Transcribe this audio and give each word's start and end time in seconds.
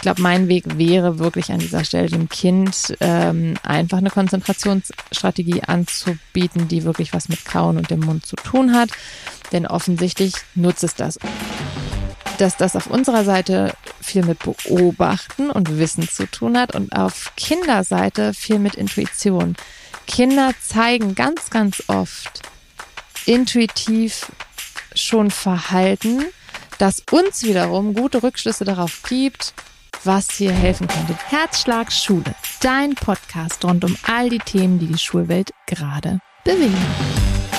glaube, 0.00 0.22
mein 0.22 0.48
Weg 0.48 0.78
wäre 0.78 1.18
wirklich 1.18 1.52
an 1.52 1.58
dieser 1.58 1.84
Stelle 1.84 2.08
dem 2.08 2.28
Kind 2.28 2.96
ähm, 3.00 3.54
einfach 3.62 3.98
eine 3.98 4.10
Konzentrationsstrategie 4.10 5.62
anzubieten, 5.62 6.68
die 6.68 6.84
wirklich 6.84 7.12
was 7.12 7.28
mit 7.28 7.44
Kauen 7.44 7.76
und 7.76 7.90
dem 7.90 8.00
Mund 8.00 8.24
zu 8.24 8.36
tun 8.36 8.74
hat. 8.74 8.90
Denn 9.52 9.66
offensichtlich 9.66 10.34
nutzt 10.54 10.84
es 10.84 10.94
das. 10.94 11.18
Dass 12.38 12.56
das 12.56 12.76
auf 12.76 12.86
unserer 12.86 13.24
Seite 13.24 13.74
viel 14.00 14.24
mit 14.24 14.38
Beobachten 14.38 15.50
und 15.50 15.78
Wissen 15.78 16.08
zu 16.08 16.26
tun 16.26 16.56
hat 16.56 16.74
und 16.74 16.96
auf 16.96 17.32
Kinderseite 17.36 18.32
viel 18.32 18.58
mit 18.58 18.74
Intuition. 18.76 19.56
Kinder 20.06 20.52
zeigen 20.60 21.14
ganz, 21.14 21.50
ganz 21.50 21.84
oft 21.86 22.42
intuitiv 23.26 24.32
schon 24.94 25.30
Verhalten, 25.30 26.24
das 26.78 27.02
uns 27.10 27.42
wiederum 27.42 27.94
gute 27.94 28.22
Rückschlüsse 28.22 28.64
darauf 28.64 29.02
gibt, 29.02 29.52
was 30.04 30.30
hier 30.30 30.52
helfen 30.52 30.88
könnte. 30.88 31.14
Herzschlag 31.28 31.92
Schule, 31.92 32.34
dein 32.60 32.94
Podcast 32.94 33.64
rund 33.64 33.84
um 33.84 33.96
all 34.06 34.28
die 34.28 34.38
Themen, 34.38 34.78
die 34.78 34.86
die 34.86 34.98
Schulwelt 34.98 35.52
gerade 35.66 36.20
bewegen. 36.44 36.76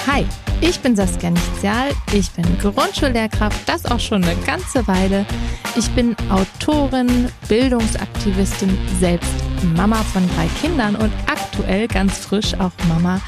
Hi, 0.07 0.25
ich 0.61 0.79
bin 0.79 0.95
Saskia 0.95 1.29
Nichtzial, 1.29 1.91
ich 2.11 2.31
bin 2.31 2.45
Grundschullehrkraft, 2.59 3.67
das 3.67 3.85
auch 3.85 3.99
schon 3.99 4.23
eine 4.23 4.35
ganze 4.41 4.87
Weile. 4.87 5.25
Ich 5.75 5.89
bin 5.91 6.15
Autorin, 6.29 7.29
Bildungsaktivistin, 7.47 8.77
selbst 8.99 9.31
Mama 9.75 9.97
von 9.97 10.27
drei 10.35 10.47
Kindern 10.59 10.95
und 10.95 11.11
aktuell 11.27 11.87
ganz 11.87 12.17
frisch 12.17 12.53
auch 12.55 12.71
Mama 12.87 13.21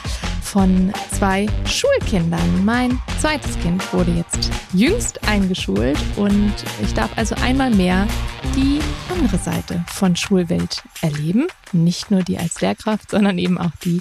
von 0.43 0.93
zwei 1.11 1.47
Schulkindern. 1.65 2.63
Mein 2.63 2.99
zweites 3.19 3.57
Kind 3.59 3.91
wurde 3.93 4.11
jetzt 4.11 4.51
jüngst 4.73 5.27
eingeschult 5.27 5.97
und 6.15 6.53
ich 6.81 6.93
darf 6.93 7.09
also 7.17 7.35
einmal 7.35 7.71
mehr 7.71 8.07
die 8.55 8.79
andere 9.09 9.37
Seite 9.37 9.83
von 9.87 10.15
Schulwelt 10.15 10.83
erleben. 11.01 11.47
Nicht 11.71 12.11
nur 12.11 12.21
die 12.21 12.37
als 12.37 12.61
Lehrkraft, 12.61 13.09
sondern 13.09 13.39
eben 13.39 13.57
auch 13.57 13.71
die 13.83 13.99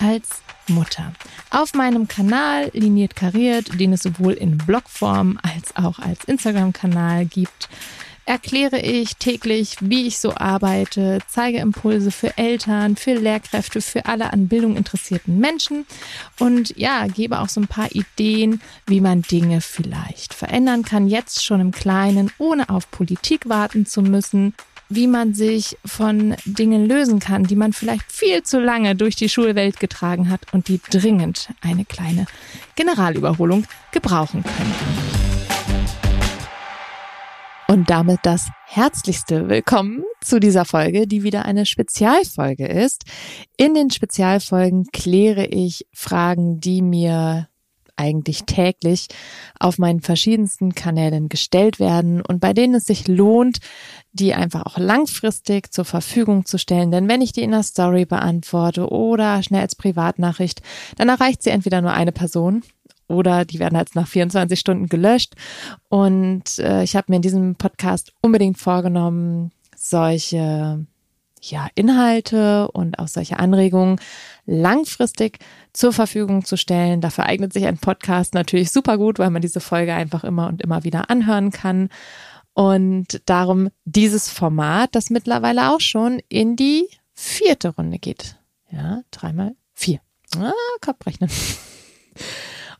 als 0.00 0.42
Mutter. 0.68 1.12
Auf 1.50 1.74
meinem 1.74 2.08
Kanal 2.08 2.70
Liniert 2.72 3.16
Kariert, 3.16 3.80
den 3.80 3.92
es 3.92 4.02
sowohl 4.02 4.34
in 4.34 4.58
Blogform 4.58 5.38
als 5.42 5.74
auch 5.76 5.98
als 5.98 6.24
Instagram-Kanal 6.24 7.24
gibt, 7.26 7.68
erkläre 8.26 8.80
ich 8.80 9.16
täglich, 9.16 9.76
wie 9.80 10.06
ich 10.06 10.18
so 10.18 10.34
arbeite, 10.34 11.20
zeige 11.28 11.58
Impulse 11.58 12.10
für 12.10 12.36
Eltern, 12.36 12.96
für 12.96 13.14
Lehrkräfte, 13.14 13.80
für 13.80 14.06
alle 14.06 14.32
an 14.32 14.48
Bildung 14.48 14.76
interessierten 14.76 15.38
Menschen 15.38 15.86
und 16.38 16.76
ja, 16.76 17.06
gebe 17.06 17.40
auch 17.40 17.48
so 17.48 17.60
ein 17.60 17.68
paar 17.68 17.94
Ideen, 17.94 18.60
wie 18.86 19.00
man 19.00 19.22
Dinge 19.22 19.60
vielleicht 19.60 20.34
verändern 20.34 20.84
kann, 20.84 21.08
jetzt 21.08 21.44
schon 21.44 21.60
im 21.60 21.70
Kleinen, 21.70 22.30
ohne 22.38 22.68
auf 22.68 22.90
Politik 22.90 23.48
warten 23.48 23.86
zu 23.86 24.02
müssen 24.02 24.54
wie 24.88 25.06
man 25.06 25.34
sich 25.34 25.76
von 25.84 26.36
Dingen 26.44 26.86
lösen 26.86 27.18
kann, 27.18 27.44
die 27.44 27.56
man 27.56 27.72
vielleicht 27.72 28.12
viel 28.12 28.42
zu 28.42 28.60
lange 28.60 28.94
durch 28.94 29.16
die 29.16 29.28
Schulwelt 29.28 29.80
getragen 29.80 30.30
hat 30.30 30.52
und 30.52 30.68
die 30.68 30.80
dringend 30.90 31.48
eine 31.60 31.84
kleine 31.84 32.26
Generalüberholung 32.76 33.64
gebrauchen 33.90 34.44
könnten. 34.44 35.25
Und 37.68 37.90
damit 37.90 38.20
das 38.22 38.48
herzlichste 38.64 39.48
Willkommen 39.48 40.04
zu 40.20 40.38
dieser 40.38 40.64
Folge, 40.64 41.08
die 41.08 41.24
wieder 41.24 41.46
eine 41.46 41.66
Spezialfolge 41.66 42.64
ist. 42.64 43.04
In 43.56 43.74
den 43.74 43.90
Spezialfolgen 43.90 44.86
kläre 44.92 45.46
ich 45.46 45.84
Fragen, 45.92 46.60
die 46.60 46.80
mir 46.80 47.48
eigentlich 47.96 48.44
täglich 48.44 49.08
auf 49.58 49.78
meinen 49.78 50.00
verschiedensten 50.00 50.76
Kanälen 50.76 51.28
gestellt 51.28 51.80
werden 51.80 52.20
und 52.20 52.38
bei 52.40 52.52
denen 52.52 52.76
es 52.76 52.84
sich 52.84 53.08
lohnt, 53.08 53.58
die 54.12 54.34
einfach 54.34 54.64
auch 54.66 54.78
langfristig 54.78 55.72
zur 55.72 55.86
Verfügung 55.86 56.44
zu 56.44 56.58
stellen. 56.58 56.92
Denn 56.92 57.08
wenn 57.08 57.22
ich 57.22 57.32
die 57.32 57.42
in 57.42 57.50
der 57.50 57.64
Story 57.64 58.04
beantworte 58.04 58.90
oder 58.90 59.42
schnell 59.42 59.62
als 59.62 59.74
Privatnachricht, 59.74 60.62
dann 60.98 61.08
erreicht 61.08 61.42
sie 61.42 61.50
entweder 61.50 61.80
nur 61.80 61.92
eine 61.92 62.12
Person 62.12 62.62
oder 63.08 63.44
die 63.44 63.58
werden 63.58 63.76
halt 63.76 63.94
nach 63.94 64.08
24 64.08 64.58
Stunden 64.58 64.88
gelöscht. 64.88 65.34
Und 65.88 66.58
äh, 66.58 66.82
ich 66.82 66.96
habe 66.96 67.06
mir 67.08 67.16
in 67.16 67.22
diesem 67.22 67.56
Podcast 67.56 68.12
unbedingt 68.20 68.58
vorgenommen, 68.58 69.52
solche 69.76 70.86
ja, 71.42 71.68
Inhalte 71.74 72.68
und 72.72 72.98
auch 72.98 73.08
solche 73.08 73.38
Anregungen 73.38 74.00
langfristig 74.46 75.38
zur 75.72 75.92
Verfügung 75.92 76.44
zu 76.44 76.56
stellen. 76.56 77.00
Dafür 77.00 77.26
eignet 77.26 77.52
sich 77.52 77.66
ein 77.66 77.78
Podcast 77.78 78.34
natürlich 78.34 78.70
super 78.70 78.98
gut, 78.98 79.18
weil 79.18 79.30
man 79.30 79.42
diese 79.42 79.60
Folge 79.60 79.94
einfach 79.94 80.24
immer 80.24 80.48
und 80.48 80.62
immer 80.62 80.84
wieder 80.84 81.10
anhören 81.10 81.50
kann. 81.50 81.88
Und 82.54 83.20
darum 83.26 83.68
dieses 83.84 84.30
Format, 84.30 84.94
das 84.94 85.10
mittlerweile 85.10 85.70
auch 85.70 85.80
schon 85.80 86.20
in 86.28 86.56
die 86.56 86.88
vierte 87.12 87.68
Runde 87.68 87.98
geht. 87.98 88.36
Ja, 88.70 89.02
dreimal 89.10 89.54
vier. 89.74 90.00
Ah, 90.36 90.52
Kopfrechnen. 90.80 91.30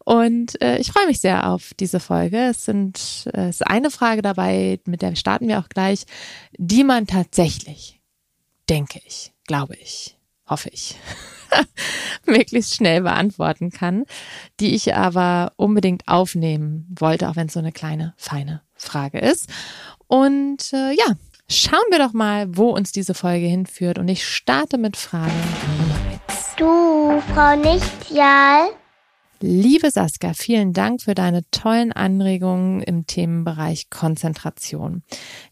Und 0.07 0.63
äh, 0.63 0.79
ich 0.79 0.93
freue 0.93 1.09
mich 1.09 1.21
sehr 1.21 1.51
auf 1.51 1.75
diese 1.81 1.99
Folge. 1.99 2.39
Es 2.39 2.65
sind 2.65 3.29
äh, 3.35 3.49
es 3.49 3.57
ist 3.57 3.67
eine 3.67 3.91
Frage 3.91 4.23
dabei, 4.23 4.79
mit 4.85 5.03
der 5.03 5.17
starten 5.17 5.49
wir 5.49 5.59
auch 5.59 5.69
gleich, 5.69 6.05
die 6.57 6.85
man 6.85 7.09
tatsächlich, 7.09 8.01
denke 8.69 9.01
ich, 9.05 9.33
glaube 9.49 9.75
ich, 9.75 10.17
hoffe 10.49 10.69
ich, 10.69 10.95
möglichst 12.25 12.77
schnell 12.77 13.03
beantworten 13.03 13.73
kann, 13.73 14.05
die 14.61 14.77
ich 14.77 14.95
aber 14.95 15.53
unbedingt 15.57 16.07
aufnehmen 16.07 16.87
wollte, 16.97 17.29
auch 17.29 17.35
wenn 17.35 17.49
es 17.49 17.55
so 17.55 17.59
eine 17.59 17.73
kleine, 17.73 18.15
feine 18.17 18.63
Frage 18.77 19.19
ist. 19.19 19.49
Und 20.07 20.73
äh, 20.73 20.93
ja, 20.93 21.17
schauen 21.51 21.91
wir 21.91 21.99
doch 21.99 22.13
mal, 22.13 22.47
wo 22.57 22.71
uns 22.71 22.93
diese 22.93 23.15
Folge 23.15 23.47
hinführt. 23.47 23.99
Und 23.99 24.07
ich 24.07 24.25
starte 24.25 24.79
mit 24.79 24.97
Frage 24.97 25.33
Nummer 25.79 25.99
eins. 26.13 26.55
Du, 26.57 27.21
Frau 27.35 27.57
Nichtjal. 27.57 28.69
Liebe 29.41 29.91
Saskia, 29.91 30.33
vielen 30.33 30.73
Dank 30.73 31.03
für 31.03 31.15
deine 31.15 31.43
tollen 31.51 31.93
Anregungen 31.93 32.81
im 32.81 33.07
Themenbereich 33.07 33.91
Konzentration. 33.91 35.03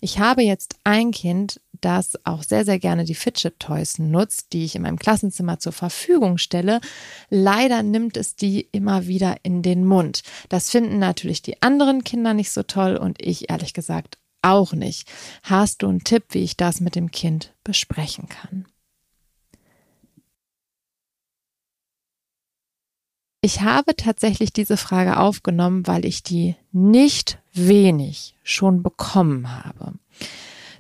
Ich 0.01 0.19
habe 0.19 0.43
jetzt 0.43 0.77
ein 0.85 1.11
Kind, 1.11 1.61
das 1.83 2.19
auch 2.25 2.43
sehr, 2.43 2.65
sehr 2.65 2.79
gerne 2.79 3.05
die 3.05 3.15
Fidget 3.15 3.61
Toys 3.61 3.99
nutzt, 3.99 4.55
die 4.55 4.65
ich 4.65 4.75
in 4.75 4.83
meinem 4.83 4.99
Klassenzimmer 4.99 5.59
zur 5.59 5.73
Verfügung 5.73 6.39
stelle. 6.39 6.81
Leider 7.29 7.83
nimmt 7.83 8.17
es 8.17 8.37
die 8.37 8.69
immer 8.73 9.07
wieder 9.07 9.37
in 9.43 9.61
den 9.61 9.85
Mund. 9.85 10.23
Das 10.49 10.71
finden 10.71 10.99
natürlich 10.99 11.43
die 11.43 11.61
anderen 11.61 12.05
Kinder 12.05 12.33
nicht 12.33 12.53
so 12.53 12.63
toll 12.63 12.97
und 12.97 13.21
ich 13.21 13.51
ehrlich 13.51 13.75
gesagt 13.75 14.17
auch 14.41 14.73
nicht. 14.73 15.13
Hast 15.43 15.83
du 15.83 15.89
einen 15.89 16.05
Tipp, 16.05 16.25
wie 16.31 16.43
ich 16.43 16.57
das 16.57 16.81
mit 16.81 16.95
dem 16.95 17.11
Kind 17.11 17.53
besprechen 17.65 18.29
kann? 18.31 18.65
Ich 23.45 23.61
habe 23.61 23.95
tatsächlich 23.95 24.55
diese 24.55 24.79
Frage 24.79 25.19
aufgenommen, 25.19 25.87
weil 25.87 26.07
ich 26.07 26.23
die 26.23 26.57
nicht 26.73 27.37
wenig 27.53 28.35
schon 28.43 28.83
bekommen 28.83 29.55
habe. 29.55 29.93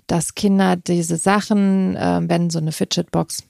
Dass 0.06 0.34
Kinder 0.34 0.74
diese 0.74 1.18
Sachen, 1.18 1.94
äh, 1.94 2.22
wenn 2.22 2.48
so 2.48 2.58
eine 2.58 2.72
Fidget-Box 2.72 3.42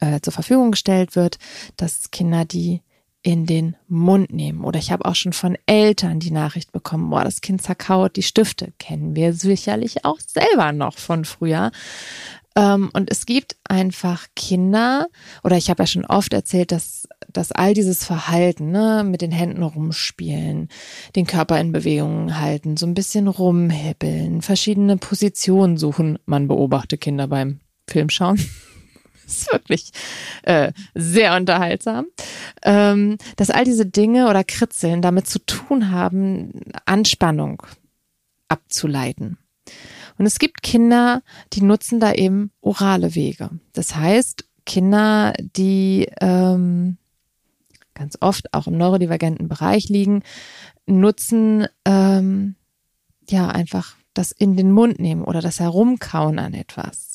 äh, 0.00 0.20
zur 0.22 0.32
Verfügung 0.32 0.70
gestellt 0.70 1.16
wird, 1.16 1.36
dass 1.76 2.10
Kinder 2.10 2.46
die 2.46 2.80
in 3.20 3.44
den 3.44 3.76
Mund 3.88 4.32
nehmen. 4.32 4.64
Oder 4.64 4.78
ich 4.78 4.90
habe 4.90 5.04
auch 5.04 5.14
schon 5.14 5.34
von 5.34 5.58
Eltern 5.66 6.18
die 6.18 6.30
Nachricht 6.30 6.72
bekommen, 6.72 7.10
boah, 7.10 7.24
das 7.24 7.42
Kind 7.42 7.60
zerkaut 7.60 8.16
die 8.16 8.22
Stifte. 8.22 8.72
Kennen 8.78 9.16
wir 9.16 9.34
sicherlich 9.34 10.06
auch 10.06 10.18
selber 10.18 10.72
noch 10.72 10.96
von 10.96 11.26
früher. 11.26 11.72
Ähm, 12.58 12.90
und 12.92 13.08
es 13.08 13.24
gibt 13.24 13.56
einfach 13.62 14.26
Kinder, 14.34 15.06
oder 15.44 15.56
ich 15.56 15.70
habe 15.70 15.84
ja 15.84 15.86
schon 15.86 16.04
oft 16.04 16.32
erzählt, 16.32 16.72
dass, 16.72 17.08
dass 17.32 17.52
all 17.52 17.72
dieses 17.72 18.04
Verhalten, 18.04 18.72
ne, 18.72 19.04
mit 19.06 19.22
den 19.22 19.30
Händen 19.30 19.62
rumspielen, 19.62 20.68
den 21.14 21.26
Körper 21.26 21.60
in 21.60 21.70
Bewegung 21.70 22.36
halten, 22.36 22.76
so 22.76 22.84
ein 22.86 22.94
bisschen 22.94 23.28
rumhippeln, 23.28 24.42
verschiedene 24.42 24.96
Positionen 24.96 25.76
suchen. 25.76 26.18
Man 26.26 26.48
beobachtet 26.48 27.00
Kinder 27.00 27.28
beim 27.28 27.60
Filmschauen. 27.86 28.44
ist 29.26 29.52
wirklich 29.52 29.92
äh, 30.42 30.72
sehr 30.94 31.36
unterhaltsam. 31.36 32.06
Ähm, 32.64 33.18
dass 33.36 33.50
all 33.50 33.64
diese 33.64 33.86
Dinge 33.86 34.28
oder 34.28 34.42
Kritzeln 34.42 35.00
damit 35.00 35.28
zu 35.28 35.38
tun 35.46 35.92
haben, 35.92 36.60
Anspannung 36.86 37.62
abzuleiten. 38.48 39.38
Und 40.18 40.26
es 40.26 40.38
gibt 40.38 40.62
Kinder, 40.62 41.22
die 41.52 41.62
nutzen 41.62 42.00
da 42.00 42.12
eben 42.12 42.50
orale 42.60 43.14
Wege. 43.14 43.50
Das 43.72 43.94
heißt, 43.96 44.44
Kinder, 44.66 45.32
die 45.38 46.08
ähm, 46.20 46.98
ganz 47.94 48.18
oft 48.20 48.52
auch 48.52 48.66
im 48.66 48.76
neurodivergenten 48.76 49.48
Bereich 49.48 49.88
liegen, 49.88 50.22
nutzen 50.86 51.66
ähm, 51.84 52.56
ja 53.28 53.48
einfach 53.48 53.96
das 54.14 54.32
in 54.32 54.56
den 54.56 54.72
Mund 54.72 54.98
nehmen 54.98 55.22
oder 55.22 55.40
das 55.40 55.60
Herumkauen 55.60 56.38
an 56.38 56.54
etwas, 56.54 57.14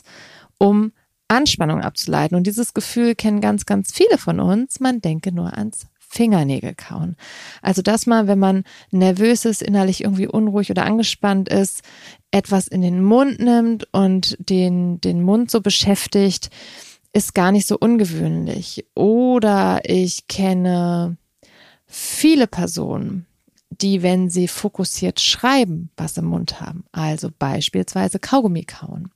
um 0.58 0.94
Anspannung 1.28 1.82
abzuleiten. 1.82 2.38
Und 2.38 2.48
dieses 2.48 2.74
Gefühl 2.74 3.16
kennen 3.16 3.42
ganz, 3.42 3.66
ganz 3.66 3.92
viele 3.92 4.18
von 4.18 4.40
uns. 4.40 4.80
Man 4.80 5.02
denke 5.02 5.32
nur 5.32 5.58
ans 5.58 5.88
Fingernägel 6.14 6.76
kauen. 6.76 7.16
Also 7.62 7.82
dass 7.82 8.06
man, 8.06 8.28
wenn 8.28 8.40
man 8.40 8.64
nervös 8.92 9.46
ist, 9.46 9.64
innerlich 9.64 10.04
irgendwie 10.04 10.28
unruhig 10.28 10.70
oder 10.70 10.86
angespannt 10.86 11.50
ist, 11.50 11.82
etwas 12.32 12.68
in 12.68 12.82
den 12.82 13.04
Mund 13.04 13.40
nimmt 13.40 13.88
und 13.92 14.38
den, 14.40 15.02
den 15.02 15.24
Mund 15.24 15.50
so 15.50 15.62
beschäftigt, 15.62 16.50
ist 17.14 17.34
gar 17.34 17.52
nicht 17.52 17.68
so 17.68 17.78
ungewöhnlich. 17.80 18.86
Oder 18.96 19.82
ich 19.86 20.28
kenne 20.28 21.18
viele 21.86 22.48
Personen, 22.48 23.26
die, 23.70 24.04
wenn 24.04 24.30
sie 24.30 24.48
fokussiert 24.48 25.20
schreiben, 25.20 25.90
was 25.98 26.18
im 26.18 26.26
Mund 26.26 26.62
haben. 26.62 26.86
Also 26.92 27.30
beispielsweise 27.38 28.20
Kaugummi 28.20 28.66
kauen. 28.66 29.10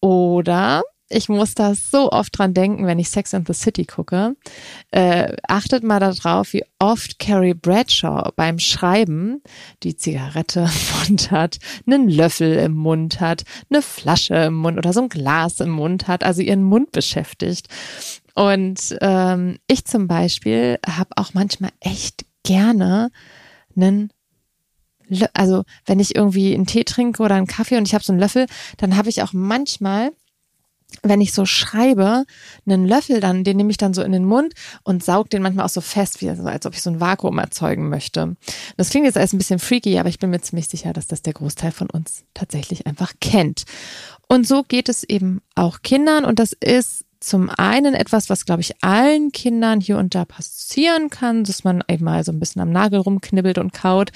Oder 0.00 0.82
ich 1.08 1.28
muss 1.28 1.54
da 1.54 1.74
so 1.74 2.10
oft 2.10 2.38
dran 2.38 2.54
denken, 2.54 2.86
wenn 2.86 2.98
ich 2.98 3.10
Sex 3.10 3.34
and 3.34 3.46
the 3.46 3.52
City 3.52 3.84
gucke. 3.84 4.36
Äh, 4.90 5.36
achtet 5.46 5.84
mal 5.84 6.00
darauf, 6.00 6.52
wie 6.52 6.64
oft 6.78 7.18
Carrie 7.18 7.54
Bradshaw 7.54 8.30
beim 8.36 8.58
Schreiben 8.58 9.42
die 9.82 9.96
Zigarette 9.96 10.60
im 10.60 10.98
Mund 11.08 11.30
hat, 11.30 11.58
einen 11.86 12.08
Löffel 12.08 12.54
im 12.54 12.72
Mund 12.72 13.20
hat, 13.20 13.44
eine 13.70 13.82
Flasche 13.82 14.34
im 14.34 14.54
Mund 14.54 14.78
oder 14.78 14.92
so 14.92 15.02
ein 15.02 15.08
Glas 15.08 15.60
im 15.60 15.70
Mund 15.70 16.08
hat, 16.08 16.24
also 16.24 16.40
ihren 16.40 16.62
Mund 16.62 16.92
beschäftigt. 16.92 17.68
Und 18.34 18.96
ähm, 19.00 19.58
ich 19.68 19.84
zum 19.84 20.08
Beispiel 20.08 20.78
habe 20.86 21.10
auch 21.16 21.34
manchmal 21.34 21.70
echt 21.80 22.24
gerne 22.42 23.10
einen 23.76 24.10
also 25.34 25.64
wenn 25.84 26.00
ich 26.00 26.16
irgendwie 26.16 26.54
einen 26.54 26.66
Tee 26.66 26.84
trinke 26.84 27.22
oder 27.22 27.34
einen 27.34 27.46
Kaffee 27.46 27.76
und 27.76 27.86
ich 27.86 27.94
habe 27.94 28.02
so 28.02 28.12
einen 28.12 28.20
Löffel, 28.20 28.46
dann 28.78 28.96
habe 28.96 29.10
ich 29.10 29.22
auch 29.22 29.34
manchmal 29.34 30.12
wenn 31.02 31.20
ich 31.20 31.32
so 31.32 31.46
schreibe, 31.46 32.24
einen 32.66 32.86
Löffel 32.86 33.20
dann, 33.20 33.44
den 33.44 33.56
nehme 33.56 33.70
ich 33.70 33.76
dann 33.76 33.94
so 33.94 34.02
in 34.02 34.12
den 34.12 34.24
Mund 34.24 34.54
und 34.82 35.04
saug 35.04 35.30
den 35.30 35.42
manchmal 35.42 35.66
auch 35.66 35.70
so 35.70 35.80
fest, 35.80 36.20
wie 36.20 36.28
also, 36.28 36.44
als 36.44 36.66
ob 36.66 36.74
ich 36.74 36.82
so 36.82 36.90
ein 36.90 37.00
Vakuum 37.00 37.38
erzeugen 37.38 37.88
möchte. 37.88 38.36
Das 38.76 38.90
klingt 38.90 39.06
jetzt 39.06 39.16
alles 39.16 39.32
ein 39.32 39.38
bisschen 39.38 39.58
freaky, 39.58 39.98
aber 39.98 40.08
ich 40.08 40.18
bin 40.18 40.30
mir 40.30 40.40
ziemlich 40.40 40.68
sicher, 40.68 40.92
dass 40.92 41.06
das 41.06 41.22
der 41.22 41.32
Großteil 41.32 41.72
von 41.72 41.90
uns 41.90 42.24
tatsächlich 42.34 42.86
einfach 42.86 43.12
kennt. 43.20 43.64
Und 44.28 44.46
so 44.46 44.62
geht 44.62 44.88
es 44.88 45.04
eben 45.04 45.42
auch 45.54 45.82
Kindern 45.82 46.24
und 46.24 46.38
das 46.38 46.52
ist 46.52 47.04
zum 47.20 47.48
einen 47.48 47.94
etwas, 47.94 48.28
was, 48.28 48.44
glaube 48.44 48.60
ich, 48.60 48.82
allen 48.82 49.32
Kindern 49.32 49.80
hier 49.80 49.96
und 49.96 50.14
da 50.14 50.26
passieren 50.26 51.08
kann, 51.08 51.44
dass 51.44 51.64
man 51.64 51.82
eben 51.88 52.04
mal 52.04 52.22
so 52.22 52.32
ein 52.32 52.38
bisschen 52.38 52.60
am 52.60 52.70
Nagel 52.70 53.00
rumknibbelt 53.00 53.56
und 53.56 53.72
kaut. 53.72 54.12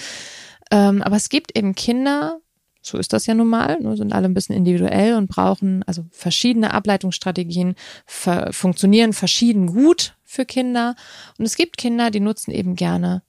Ähm, 0.71 1.03
aber 1.03 1.17
es 1.17 1.31
gibt 1.31 1.57
eben 1.57 1.75
Kinder, 1.75 2.39
so 2.81 2.99
ist 2.99 3.13
das 3.13 3.27
ja 3.27 3.35
nun 3.35 3.49
mal, 3.49 3.81
ne, 3.81 3.97
sind 3.97 4.13
alle 4.13 4.27
ein 4.27 4.35
bisschen 4.35 4.55
individuell 4.55 5.15
und 5.15 5.29
brauchen 5.29 5.83
also 5.85 6.05
verschiedene 6.11 6.73
Ableitungsstrategien, 6.73 7.75
ver 8.07 8.53
funktionieren 8.53 9.13
verschieden 9.13 9.67
gut 9.67 10.17
für 10.25 10.45
Kinder. 10.45 10.95
Und 11.39 11.45
es 11.45 11.57
gibt 11.57 11.77
Kinder, 11.77 12.11
die 12.11 12.21
nutzen 12.21 12.51
eben 12.51 12.77
gerne, 12.77 13.23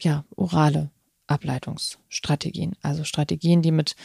ja, 0.00 0.24
orale 0.34 0.90
Ableitungsstrategien, 1.26 2.76
also 2.82 3.04
Strategien, 3.04 3.62
die 3.62 3.72
mit 3.72 3.96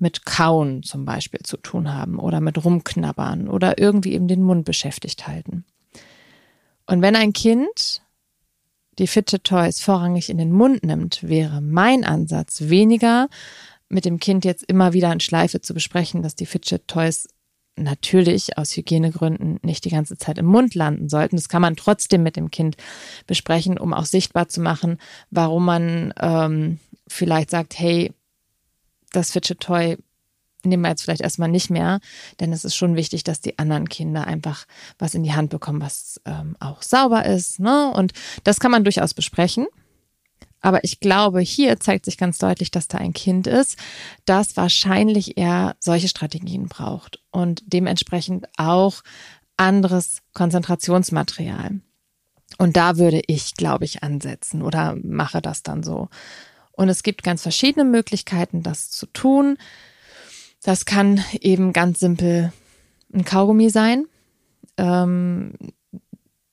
mit 0.00 0.24
Kauen 0.24 0.82
zum 0.82 1.04
Beispiel 1.04 1.40
zu 1.40 1.58
tun 1.58 1.92
haben 1.92 2.18
oder 2.18 2.40
mit 2.40 2.64
Rumknabbern 2.64 3.48
oder 3.48 3.78
irgendwie 3.78 4.14
eben 4.14 4.28
den 4.28 4.42
Mund 4.42 4.64
beschäftigt 4.64 5.28
halten. 5.28 5.66
Und 6.86 7.02
wenn 7.02 7.16
ein 7.16 7.34
Kind 7.34 8.02
die 8.98 9.06
Fidget 9.06 9.44
Toys 9.44 9.80
vorrangig 9.80 10.30
in 10.30 10.38
den 10.38 10.52
Mund 10.52 10.84
nimmt, 10.84 11.22
wäre 11.22 11.60
mein 11.60 12.04
Ansatz 12.04 12.62
weniger 12.62 13.28
mit 13.90 14.04
dem 14.04 14.18
Kind 14.18 14.44
jetzt 14.44 14.62
immer 14.62 14.92
wieder 14.92 15.12
in 15.12 15.20
Schleife 15.20 15.60
zu 15.60 15.74
besprechen, 15.74 16.22
dass 16.22 16.36
die 16.36 16.46
Fidget 16.46 16.88
Toys 16.88 17.28
natürlich 17.76 18.56
aus 18.56 18.76
Hygienegründen 18.76 19.58
nicht 19.62 19.84
die 19.84 19.90
ganze 19.90 20.16
Zeit 20.16 20.38
im 20.38 20.46
Mund 20.46 20.74
landen 20.74 21.08
sollten. 21.08 21.36
Das 21.36 21.48
kann 21.48 21.62
man 21.62 21.76
trotzdem 21.76 22.22
mit 22.22 22.36
dem 22.36 22.50
Kind 22.50 22.76
besprechen, 23.26 23.78
um 23.78 23.92
auch 23.92 24.04
sichtbar 24.04 24.48
zu 24.48 24.60
machen, 24.60 24.98
warum 25.30 25.64
man 25.64 26.14
ähm, 26.20 26.78
vielleicht 27.08 27.50
sagt, 27.50 27.78
hey, 27.78 28.12
das 29.12 29.32
Fidget 29.32 29.60
Toy 29.60 29.96
nehmen 30.62 30.82
wir 30.82 30.90
jetzt 30.90 31.02
vielleicht 31.02 31.22
erstmal 31.22 31.48
nicht 31.48 31.70
mehr, 31.70 32.00
denn 32.38 32.52
es 32.52 32.64
ist 32.64 32.76
schon 32.76 32.94
wichtig, 32.94 33.24
dass 33.24 33.40
die 33.40 33.58
anderen 33.58 33.88
Kinder 33.88 34.26
einfach 34.26 34.66
was 34.98 35.14
in 35.14 35.22
die 35.22 35.32
Hand 35.32 35.50
bekommen, 35.50 35.80
was 35.80 36.20
ähm, 36.26 36.54
auch 36.60 36.82
sauber 36.82 37.24
ist. 37.24 37.60
Ne? 37.60 37.90
Und 37.92 38.12
das 38.44 38.60
kann 38.60 38.70
man 38.70 38.84
durchaus 38.84 39.14
besprechen. 39.14 39.66
Aber 40.60 40.84
ich 40.84 41.00
glaube, 41.00 41.40
hier 41.40 41.80
zeigt 41.80 42.04
sich 42.04 42.18
ganz 42.18 42.38
deutlich, 42.38 42.70
dass 42.70 42.88
da 42.88 42.98
ein 42.98 43.12
Kind 43.12 43.46
ist, 43.46 43.78
das 44.24 44.56
wahrscheinlich 44.56 45.38
eher 45.38 45.76
solche 45.80 46.08
Strategien 46.08 46.68
braucht 46.68 47.20
und 47.30 47.62
dementsprechend 47.66 48.46
auch 48.56 49.02
anderes 49.56 50.22
Konzentrationsmaterial. 50.34 51.80
Und 52.58 52.76
da 52.76 52.98
würde 52.98 53.22
ich, 53.26 53.54
glaube 53.54 53.84
ich, 53.84 54.02
ansetzen 54.02 54.62
oder 54.62 54.96
mache 55.02 55.40
das 55.40 55.62
dann 55.62 55.82
so. 55.82 56.08
Und 56.72 56.88
es 56.88 57.02
gibt 57.02 57.22
ganz 57.22 57.42
verschiedene 57.42 57.84
Möglichkeiten, 57.84 58.62
das 58.62 58.90
zu 58.90 59.06
tun. 59.06 59.56
Das 60.62 60.84
kann 60.84 61.24
eben 61.40 61.72
ganz 61.72 62.00
simpel 62.00 62.52
ein 63.12 63.24
Kaugummi 63.24 63.70
sein. 63.70 64.06
Ähm, 64.76 65.54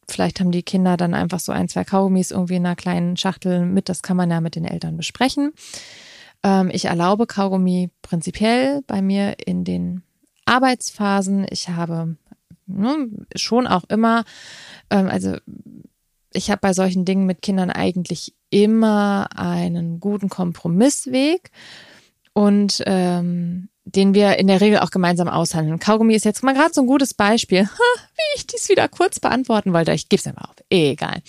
Vielleicht 0.10 0.40
haben 0.40 0.52
die 0.52 0.64
Kinder 0.64 0.96
dann 0.98 1.14
einfach 1.14 1.40
so 1.40 1.52
ein, 1.52 1.68
zwei 1.68 1.84
Kaugummis 1.84 2.32
irgendwie 2.32 2.56
in 2.56 2.66
einer 2.66 2.76
kleinen 2.76 3.18
Schachtel 3.18 3.66
mit. 3.66 3.90
Das 3.90 4.02
kann 4.02 4.18
man 4.18 4.32
ja 4.32 4.40
mit 4.40 4.56
den 4.56 4.66
Eltern 4.66 4.96
besprechen. 4.96 5.52
Ähm, 6.44 6.70
ich 6.72 6.86
erlaube 6.86 7.28
Kaugummi 7.28 7.90
prinzipiell 8.02 8.82
bei 8.88 9.02
mir 9.02 9.36
in 9.46 9.64
den 9.64 10.04
Arbeitsphasen. 10.46 11.46
Ich 11.50 11.70
habe 11.70 12.16
ne, 12.68 13.10
schon 13.36 13.68
auch 13.68 13.84
immer, 13.90 14.24
ähm, 14.90 15.08
also 15.08 15.36
ich 16.34 16.52
habe 16.52 16.62
bei 16.62 16.74
solchen 16.74 17.04
Dingen 17.04 17.26
mit 17.26 17.42
Kindern 17.42 17.70
eigentlich 17.70 18.34
immer 18.50 19.28
einen 19.36 20.00
guten 20.00 20.30
Kompromissweg. 20.30 21.52
Und 22.34 22.84
ähm, 22.86 23.70
den 23.96 24.14
wir 24.14 24.38
in 24.38 24.48
der 24.48 24.62
Regel 24.62 24.80
auch 24.80 24.92
gemeinsam 24.92 25.28
aushandeln. 25.28 25.80
Kaugummi 25.80 26.14
ist 26.14 26.26
jetzt 26.26 26.44
mal 26.44 26.54
gerade 26.54 26.74
so 26.74 26.82
ein 26.82 26.88
gutes 26.88 27.14
Beispiel, 27.14 27.64
wie 28.16 28.36
ich 28.36 28.48
dies 28.48 28.70
wieder 28.70 28.88
kurz 28.88 29.20
beantworten 29.20 29.74
wollte. 29.74 29.94
Ich 29.94 30.10
gebe 30.10 30.20
es 30.20 30.28
einfach 30.28 30.50
auf. 30.50 30.56
Egal. 30.70 31.22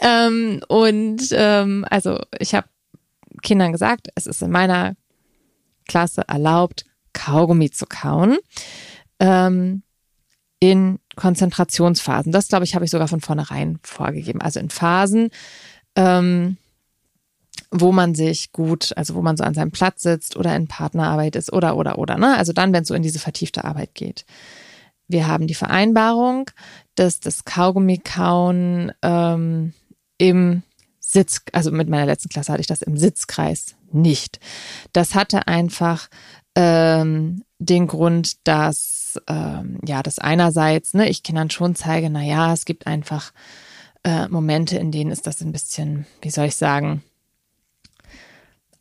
Ähm, 0.00 0.62
und 0.68 1.28
ähm, 1.32 1.84
also 1.90 2.20
ich 2.38 2.54
habe 2.54 2.68
Kindern 3.42 3.72
gesagt, 3.72 4.08
es 4.14 4.26
ist 4.26 4.42
in 4.42 4.50
meiner 4.50 4.94
Klasse 5.88 6.22
erlaubt, 6.26 6.84
Kaugummi 7.12 7.70
zu 7.70 7.86
kauen. 7.86 8.38
Ähm, 9.18 9.82
in 10.58 10.98
Konzentrationsphasen. 11.16 12.32
Das, 12.32 12.48
glaube 12.48 12.64
ich, 12.64 12.74
habe 12.74 12.84
ich 12.84 12.90
sogar 12.90 13.08
von 13.08 13.20
vornherein 13.20 13.78
vorgegeben. 13.82 14.40
Also 14.40 14.58
in 14.58 14.70
Phasen, 14.70 15.30
ähm, 15.96 16.56
wo 17.80 17.92
man 17.92 18.14
sich 18.14 18.52
gut, 18.52 18.92
also 18.96 19.14
wo 19.14 19.22
man 19.22 19.36
so 19.36 19.44
an 19.44 19.54
seinem 19.54 19.70
Platz 19.70 20.02
sitzt 20.02 20.36
oder 20.36 20.54
in 20.56 20.68
Partnerarbeit 20.68 21.36
ist 21.36 21.52
oder 21.52 21.76
oder 21.76 21.98
oder. 21.98 22.16
Ne? 22.16 22.36
Also 22.36 22.52
dann, 22.52 22.72
wenn 22.72 22.82
es 22.82 22.88
so 22.88 22.94
in 22.94 23.02
diese 23.02 23.18
vertiefte 23.18 23.64
Arbeit 23.64 23.94
geht. 23.94 24.24
Wir 25.08 25.28
haben 25.28 25.46
die 25.46 25.54
Vereinbarung, 25.54 26.50
dass 26.96 27.20
das 27.20 27.44
Kaugummi-Kauen 27.44 28.92
ähm, 29.02 29.72
im 30.18 30.62
Sitz, 30.98 31.42
also 31.52 31.70
mit 31.70 31.88
meiner 31.88 32.06
letzten 32.06 32.28
Klasse 32.28 32.52
hatte 32.52 32.60
ich 32.60 32.66
das 32.66 32.82
im 32.82 32.96
Sitzkreis 32.96 33.76
nicht. 33.92 34.40
Das 34.92 35.14
hatte 35.14 35.46
einfach 35.46 36.08
ähm, 36.56 37.44
den 37.58 37.86
Grund, 37.86 38.46
dass 38.46 39.20
ähm, 39.28 39.78
ja, 39.86 40.02
das 40.02 40.18
einerseits, 40.18 40.94
ne, 40.94 41.08
ich 41.08 41.22
Kindern 41.22 41.50
schon 41.50 41.76
zeige, 41.76 42.10
na 42.10 42.22
ja, 42.22 42.52
es 42.52 42.64
gibt 42.64 42.86
einfach 42.86 43.32
äh, 44.02 44.28
Momente, 44.28 44.78
in 44.78 44.90
denen 44.90 45.10
ist 45.10 45.26
das 45.26 45.40
ein 45.40 45.52
bisschen, 45.52 46.06
wie 46.22 46.30
soll 46.30 46.46
ich 46.46 46.56
sagen, 46.56 47.02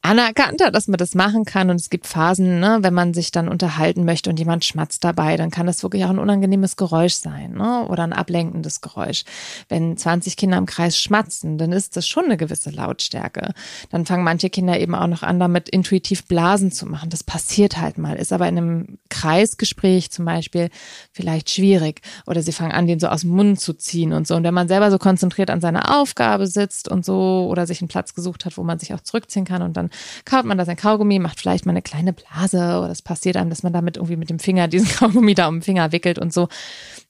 anerkannter, 0.05 0.69
dass 0.69 0.87
man 0.87 0.97
das 0.97 1.15
machen 1.15 1.45
kann. 1.45 1.69
Und 1.69 1.77
es 1.77 1.89
gibt 1.89 2.05
Phasen, 2.05 2.59
ne, 2.59 2.77
wenn 2.81 2.93
man 2.93 3.13
sich 3.13 3.31
dann 3.31 3.49
unterhalten 3.49 4.05
möchte 4.05 4.29
und 4.29 4.37
jemand 4.37 4.63
schmatzt 4.63 5.03
dabei, 5.03 5.35
dann 5.35 5.49
kann 5.49 5.65
das 5.65 5.81
wirklich 5.81 6.05
auch 6.05 6.11
ein 6.11 6.19
unangenehmes 6.19 6.77
Geräusch 6.77 7.15
sein 7.15 7.53
ne, 7.53 7.87
oder 7.87 8.03
ein 8.03 8.13
ablenkendes 8.13 8.81
Geräusch. 8.81 9.23
Wenn 9.67 9.97
20 9.97 10.37
Kinder 10.37 10.57
im 10.57 10.67
Kreis 10.67 10.99
schmatzen, 11.01 11.57
dann 11.57 11.71
ist 11.71 11.97
das 11.97 12.07
schon 12.07 12.25
eine 12.25 12.37
gewisse 12.37 12.69
Lautstärke. 12.69 13.53
Dann 13.89 14.05
fangen 14.05 14.23
manche 14.23 14.51
Kinder 14.51 14.79
eben 14.79 14.93
auch 14.93 15.07
noch 15.07 15.23
an, 15.23 15.39
damit 15.39 15.69
intuitiv 15.69 16.25
Blasen 16.25 16.71
zu 16.71 16.85
machen. 16.85 17.09
Das 17.09 17.23
passiert 17.23 17.77
halt 17.77 17.97
mal, 17.97 18.15
ist 18.15 18.31
aber 18.31 18.47
in 18.47 18.57
einem 18.57 18.97
Kreisgespräch 19.09 20.11
zum 20.11 20.25
Beispiel 20.25 20.69
vielleicht 21.13 21.49
schwierig. 21.49 22.01
Oder 22.27 22.43
sie 22.43 22.51
fangen 22.51 22.73
an, 22.73 22.85
den 22.85 22.99
so 22.99 23.07
aus 23.07 23.21
dem 23.21 23.31
Mund 23.31 23.59
zu 23.59 23.73
ziehen 23.73 24.13
und 24.13 24.27
so. 24.27 24.35
Und 24.35 24.43
wenn 24.43 24.53
man 24.53 24.67
selber 24.67 24.91
so 24.91 24.99
konzentriert 24.99 25.49
an 25.49 25.61
seiner 25.61 25.99
Aufgabe 25.99 26.45
sitzt 26.45 26.89
und 26.89 27.03
so 27.03 27.47
oder 27.49 27.65
sich 27.65 27.81
einen 27.81 27.87
Platz 27.87 28.13
gesucht 28.13 28.45
hat, 28.45 28.57
wo 28.57 28.63
man 28.63 28.77
sich 28.77 28.93
auch 28.93 29.01
zurückziehen 29.01 29.45
kann 29.45 29.63
und 29.63 29.75
dann 29.75 29.89
kaut 30.25 30.45
man 30.45 30.57
da 30.57 30.65
sein 30.65 30.75
Kaugummi, 30.75 31.19
macht 31.19 31.39
vielleicht 31.39 31.65
mal 31.65 31.71
eine 31.71 31.81
kleine 31.81 32.13
Blase 32.13 32.79
oder 32.79 32.89
es 32.89 33.01
passiert 33.01 33.37
einem, 33.37 33.49
dass 33.49 33.63
man 33.63 33.73
damit 33.73 33.97
irgendwie 33.97 34.15
mit 34.15 34.29
dem 34.29 34.39
Finger 34.39 34.67
diesen 34.69 34.87
Kaugummi 34.87 35.33
da 35.33 35.47
um 35.47 35.57
den 35.57 35.61
Finger 35.61 35.91
wickelt 35.91 36.19
und 36.19 36.33
so. 36.33 36.47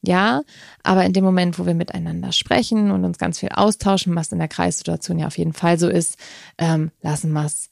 Ja, 0.02 0.42
aber 0.84 1.04
in 1.06 1.14
dem 1.14 1.24
Moment, 1.24 1.58
wo 1.58 1.66
wir 1.66 1.74
miteinander 1.74 2.32
sprechen 2.32 2.92
und 2.92 3.06
uns 3.06 3.18
ganz 3.18 3.40
viel 3.40 3.50
austauschen, 3.50 4.16
was 4.16 4.32
in 4.32 4.40
der 4.40 4.48
Kreissituation 4.48 5.20
ja 5.20 5.28
auf 5.28 5.38
jeden 5.38 5.54
Fall 5.54 5.80
so 5.80 5.90
ist, 5.90 6.18
ähm, 6.58 6.92
lassen 7.02 7.32
wir 7.32 7.46
es 7.46 7.70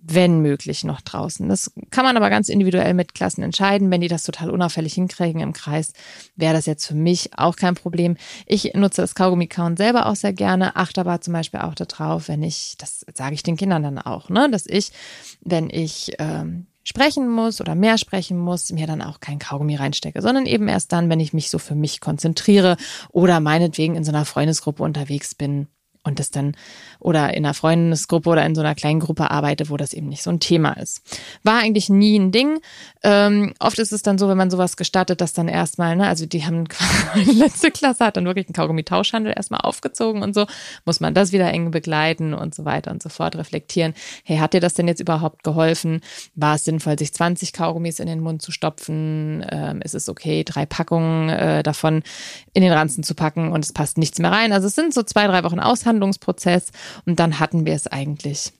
wenn 0.00 0.40
möglich, 0.40 0.84
noch 0.84 1.00
draußen. 1.00 1.48
Das 1.48 1.72
kann 1.90 2.04
man 2.04 2.16
aber 2.16 2.30
ganz 2.30 2.48
individuell 2.48 2.94
mit 2.94 3.14
Klassen 3.14 3.42
entscheiden. 3.42 3.90
Wenn 3.90 4.00
die 4.00 4.08
das 4.08 4.22
total 4.22 4.50
unauffällig 4.50 4.94
hinkriegen 4.94 5.40
im 5.40 5.52
Kreis, 5.52 5.92
wäre 6.36 6.54
das 6.54 6.66
jetzt 6.66 6.86
für 6.86 6.94
mich 6.94 7.30
auch 7.36 7.56
kein 7.56 7.74
Problem. 7.74 8.16
Ich 8.46 8.72
nutze 8.74 9.02
das 9.02 9.14
Kaugummi-Kauen 9.14 9.76
selber 9.76 10.06
auch 10.06 10.16
sehr 10.16 10.32
gerne, 10.32 10.76
achte 10.76 11.00
aber 11.00 11.20
zum 11.20 11.32
Beispiel 11.32 11.60
auch 11.60 11.74
darauf, 11.74 12.28
wenn 12.28 12.42
ich, 12.42 12.76
das 12.78 13.04
sage 13.14 13.34
ich 13.34 13.42
den 13.42 13.56
Kindern 13.56 13.82
dann 13.82 13.98
auch, 13.98 14.28
ne, 14.30 14.48
dass 14.50 14.66
ich, 14.66 14.92
wenn 15.42 15.68
ich 15.70 16.12
ähm, 16.18 16.66
sprechen 16.84 17.28
muss 17.28 17.60
oder 17.60 17.74
mehr 17.74 17.98
sprechen 17.98 18.38
muss, 18.38 18.72
mir 18.72 18.86
dann 18.86 19.02
auch 19.02 19.20
kein 19.20 19.38
Kaugummi 19.38 19.76
reinstecke, 19.76 20.22
sondern 20.22 20.46
eben 20.46 20.68
erst 20.68 20.92
dann, 20.92 21.10
wenn 21.10 21.20
ich 21.20 21.34
mich 21.34 21.50
so 21.50 21.58
für 21.58 21.74
mich 21.74 22.00
konzentriere 22.00 22.76
oder 23.10 23.40
meinetwegen 23.40 23.94
in 23.94 24.04
so 24.04 24.12
einer 24.12 24.24
Freundesgruppe 24.24 24.82
unterwegs 24.82 25.34
bin 25.34 25.68
und 26.04 26.18
das 26.18 26.30
dann 26.30 26.56
oder 27.00 27.34
in 27.34 27.44
einer 27.44 27.54
Freundesgruppe 27.54 28.30
oder 28.30 28.44
in 28.44 28.54
so 28.54 28.60
einer 28.60 28.74
kleinen 28.74 29.00
Gruppe 29.00 29.30
arbeite, 29.30 29.68
wo 29.68 29.76
das 29.76 29.92
eben 29.92 30.08
nicht 30.08 30.22
so 30.22 30.30
ein 30.30 30.40
Thema 30.40 30.72
ist. 30.72 31.02
War 31.44 31.60
eigentlich 31.60 31.88
nie 31.88 32.18
ein 32.18 32.32
Ding. 32.32 32.60
Ähm, 33.02 33.54
oft 33.60 33.78
ist 33.78 33.92
es 33.92 34.02
dann 34.02 34.18
so, 34.18 34.28
wenn 34.28 34.36
man 34.36 34.50
sowas 34.50 34.76
gestattet, 34.76 35.20
dass 35.20 35.32
dann 35.32 35.48
erstmal, 35.48 35.94
ne, 35.96 36.08
also 36.08 36.26
die 36.26 36.44
haben 36.44 36.64
die 37.14 37.32
letzte 37.32 37.70
Klasse 37.70 38.04
hat 38.04 38.16
dann 38.16 38.24
wirklich 38.24 38.46
einen 38.46 38.54
Kaugummi-Tauschhandel 38.54 39.32
erstmal 39.36 39.60
aufgezogen 39.60 40.22
und 40.22 40.34
so, 40.34 40.46
muss 40.84 41.00
man 41.00 41.14
das 41.14 41.32
wieder 41.32 41.52
eng 41.52 41.70
begleiten 41.70 42.34
und 42.34 42.54
so 42.54 42.64
weiter 42.64 42.90
und 42.90 43.02
so 43.02 43.08
fort 43.08 43.36
reflektieren. 43.36 43.94
Hey, 44.24 44.38
hat 44.38 44.54
dir 44.54 44.60
das 44.60 44.74
denn 44.74 44.88
jetzt 44.88 45.00
überhaupt 45.00 45.44
geholfen? 45.44 46.00
War 46.34 46.56
es 46.56 46.64
sinnvoll, 46.64 46.98
sich 46.98 47.12
20 47.12 47.52
Kaugummis 47.52 48.00
in 48.00 48.06
den 48.06 48.20
Mund 48.20 48.42
zu 48.42 48.50
stopfen? 48.50 49.44
Ähm, 49.50 49.82
ist 49.82 49.94
es 49.94 50.08
okay, 50.08 50.42
drei 50.44 50.66
Packungen 50.66 51.28
äh, 51.28 51.62
davon 51.62 52.02
in 52.54 52.62
den 52.62 52.72
Ranzen 52.72 53.04
zu 53.04 53.14
packen 53.14 53.52
und 53.52 53.64
es 53.64 53.72
passt 53.72 53.98
nichts 53.98 54.18
mehr 54.18 54.32
rein? 54.32 54.52
Also 54.52 54.66
es 54.66 54.74
sind 54.74 54.92
so 54.92 55.02
zwei, 55.02 55.26
drei 55.26 55.44
Wochen 55.44 55.60
Aushandlungsprozess 55.98 56.70
und 57.06 57.18
dann 57.18 57.40
hatten 57.40 57.66
wir 57.66 57.74
es 57.74 57.86
eigentlich 57.86 58.52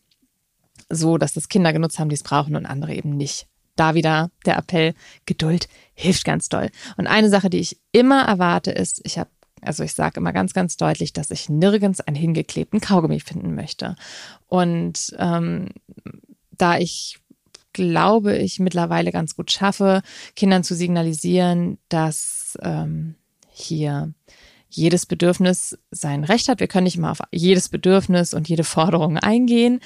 so, 0.90 1.18
dass 1.18 1.34
das 1.34 1.48
Kinder 1.48 1.72
genutzt 1.72 1.98
haben, 1.98 2.08
die 2.08 2.14
es 2.14 2.22
brauchen 2.22 2.56
und 2.56 2.66
andere 2.66 2.94
eben 2.94 3.16
nicht. 3.16 3.46
Da 3.76 3.94
wieder 3.94 4.30
der 4.44 4.56
Appell, 4.56 4.94
Geduld 5.26 5.68
hilft 5.94 6.24
ganz 6.24 6.48
doll. 6.48 6.70
Und 6.96 7.06
eine 7.06 7.28
Sache, 7.28 7.50
die 7.50 7.58
ich 7.58 7.78
immer 7.92 8.22
erwarte, 8.22 8.72
ist, 8.72 9.00
ich 9.04 9.18
habe 9.18 9.30
also 9.60 9.82
ich 9.82 9.92
sage 9.92 10.20
immer 10.20 10.32
ganz, 10.32 10.52
ganz 10.52 10.76
deutlich, 10.76 11.12
dass 11.12 11.32
ich 11.32 11.48
nirgends 11.48 12.00
einen 12.00 12.14
hingeklebten 12.14 12.80
Kaugummi 12.80 13.18
finden 13.18 13.56
möchte. 13.56 13.96
Und 14.46 15.16
ähm, 15.18 15.70
da 16.52 16.78
ich 16.78 17.18
glaube, 17.72 18.36
ich 18.36 18.60
mittlerweile 18.60 19.10
ganz 19.10 19.34
gut 19.34 19.50
schaffe, 19.50 20.02
Kindern 20.36 20.62
zu 20.62 20.76
signalisieren, 20.76 21.78
dass 21.88 22.56
ähm, 22.62 23.16
hier 23.48 24.14
jedes 24.70 25.06
Bedürfnis 25.06 25.78
sein 25.90 26.24
Recht 26.24 26.48
hat. 26.48 26.60
Wir 26.60 26.68
können 26.68 26.84
nicht 26.84 26.96
immer 26.96 27.10
auf 27.10 27.20
jedes 27.32 27.68
Bedürfnis 27.68 28.34
und 28.34 28.48
jede 28.48 28.64
Forderung 28.64 29.16
eingehen, 29.18 29.80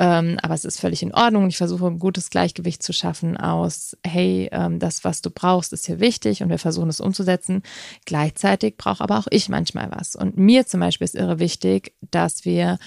ähm, 0.00 0.38
aber 0.40 0.54
es 0.54 0.64
ist 0.64 0.80
völlig 0.80 1.02
in 1.02 1.12
Ordnung. 1.12 1.46
Ich 1.48 1.58
versuche 1.58 1.86
ein 1.86 1.98
gutes 1.98 2.30
Gleichgewicht 2.30 2.82
zu 2.82 2.94
schaffen 2.94 3.36
aus, 3.36 3.98
hey, 4.02 4.48
ähm, 4.50 4.78
das, 4.78 5.04
was 5.04 5.20
du 5.20 5.28
brauchst, 5.28 5.74
ist 5.74 5.84
hier 5.84 6.00
wichtig 6.00 6.42
und 6.42 6.48
wir 6.48 6.58
versuchen 6.58 6.88
es 6.88 7.02
umzusetzen. 7.02 7.62
Gleichzeitig 8.06 8.78
brauche 8.78 9.04
aber 9.04 9.18
auch 9.18 9.26
ich 9.30 9.50
manchmal 9.50 9.90
was. 9.90 10.16
Und 10.16 10.38
mir 10.38 10.66
zum 10.66 10.80
Beispiel 10.80 11.04
ist 11.04 11.14
irre 11.14 11.38
wichtig, 11.38 11.92
dass 12.10 12.46
wir 12.46 12.78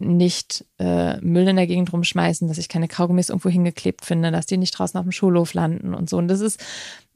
nicht 0.00 0.64
äh, 0.78 1.20
Müll 1.20 1.46
in 1.46 1.56
der 1.56 1.66
Gegend 1.66 1.92
rumschmeißen, 1.92 2.48
dass 2.48 2.56
ich 2.56 2.70
keine 2.70 2.88
Kaugummis 2.88 3.28
irgendwo 3.28 3.50
hingeklebt 3.50 4.06
finde, 4.06 4.32
dass 4.32 4.46
die 4.46 4.56
nicht 4.56 4.78
draußen 4.78 4.98
auf 4.98 5.04
dem 5.04 5.12
Schulhof 5.12 5.52
landen 5.52 5.92
und 5.92 6.08
so. 6.08 6.16
Und 6.16 6.28
das 6.28 6.40
ist 6.40 6.58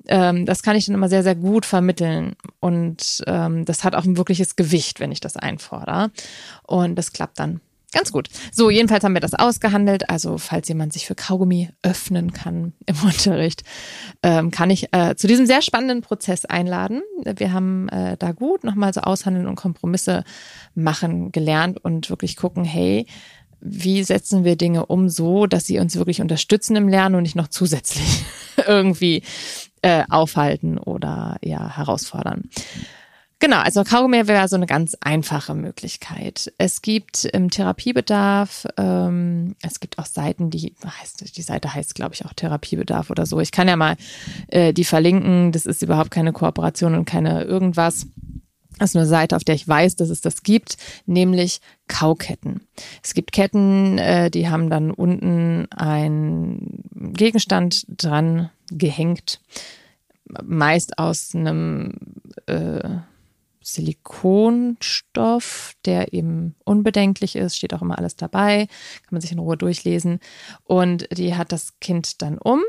ähm, 0.07 0.45
das 0.45 0.63
kann 0.63 0.77
ich 0.77 0.85
dann 0.85 0.95
immer 0.95 1.09
sehr, 1.09 1.23
sehr 1.23 1.35
gut 1.35 1.65
vermitteln. 1.65 2.37
Und 2.61 3.25
ähm, 3.27 3.65
das 3.65 3.85
hat 3.85 3.95
auch 3.95 4.05
ein 4.05 4.19
wirkliches 4.19 4.55
Gewicht, 4.55 5.01
wenn 5.01 5.13
ich 5.13 5.21
das 5.21 5.39
einfordere. 5.39 6.11
Und 6.63 6.95
das 6.97 7.13
klappt 7.13 7.41
dann 7.41 7.61
ganz 7.93 8.13
gut. 8.13 8.29
So, 8.53 8.71
jedenfalls 8.71 9.05
haben 9.05 9.15
wir 9.15 9.21
das 9.21 9.35
ausgehandelt. 9.35 10.11
Also, 10.11 10.39
falls 10.39 10.69
jemand 10.69 10.93
sich 10.93 11.07
für 11.07 11.15
Kaugummi 11.15 11.71
öffnen 11.83 12.33
kann 12.33 12.73
im 12.87 12.97
Unterricht, 13.03 13.63
ähm, 14.23 14.51
kann 14.51 14.71
ich 14.71 14.93
äh, 14.93 15.15
zu 15.17 15.27
diesem 15.27 15.47
sehr 15.47 15.63
spannenden 15.63 16.03
Prozess 16.03 16.45
einladen. 16.45 17.03
Wir 17.25 17.53
haben 17.53 17.89
äh, 17.89 18.17
da 18.17 18.33
gut 18.33 18.65
nochmal 18.65 18.93
so 18.93 19.01
aushandeln 19.01 19.47
und 19.47 19.57
Kompromisse 19.57 20.25
machen 20.75 21.33
gelernt 21.33 21.83
und 21.83 22.11
wirklich 22.11 22.37
gucken, 22.37 22.65
hey, 22.65 23.07
wie 23.61 24.05
setzen 24.05 24.45
wir 24.45 24.57
Dinge 24.57 24.87
um 24.87 25.09
so, 25.09 25.47
dass 25.47 25.67
sie 25.67 25.79
uns 25.79 25.97
wirklich 25.97 26.21
unterstützen 26.21 26.77
im 26.77 26.89
Lernen 26.89 27.15
und 27.15 27.23
nicht 27.23 27.37
noch 27.37 27.49
zusätzlich 27.49 28.25
irgendwie 28.67 29.23
äh, 29.83 30.05
aufhalten 30.09 30.79
oder 30.79 31.37
ja 31.43 31.77
herausfordern. 31.77 32.51
Genau, 33.39 33.59
also 33.59 33.85
Kaugummi 33.85 34.27
wäre 34.29 34.49
so 34.49 34.57
eine 34.57 34.67
ganz 34.67 34.97
einfache 35.01 35.55
Möglichkeit. 35.55 36.53
Es 36.57 36.81
gibt 36.81 37.27
im 37.27 37.51
Therapiebedarf, 37.51 38.67
ähm, 38.79 39.57
es 39.63 39.79
gibt 39.79 39.99
auch 39.99 40.07
Seiten, 40.07 40.49
die 40.49 40.75
heißt, 40.83 41.37
die 41.37 41.43
Seite 41.43 41.75
heißt, 41.75 41.95
glaube 41.95 42.15
ich, 42.15 42.25
auch 42.25 42.33
Therapiebedarf 42.33 43.11
oder 43.11 43.27
so. 43.27 43.39
Ich 43.39 43.53
kann 43.53 43.69
ja 43.69 43.77
mal 43.77 43.97
äh, 44.49 44.73
die 44.73 44.85
verlinken. 44.85 45.53
Das 45.53 45.67
ist 45.67 45.83
überhaupt 45.83 46.11
keine 46.11 46.33
Kooperation 46.33 46.95
und 46.95 47.05
keine 47.05 47.43
irgendwas. 47.43 48.07
Das 48.79 48.91
ist 48.91 48.97
eine 48.97 49.07
Seite, 49.07 49.37
auf 49.37 49.45
der 49.45 49.55
ich 49.55 49.69
weiß, 49.69 49.97
dass 49.97 50.09
es 50.09 50.23
das 50.23 50.43
gibt, 50.43 50.79
nämlich 51.05 51.61
Kauketten. 51.89 52.63
Es 53.03 53.13
gibt 53.13 53.33
Ketten, 53.33 53.99
äh, 53.99 54.31
die 54.31 54.49
haben 54.49 54.71
dann 54.71 54.91
unten 54.91 55.71
einen 55.73 56.85
Gegenstand 57.13 57.85
dran 57.89 58.51
gehängt, 58.71 59.41
meist 60.43 60.99
aus 60.99 61.35
einem 61.35 61.93
äh, 62.47 62.81
Silikonstoff, 63.67 65.75
der 65.85 66.13
eben 66.13 66.55
unbedenklich 66.65 67.35
ist, 67.35 67.57
steht 67.57 67.75
auch 67.75 67.83
immer 67.83 67.99
alles 67.99 68.15
dabei, 68.15 68.67
kann 68.67 69.09
man 69.11 69.21
sich 69.21 69.33
in 69.33 69.41
Ruhe 69.41 69.57
durchlesen. 69.57 70.21
Und 70.63 71.09
die 71.17 71.35
hat 71.35 71.51
das 71.51 71.81
Kind 71.81 72.23
dann 72.23 72.39
um 72.39 72.63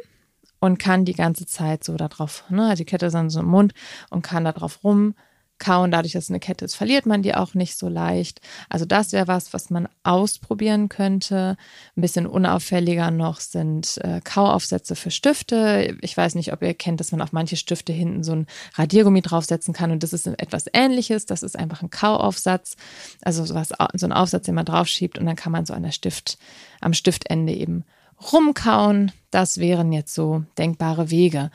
und 0.60 0.80
kann 0.80 1.06
die 1.06 1.14
ganze 1.14 1.46
Zeit 1.46 1.84
so 1.84 1.98
darauf, 1.98 2.46
ne, 2.50 2.74
die 2.76 2.86
Kette 2.86 3.06
ist 3.06 3.14
dann 3.14 3.30
so 3.30 3.42
im 3.42 3.46
Mund 3.46 3.76
und 4.10 4.24
kann 4.24 4.44
da 4.44 4.54
drauf 4.54 4.84
rum 4.84 5.14
kauen. 5.60 5.92
Dadurch, 5.92 6.14
dass 6.14 6.26
es 6.26 6.30
eine 6.30 6.40
Kette 6.40 6.66
ist, 6.66 6.76
verliert 6.76 7.06
man 7.06 7.22
die 7.22 7.36
auch 7.36 7.54
nicht 7.54 7.78
so 7.78 7.88
leicht. 7.88 8.42
Also 8.70 8.86
das 8.86 9.12
wäre 9.12 9.28
was, 9.28 9.54
was 9.54 9.70
man 9.70 9.88
ausprobieren 10.04 10.90
könnte. 10.90 11.58
Ein 11.96 12.02
bisschen 12.02 12.28
unauffälliger 12.28 13.12
noch 13.12 13.40
sind 13.40 13.98
äh, 14.04 14.22
Kauaufsätze 14.24 14.96
für 14.96 15.12
Stifte. 15.12 15.98
Ich 16.02 16.16
weiß 16.16 16.36
nicht, 16.36 16.54
ob 16.54 16.62
ihr 16.62 16.74
kennt, 16.74 17.00
dass 17.00 17.12
man 17.12 17.22
auf 17.22 17.32
manche 17.32 17.56
Stifte 17.56 17.94
hinten 17.94 18.24
so 18.24 18.34
ein 18.34 18.48
Radiergummi 18.76 19.22
draufsetzen 19.22 19.74
kann. 19.74 19.92
Und 19.92 20.04
das 20.04 20.14
ist 20.14 20.28
etwas 20.28 20.66
ähnliches. 20.74 21.26
Das 21.26 21.44
ist 21.44 21.58
einfach 21.58 21.82
ein 21.82 21.90
Kauaufsatz. 21.90 22.76
Also 23.22 23.46
sowas, 23.46 23.70
so 23.94 24.06
ein 24.06 24.14
Aufsatz, 24.14 24.46
den 24.46 24.56
man 24.56 24.66
draufschiebt 24.66 25.18
und 25.18 25.26
dann 25.26 25.36
kann 25.36 25.52
man 25.52 25.66
so 25.66 25.74
an 25.74 25.84
der 25.84 25.92
Stift, 25.92 26.38
am 26.82 26.94
Stiftende 26.94 27.54
eben 27.54 27.84
rumkauen. 28.32 29.12
Das 29.32 29.58
wären 29.60 29.92
jetzt 29.92 30.14
so 30.14 30.44
denkbare 30.58 31.10
Wege. 31.10 31.52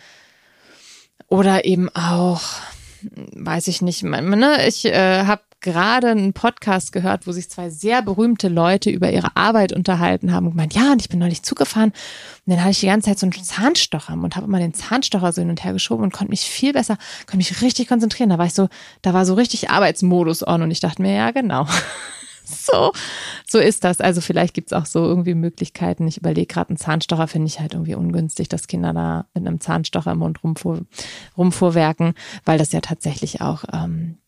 Oder 1.28 1.64
eben 1.64 1.88
auch 1.94 2.42
weiß 3.34 3.68
ich 3.68 3.82
nicht, 3.82 4.02
ne? 4.02 4.66
ich 4.66 4.84
äh, 4.84 5.24
habe 5.24 5.42
gerade 5.60 6.08
einen 6.08 6.32
Podcast 6.32 6.92
gehört, 6.92 7.26
wo 7.26 7.32
sich 7.32 7.48
zwei 7.48 7.70
sehr 7.70 8.02
berühmte 8.02 8.48
Leute 8.48 8.90
über 8.90 9.10
ihre 9.10 9.36
Arbeit 9.36 9.72
unterhalten 9.72 10.32
haben 10.32 10.46
und 10.46 10.52
gemeint, 10.52 10.74
ja, 10.74 10.92
und 10.92 11.00
ich 11.00 11.08
bin 11.08 11.20
neulich 11.20 11.42
zugefahren 11.42 11.90
und 11.90 12.52
dann 12.52 12.60
hatte 12.60 12.72
ich 12.72 12.80
die 12.80 12.86
ganze 12.86 13.08
Zeit 13.08 13.18
so 13.18 13.26
einen 13.26 13.32
Zahnstocher 13.32 14.14
und 14.14 14.36
habe 14.36 14.46
immer 14.46 14.58
den 14.58 14.74
Zahnstocher 14.74 15.32
so 15.32 15.40
hin 15.40 15.50
und 15.50 15.64
her 15.64 15.72
geschoben 15.72 16.02
und 16.02 16.12
konnte 16.12 16.30
mich 16.30 16.42
viel 16.42 16.72
besser, 16.72 16.98
konnte 17.26 17.38
mich 17.38 17.62
richtig 17.62 17.88
konzentrieren. 17.88 18.30
Da 18.30 18.38
war 18.38 18.46
ich 18.46 18.54
so, 18.54 18.68
da 19.02 19.14
war 19.14 19.24
so 19.24 19.34
richtig 19.34 19.70
Arbeitsmodus 19.70 20.46
on 20.46 20.62
und 20.62 20.70
ich 20.70 20.80
dachte 20.80 21.00
mir, 21.00 21.14
ja, 21.14 21.30
genau. 21.30 21.66
So, 22.44 22.92
so 23.46 23.58
ist 23.58 23.84
das. 23.84 24.00
Also 24.00 24.20
vielleicht 24.20 24.54
gibt's 24.54 24.72
auch 24.72 24.86
so 24.86 25.04
irgendwie 25.04 25.34
Möglichkeiten. 25.34 26.06
Ich 26.06 26.18
überlege 26.18 26.46
gerade, 26.46 26.70
einen 26.70 26.76
Zahnstocher 26.76 27.28
finde 27.28 27.48
ich 27.48 27.60
halt 27.60 27.74
irgendwie 27.74 27.94
ungünstig, 27.94 28.48
dass 28.48 28.66
Kinder 28.66 28.92
da 28.92 29.26
mit 29.34 29.46
einem 29.46 29.60
Zahnstocher 29.60 30.12
im 30.12 30.18
Mund 30.18 30.42
rumfuhr, 30.42 30.82
rumfuhrwerken, 31.36 32.14
weil 32.44 32.58
das 32.58 32.72
ja 32.72 32.80
tatsächlich 32.80 33.40
auch 33.40 33.64
ähm, 33.72 34.18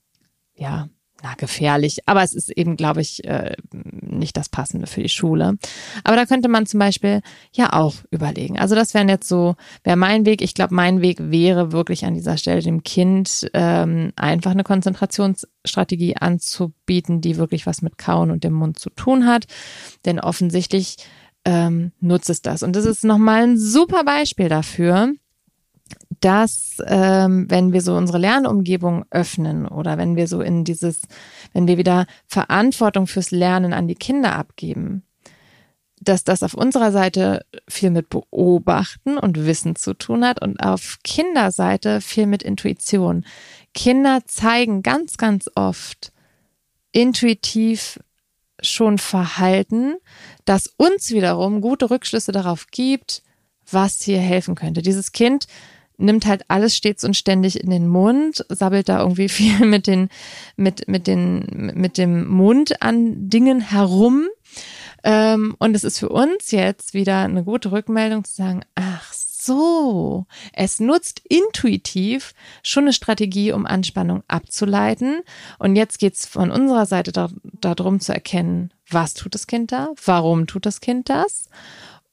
ja 0.54 0.88
na, 1.24 1.34
gefährlich. 1.38 2.00
Aber 2.04 2.22
es 2.22 2.34
ist 2.34 2.50
eben, 2.50 2.76
glaube 2.76 3.00
ich, 3.00 3.24
äh, 3.24 3.56
nicht 3.72 4.36
das 4.36 4.50
Passende 4.50 4.86
für 4.86 5.02
die 5.02 5.08
Schule. 5.08 5.56
Aber 6.04 6.16
da 6.16 6.26
könnte 6.26 6.48
man 6.48 6.66
zum 6.66 6.78
Beispiel 6.78 7.22
ja 7.52 7.72
auch 7.72 7.94
überlegen. 8.10 8.58
Also 8.58 8.74
das 8.74 8.92
wären 8.92 9.08
jetzt 9.08 9.26
so, 9.26 9.56
wäre 9.84 9.96
mein 9.96 10.26
Weg. 10.26 10.42
Ich 10.42 10.52
glaube, 10.52 10.74
mein 10.74 11.00
Weg 11.00 11.16
wäre 11.18 11.72
wirklich 11.72 12.04
an 12.04 12.12
dieser 12.12 12.36
Stelle 12.36 12.60
dem 12.60 12.82
Kind 12.82 13.48
ähm, 13.54 14.12
einfach 14.16 14.50
eine 14.50 14.64
Konzentrationsstrategie 14.64 16.16
anzubieten, 16.18 17.22
die 17.22 17.38
wirklich 17.38 17.64
was 17.64 17.80
mit 17.80 17.96
Kauen 17.96 18.30
und 18.30 18.44
dem 18.44 18.52
Mund 18.52 18.78
zu 18.78 18.90
tun 18.90 19.26
hat. 19.26 19.46
Denn 20.04 20.20
offensichtlich 20.20 20.96
ähm, 21.46 21.92
nutzt 22.00 22.28
es 22.28 22.42
das. 22.42 22.62
Und 22.62 22.76
das 22.76 22.84
ist 22.84 23.02
nochmal 23.02 23.44
ein 23.44 23.58
super 23.58 24.04
Beispiel 24.04 24.50
dafür, 24.50 25.14
dass 26.20 26.78
ähm, 26.86 27.46
wenn 27.48 27.72
wir 27.72 27.80
so 27.80 27.94
unsere 27.94 28.18
Lernumgebung 28.18 29.04
öffnen 29.10 29.66
oder 29.66 29.98
wenn 29.98 30.16
wir 30.16 30.26
so 30.28 30.40
in 30.40 30.64
dieses, 30.64 31.02
wenn 31.52 31.66
wir 31.66 31.78
wieder 31.78 32.06
Verantwortung 32.26 33.06
fürs 33.06 33.30
Lernen 33.30 33.72
an 33.72 33.88
die 33.88 33.94
Kinder 33.94 34.36
abgeben, 34.36 35.02
dass 36.00 36.24
das 36.24 36.42
auf 36.42 36.54
unserer 36.54 36.92
Seite 36.92 37.46
viel 37.68 37.90
mit 37.90 38.10
Beobachten 38.10 39.16
und 39.16 39.46
Wissen 39.46 39.76
zu 39.76 39.94
tun 39.94 40.24
hat 40.24 40.42
und 40.42 40.58
auf 40.58 40.98
Kinderseite 41.02 42.00
viel 42.00 42.26
mit 42.26 42.42
schon 48.60 48.98
Verhalten, 48.98 49.96
das 50.44 50.72
uns 50.76 51.10
wiederum 51.10 51.60
gute 51.60 51.90
Rückschlüsse 51.90 52.32
darauf 52.32 52.68
gibt, 52.70 53.22
was 53.70 54.02
hier 54.02 54.18
helfen 54.18 54.54
könnte. 54.54 54.82
Dieses 54.82 55.12
Kind 55.12 55.46
nimmt 55.96 56.26
halt 56.26 56.44
alles 56.48 56.76
stets 56.76 57.04
und 57.04 57.16
ständig 57.16 57.60
in 57.60 57.70
den 57.70 57.88
Mund, 57.88 58.44
sabbelt 58.48 58.88
da 58.88 59.00
irgendwie 59.00 59.28
viel 59.28 59.66
mit 59.66 59.86
den, 59.86 60.08
mit, 60.56 60.88
mit 60.88 61.06
den, 61.06 61.72
mit 61.74 61.98
dem 61.98 62.28
Mund 62.28 62.82
an 62.82 63.28
Dingen 63.28 63.60
herum. 63.60 64.28
Ähm, 65.02 65.54
und 65.58 65.74
es 65.74 65.84
ist 65.84 65.98
für 65.98 66.08
uns 66.08 66.50
jetzt 66.50 66.94
wieder 66.94 67.20
eine 67.20 67.44
gute 67.44 67.72
Rückmeldung 67.72 68.24
zu 68.24 68.34
sagen, 68.34 68.62
ach 68.74 69.12
so, 69.12 70.26
es 70.54 70.80
nutzt 70.80 71.20
intuitiv 71.28 72.32
schon 72.62 72.84
eine 72.84 72.94
Strategie, 72.94 73.52
um 73.52 73.66
Anspannung 73.66 74.22
abzuleiten. 74.26 75.20
Und 75.58 75.76
jetzt 75.76 75.98
geht's 75.98 76.24
von 76.24 76.50
unserer 76.50 76.86
Seite 76.86 77.12
darum 77.60 78.00
zu 78.00 78.14
erkennen, 78.14 78.72
was 78.88 79.12
tut 79.12 79.34
das 79.34 79.46
Kind 79.46 79.72
da, 79.72 79.90
warum 80.04 80.46
tut 80.46 80.64
das 80.64 80.80
Kind 80.80 81.10
das 81.10 81.50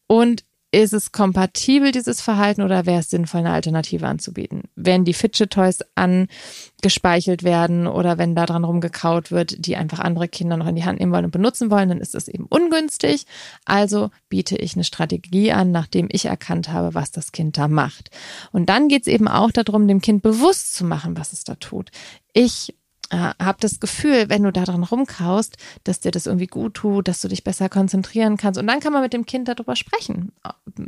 und 0.08 0.44
ist 0.72 0.94
es 0.94 1.12
kompatibel, 1.12 1.92
dieses 1.92 2.22
Verhalten, 2.22 2.62
oder 2.62 2.86
wäre 2.86 3.02
es 3.02 3.10
sinnvoll, 3.10 3.42
eine 3.42 3.52
Alternative 3.52 4.08
anzubieten? 4.08 4.64
Wenn 4.76 5.04
die 5.04 5.14
Fidget 5.14 5.52
Toys 5.52 5.80
angespeichelt 5.96 7.44
werden 7.44 7.88
oder 7.88 8.18
wenn 8.18 8.36
da 8.36 8.46
dran 8.46 8.64
rumgekaut 8.64 9.32
wird, 9.32 9.66
die 9.66 9.76
einfach 9.76 10.00
andere 10.00 10.30
Kinder 10.30 10.56
noch 10.56 10.68
in 10.68 10.76
die 10.76 10.86
Hand 10.86 11.00
nehmen 11.00 11.12
wollen 11.12 11.26
und 11.26 11.32
benutzen 11.32 11.70
wollen, 11.70 11.90
dann 11.90 12.00
ist 12.00 12.14
das 12.14 12.30
eben 12.30 12.46
ungünstig. 12.46 13.26
Also 13.66 14.12
biete 14.30 14.56
ich 14.56 14.76
eine 14.76 14.86
Strategie 14.86 15.52
an, 15.52 15.72
nachdem 15.72 16.08
ich 16.10 16.26
erkannt 16.26 16.70
habe, 16.70 16.96
was 16.96 17.12
das 17.12 17.34
Kind 17.34 17.58
da 17.58 17.68
macht. 17.68 18.10
Und 18.54 18.70
dann 18.70 18.88
geht 18.88 19.02
es 19.02 19.08
eben 19.08 19.28
auch 19.28 19.52
darum, 19.52 19.90
dem 19.90 20.00
Kind 20.00 20.24
bewusst 20.24 20.74
zu 20.74 20.86
machen, 20.86 21.18
was 21.18 21.34
es 21.34 21.44
da 21.44 21.56
tut. 21.56 21.92
Ich 22.34 22.74
äh, 23.12 23.34
habe 23.44 23.58
das 23.60 23.80
Gefühl, 23.82 24.30
wenn 24.30 24.44
du 24.44 24.52
da 24.52 24.64
dran 24.64 24.84
rumkaust, 24.84 25.58
dass 25.84 26.00
dir 26.00 26.12
das 26.12 26.28
irgendwie 26.28 26.48
gut 26.48 26.76
tut, 26.76 27.10
dass 27.10 27.20
du 27.20 27.28
dich 27.28 27.44
besser 27.44 27.68
konzentrieren 27.68 28.38
kannst. 28.38 28.58
Und 28.58 28.68
dann 28.68 28.80
kann 28.80 28.94
man 28.94 29.02
mit 29.02 29.12
dem 29.12 29.26
Kind 29.26 29.50
darüber 29.50 29.76
sprechen, 29.76 30.32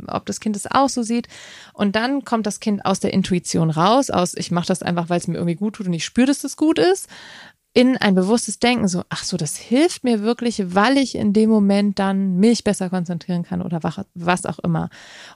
ob 0.06 0.24
das 0.24 0.40
Kind 0.40 0.56
es 0.56 0.70
auch 0.70 0.88
so 0.88 1.02
sieht. 1.02 1.28
Und 1.74 1.94
dann 1.96 2.24
kommt 2.24 2.46
das 2.46 2.60
Kind 2.60 2.84
aus 2.86 2.98
der 2.98 3.12
Intuition 3.12 3.68
raus, 3.68 4.08
aus 4.08 4.34
ich 4.34 4.50
mache 4.50 4.66
das 4.66 4.82
einfach, 4.82 5.10
weil 5.10 5.18
es 5.18 5.28
mir 5.28 5.34
irgendwie 5.34 5.54
gut 5.54 5.74
tut 5.74 5.86
und 5.86 5.92
ich 5.92 6.04
spüre, 6.04 6.26
dass 6.26 6.40
das 6.40 6.56
gut 6.56 6.78
ist, 6.78 7.08
in 7.76 7.96
ein 7.96 8.14
bewusstes 8.14 8.60
Denken, 8.60 8.86
so, 8.86 9.02
ach 9.08 9.24
so, 9.24 9.36
das 9.36 9.56
hilft 9.56 10.04
mir 10.04 10.22
wirklich, 10.22 10.62
weil 10.74 10.96
ich 10.96 11.16
in 11.16 11.32
dem 11.32 11.50
Moment 11.50 11.98
dann 11.98 12.36
mich 12.36 12.62
besser 12.62 12.88
konzentrieren 12.88 13.42
kann 13.42 13.60
oder 13.60 13.82
was 14.14 14.46
auch 14.46 14.60
immer. 14.60 14.90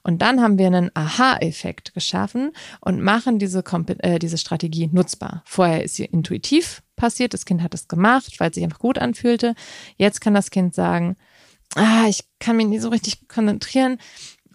Und 0.05 0.23
dann 0.23 0.41
haben 0.41 0.57
wir 0.57 0.69
einen 0.69 0.93
Aha-Effekt 0.95 1.95
geschaffen 1.95 2.53
und 2.81 3.03
machen 3.03 3.41
diese, 3.41 3.65
äh, 3.99 4.21
diese 4.21 4.39
Strategie 4.39 4.89
nutzbar. 4.93 5.43
Vorher 5.47 5.83
ist 5.83 5.97
sie 5.97 6.05
intuitiv 6.05 6.83
passiert, 6.95 7.35
das 7.35 7.45
Kind 7.45 7.61
hat 7.61 7.75
es 7.75 7.89
gemacht, 7.89 8.39
weil 8.39 8.51
es 8.51 8.55
sich 8.55 8.65
einfach 8.65 8.79
gut 8.79 8.99
anfühlte. 8.99 9.55
Jetzt 9.97 10.21
kann 10.21 10.35
das 10.35 10.51
Kind 10.51 10.77
sagen, 10.77 11.17
ah, 11.75 12.07
ich 12.09 12.25
kann 12.39 12.57
mich 12.57 12.67
nicht 12.69 12.83
so 12.83 12.89
richtig 12.89 13.27
konzentrieren 13.27 13.99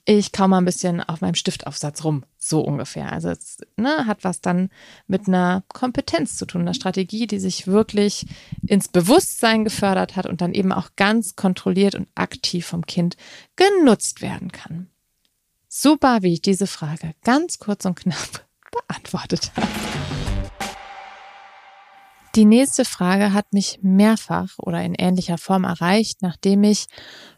ich 0.05 0.33
kau 0.33 0.47
mal 0.47 0.57
ein 0.57 0.65
bisschen 0.65 1.01
auf 1.01 1.21
meinem 1.21 1.35
Stiftaufsatz 1.35 2.03
rum, 2.03 2.25
so 2.37 2.59
ungefähr. 2.59 3.11
Also 3.11 3.29
es 3.29 3.57
ne, 3.77 4.05
hat 4.05 4.23
was 4.23 4.41
dann 4.41 4.69
mit 5.07 5.27
einer 5.27 5.63
Kompetenz 5.69 6.35
zu 6.35 6.45
tun, 6.45 6.61
einer 6.61 6.73
Strategie, 6.73 7.25
die 7.25 7.39
sich 7.39 7.67
wirklich 7.67 8.25
ins 8.67 8.89
Bewusstsein 8.89 9.63
gefördert 9.63 10.15
hat 10.15 10.25
und 10.25 10.41
dann 10.41 10.53
eben 10.53 10.73
auch 10.73 10.89
ganz 10.97 11.35
kontrolliert 11.35 11.95
und 11.95 12.09
aktiv 12.15 12.65
vom 12.65 12.85
Kind 12.85 13.15
genutzt 13.55 14.21
werden 14.21 14.51
kann. 14.51 14.89
Super, 15.69 16.21
wie 16.21 16.33
ich 16.33 16.41
diese 16.41 16.67
Frage 16.67 17.13
ganz 17.23 17.59
kurz 17.59 17.85
und 17.85 17.95
knapp 17.95 18.45
beantwortet 18.87 19.51
habe. 19.55 19.67
Die 22.35 22.45
nächste 22.45 22.83
Frage 22.83 23.31
hat 23.31 23.53
mich 23.53 23.79
mehrfach 23.83 24.57
oder 24.57 24.83
in 24.83 24.95
ähnlicher 24.95 25.37
Form 25.37 25.63
erreicht, 25.63 26.23
nachdem 26.23 26.63
ich 26.63 26.87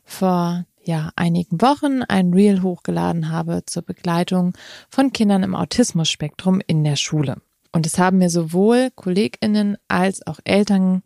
vor 0.06 0.66
ja, 0.88 1.12
einigen 1.16 1.62
Wochen 1.62 2.04
ein 2.04 2.34
Reel 2.34 2.62
hochgeladen 2.62 3.30
habe 3.30 3.64
zur 3.66 3.84
Begleitung 3.84 4.54
von 4.90 5.12
Kindern 5.12 5.44
im 5.44 5.56
Autismus-Spektrum 5.56 6.62
in 6.66 6.84
der 6.84 6.96
Schule. 6.96 7.42
Und 7.72 7.86
es 7.86 7.98
haben 7.98 8.20
mir 8.20 8.30
sowohl 8.30 8.90
KollegInnen 8.96 9.78
als 9.88 10.26
auch 10.26 10.40
Eltern 10.44 11.02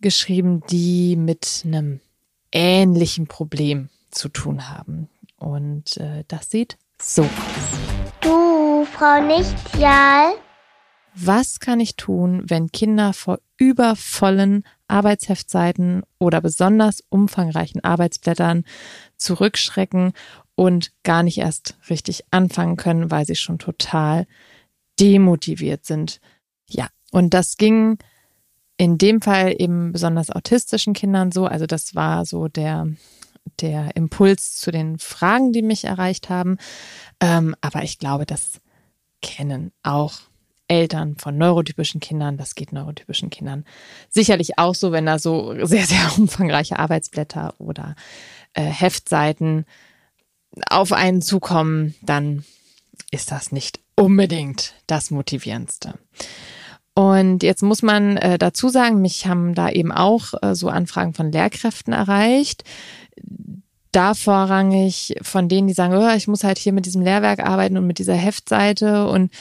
geschrieben, 0.00 0.62
die 0.70 1.16
mit 1.16 1.62
einem 1.64 2.00
ähnlichen 2.52 3.26
Problem 3.26 3.90
zu 4.10 4.28
tun 4.28 4.68
haben. 4.70 5.08
Und 5.36 5.96
äh, 5.98 6.24
das 6.28 6.50
sieht 6.50 6.78
so 7.00 7.22
aus. 7.22 7.28
Du, 8.20 8.84
Frau 8.84 9.20
Nichtjal. 9.22 10.34
Was 11.22 11.60
kann 11.60 11.80
ich 11.80 11.96
tun, 11.96 12.44
wenn 12.46 12.72
Kinder 12.72 13.12
vor 13.12 13.40
übervollen 13.58 14.64
Arbeitsheftseiten 14.88 16.02
oder 16.18 16.40
besonders 16.40 17.02
umfangreichen 17.10 17.84
Arbeitsblättern 17.84 18.64
zurückschrecken 19.16 20.12
und 20.54 20.92
gar 21.02 21.22
nicht 21.22 21.38
erst 21.38 21.76
richtig 21.90 22.24
anfangen 22.30 22.76
können, 22.76 23.10
weil 23.10 23.26
sie 23.26 23.36
schon 23.36 23.58
total 23.58 24.26
demotiviert 24.98 25.84
sind. 25.84 26.20
Ja, 26.68 26.88
und 27.10 27.34
das 27.34 27.56
ging 27.56 27.98
in 28.78 28.96
dem 28.96 29.20
Fall 29.20 29.54
eben 29.58 29.92
besonders 29.92 30.30
autistischen 30.30 30.94
Kindern 30.94 31.32
so. 31.32 31.44
Also 31.44 31.66
das 31.66 31.94
war 31.94 32.24
so 32.24 32.48
der, 32.48 32.88
der 33.60 33.94
Impuls 33.94 34.56
zu 34.56 34.70
den 34.70 34.98
Fragen, 34.98 35.52
die 35.52 35.62
mich 35.62 35.84
erreicht 35.84 36.30
haben. 36.30 36.56
Ähm, 37.20 37.54
aber 37.60 37.82
ich 37.82 37.98
glaube, 37.98 38.24
das 38.24 38.60
kennen 39.20 39.72
auch 39.82 40.29
Eltern 40.70 41.16
von 41.16 41.36
neurotypischen 41.36 42.00
Kindern. 42.00 42.36
Das 42.36 42.54
geht 42.54 42.72
neurotypischen 42.72 43.28
Kindern 43.28 43.64
sicherlich 44.08 44.58
auch 44.58 44.74
so, 44.74 44.92
wenn 44.92 45.06
da 45.06 45.18
so 45.18 45.54
sehr, 45.66 45.84
sehr 45.84 46.10
umfangreiche 46.18 46.78
Arbeitsblätter 46.78 47.54
oder 47.58 47.96
äh, 48.54 48.62
Heftseiten 48.62 49.64
auf 50.68 50.92
einen 50.92 51.22
zukommen, 51.22 51.94
dann 52.02 52.44
ist 53.10 53.30
das 53.30 53.52
nicht 53.52 53.80
unbedingt 53.94 54.74
das 54.86 55.10
Motivierendste. 55.10 55.94
Und 56.94 57.42
jetzt 57.42 57.62
muss 57.62 57.82
man 57.82 58.16
äh, 58.16 58.36
dazu 58.36 58.68
sagen, 58.68 59.00
mich 59.00 59.26
haben 59.26 59.54
da 59.54 59.70
eben 59.70 59.92
auch 59.92 60.34
äh, 60.42 60.54
so 60.54 60.68
Anfragen 60.68 61.14
von 61.14 61.30
Lehrkräften 61.30 61.92
erreicht. 61.92 62.64
Da 63.92 64.14
vorrangig 64.14 65.16
von 65.22 65.48
denen, 65.48 65.68
die 65.68 65.74
sagen, 65.74 65.94
oh, 65.94 66.14
ich 66.16 66.28
muss 66.28 66.44
halt 66.44 66.58
hier 66.58 66.72
mit 66.72 66.86
diesem 66.86 67.02
Lehrwerk 67.02 67.40
arbeiten 67.40 67.76
und 67.76 67.86
mit 67.86 67.98
dieser 67.98 68.14
Heftseite 68.14 69.08
und 69.08 69.32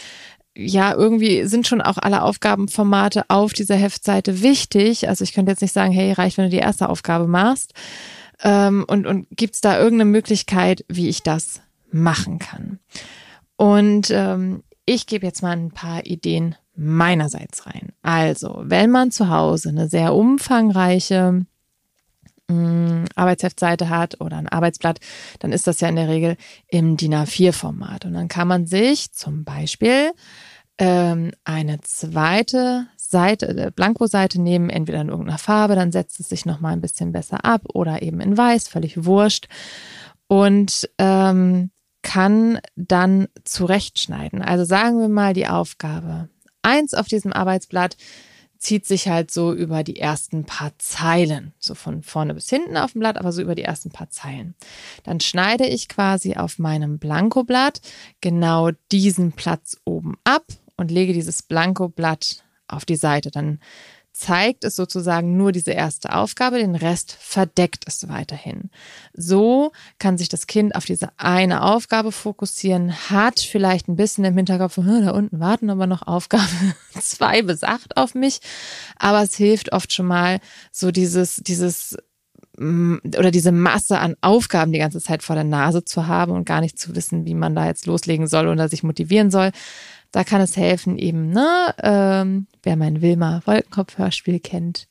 ja, 0.59 0.93
irgendwie 0.93 1.45
sind 1.45 1.67
schon 1.67 1.81
auch 1.81 1.97
alle 1.97 2.23
Aufgabenformate 2.23 3.23
auf 3.29 3.53
dieser 3.53 3.75
Heftseite 3.75 4.41
wichtig. 4.41 5.07
Also 5.07 5.23
ich 5.23 5.33
könnte 5.33 5.51
jetzt 5.51 5.61
nicht 5.61 5.73
sagen, 5.73 5.91
hey, 5.91 6.11
reicht, 6.11 6.37
wenn 6.37 6.45
du 6.45 6.51
die 6.51 6.57
erste 6.57 6.89
Aufgabe 6.89 7.27
machst. 7.27 7.73
Ähm, 8.43 8.85
und 8.87 9.07
und 9.07 9.27
gibt 9.31 9.55
es 9.55 9.61
da 9.61 9.77
irgendeine 9.77 10.09
Möglichkeit, 10.09 10.85
wie 10.87 11.09
ich 11.09 11.23
das 11.23 11.61
machen 11.91 12.39
kann? 12.39 12.79
Und 13.55 14.09
ähm, 14.11 14.63
ich 14.85 15.05
gebe 15.05 15.25
jetzt 15.25 15.41
mal 15.41 15.51
ein 15.51 15.71
paar 15.71 16.05
Ideen 16.05 16.55
meinerseits 16.75 17.65
rein. 17.65 17.91
Also, 18.01 18.61
wenn 18.63 18.89
man 18.89 19.11
zu 19.11 19.29
Hause 19.29 19.69
eine 19.69 19.89
sehr 19.89 20.15
umfangreiche 20.15 21.45
mm, 22.47 23.03
Arbeitsheftseite 23.15 23.89
hat 23.89 24.21
oder 24.21 24.37
ein 24.37 24.47
Arbeitsblatt, 24.47 24.99
dann 25.39 25.51
ist 25.51 25.67
das 25.67 25.81
ja 25.81 25.89
in 25.89 25.97
der 25.97 26.07
Regel 26.07 26.37
im 26.67 26.95
DIN 26.95 27.13
A4-Format. 27.13 28.05
Und 28.05 28.13
dann 28.13 28.29
kann 28.29 28.47
man 28.47 28.65
sich 28.65 29.11
zum 29.11 29.43
Beispiel 29.43 30.11
ähm, 30.79 31.31
eine 31.43 31.81
zweite 31.81 32.87
Seite, 32.95 33.47
äh, 33.47 33.71
Blankoseite 33.71 34.41
nehmen, 34.41 34.69
entweder 34.69 35.01
in 35.01 35.09
irgendeiner 35.09 35.37
Farbe, 35.37 35.75
dann 35.75 35.91
setzt 35.91 36.19
es 36.19 36.29
sich 36.29 36.45
nochmal 36.45 36.73
ein 36.73 36.81
bisschen 36.81 37.11
besser 37.11 37.43
ab 37.45 37.63
oder 37.73 38.01
eben 38.01 38.21
in 38.21 38.37
weiß, 38.37 38.67
völlig 38.67 39.05
wurscht. 39.05 39.47
Und 40.27 40.89
ähm, 40.97 41.71
kann 42.01 42.59
dann 42.75 43.27
zurechtschneiden. 43.43 44.41
Also 44.41 44.63
sagen 44.63 44.99
wir 44.99 45.09
mal 45.09 45.33
die 45.33 45.47
Aufgabe. 45.47 46.29
Eins 46.61 46.93
auf 46.93 47.07
diesem 47.07 47.33
Arbeitsblatt 47.33 47.97
zieht 48.59 48.85
sich 48.85 49.07
halt 49.07 49.31
so 49.31 49.53
über 49.53 49.83
die 49.83 49.99
ersten 49.99 50.45
paar 50.45 50.71
Zeilen, 50.77 51.53
so 51.59 51.75
von 51.75 52.03
vorne 52.03 52.33
bis 52.33 52.49
hinten 52.49 52.77
auf 52.77 52.91
dem 52.91 52.99
Blatt, 52.99 53.17
aber 53.17 53.31
so 53.31 53.41
über 53.41 53.55
die 53.55 53.63
ersten 53.63 53.89
paar 53.89 54.09
Zeilen. 54.09 54.53
Dann 55.03 55.19
schneide 55.19 55.65
ich 55.65 55.87
quasi 55.87 56.35
auf 56.35 56.59
meinem 56.59 56.99
Blankoblatt 56.99 57.81
genau 58.21 58.71
diesen 58.91 59.31
Platz 59.31 59.77
oben 59.85 60.15
ab 60.25 60.43
und 60.79 60.91
lege 60.91 61.13
dieses 61.13 61.43
Blankoblatt 61.43 62.43
auf 62.67 62.85
die 62.85 62.95
Seite. 62.95 63.31
Dann 63.31 63.59
zeigt 64.19 64.65
es 64.65 64.75
sozusagen 64.75 65.37
nur 65.37 65.53
diese 65.53 65.71
erste 65.71 66.13
Aufgabe, 66.13 66.57
den 66.57 66.75
Rest 66.75 67.15
verdeckt 67.19 67.85
es 67.87 68.09
weiterhin. 68.09 68.69
So 69.13 69.71
kann 69.97 70.17
sich 70.17 70.27
das 70.27 70.45
Kind 70.45 70.75
auf 70.75 70.83
diese 70.83 71.09
eine 71.17 71.63
Aufgabe 71.63 72.11
fokussieren, 72.11 72.93
hat 73.09 73.39
vielleicht 73.39 73.87
ein 73.87 73.95
bisschen 73.95 74.25
im 74.25 74.35
Hinterkopf, 74.35 74.75
da 74.75 75.11
unten 75.11 75.39
warten 75.39 75.69
aber 75.69 75.87
noch 75.87 76.05
Aufgabe 76.05 76.43
zwei 76.99 77.43
bis 77.43 77.63
acht 77.63 77.95
auf 77.95 78.13
mich, 78.13 78.41
aber 78.97 79.23
es 79.23 79.35
hilft 79.35 79.71
oft 79.71 79.93
schon 79.93 80.07
mal 80.07 80.39
so 80.71 80.91
dieses, 80.91 81.37
dieses 81.37 81.95
mm, 82.57 82.97
oder 83.17 83.31
diese 83.31 83.53
Masse 83.53 83.99
an 83.99 84.17
Aufgaben 84.19 84.73
die 84.73 84.79
ganze 84.79 84.99
Zeit 84.99 85.23
vor 85.23 85.35
der 85.35 85.45
Nase 85.45 85.85
zu 85.85 86.07
haben 86.07 86.33
und 86.33 86.45
gar 86.45 86.59
nicht 86.59 86.77
zu 86.77 86.93
wissen, 86.93 87.25
wie 87.25 87.35
man 87.35 87.55
da 87.55 87.67
jetzt 87.67 87.85
loslegen 87.85 88.27
soll 88.27 88.49
oder 88.49 88.67
sich 88.67 88.83
motivieren 88.83 89.31
soll, 89.31 89.51
da 90.11 90.23
kann 90.23 90.41
es 90.41 90.57
helfen, 90.57 90.97
eben, 90.97 91.29
ne, 91.29 91.73
ähm, 91.81 92.47
wer 92.63 92.75
mein 92.75 93.01
Wilma 93.01 93.41
Wolkenkopf-Hörspiel 93.45 94.39
kennt, 94.39 94.87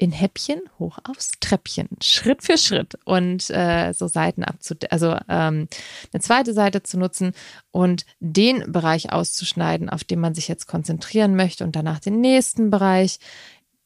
in 0.00 0.12
Häppchen 0.12 0.62
hoch 0.78 0.98
aufs 1.04 1.32
Treppchen, 1.40 1.88
Schritt 2.02 2.42
für 2.42 2.56
Schritt 2.56 2.98
und 3.04 3.50
äh, 3.50 3.92
so 3.92 4.08
Seiten 4.08 4.44
abzudecken, 4.44 4.92
also 4.92 5.12
ähm, 5.28 5.68
eine 6.12 6.20
zweite 6.20 6.54
Seite 6.54 6.82
zu 6.82 6.98
nutzen 6.98 7.32
und 7.70 8.06
den 8.18 8.72
Bereich 8.72 9.12
auszuschneiden, 9.12 9.90
auf 9.90 10.02
den 10.02 10.18
man 10.18 10.34
sich 10.34 10.48
jetzt 10.48 10.66
konzentrieren 10.66 11.36
möchte 11.36 11.64
und 11.64 11.76
danach 11.76 12.00
den 12.00 12.22
nächsten 12.22 12.70
Bereich 12.70 13.18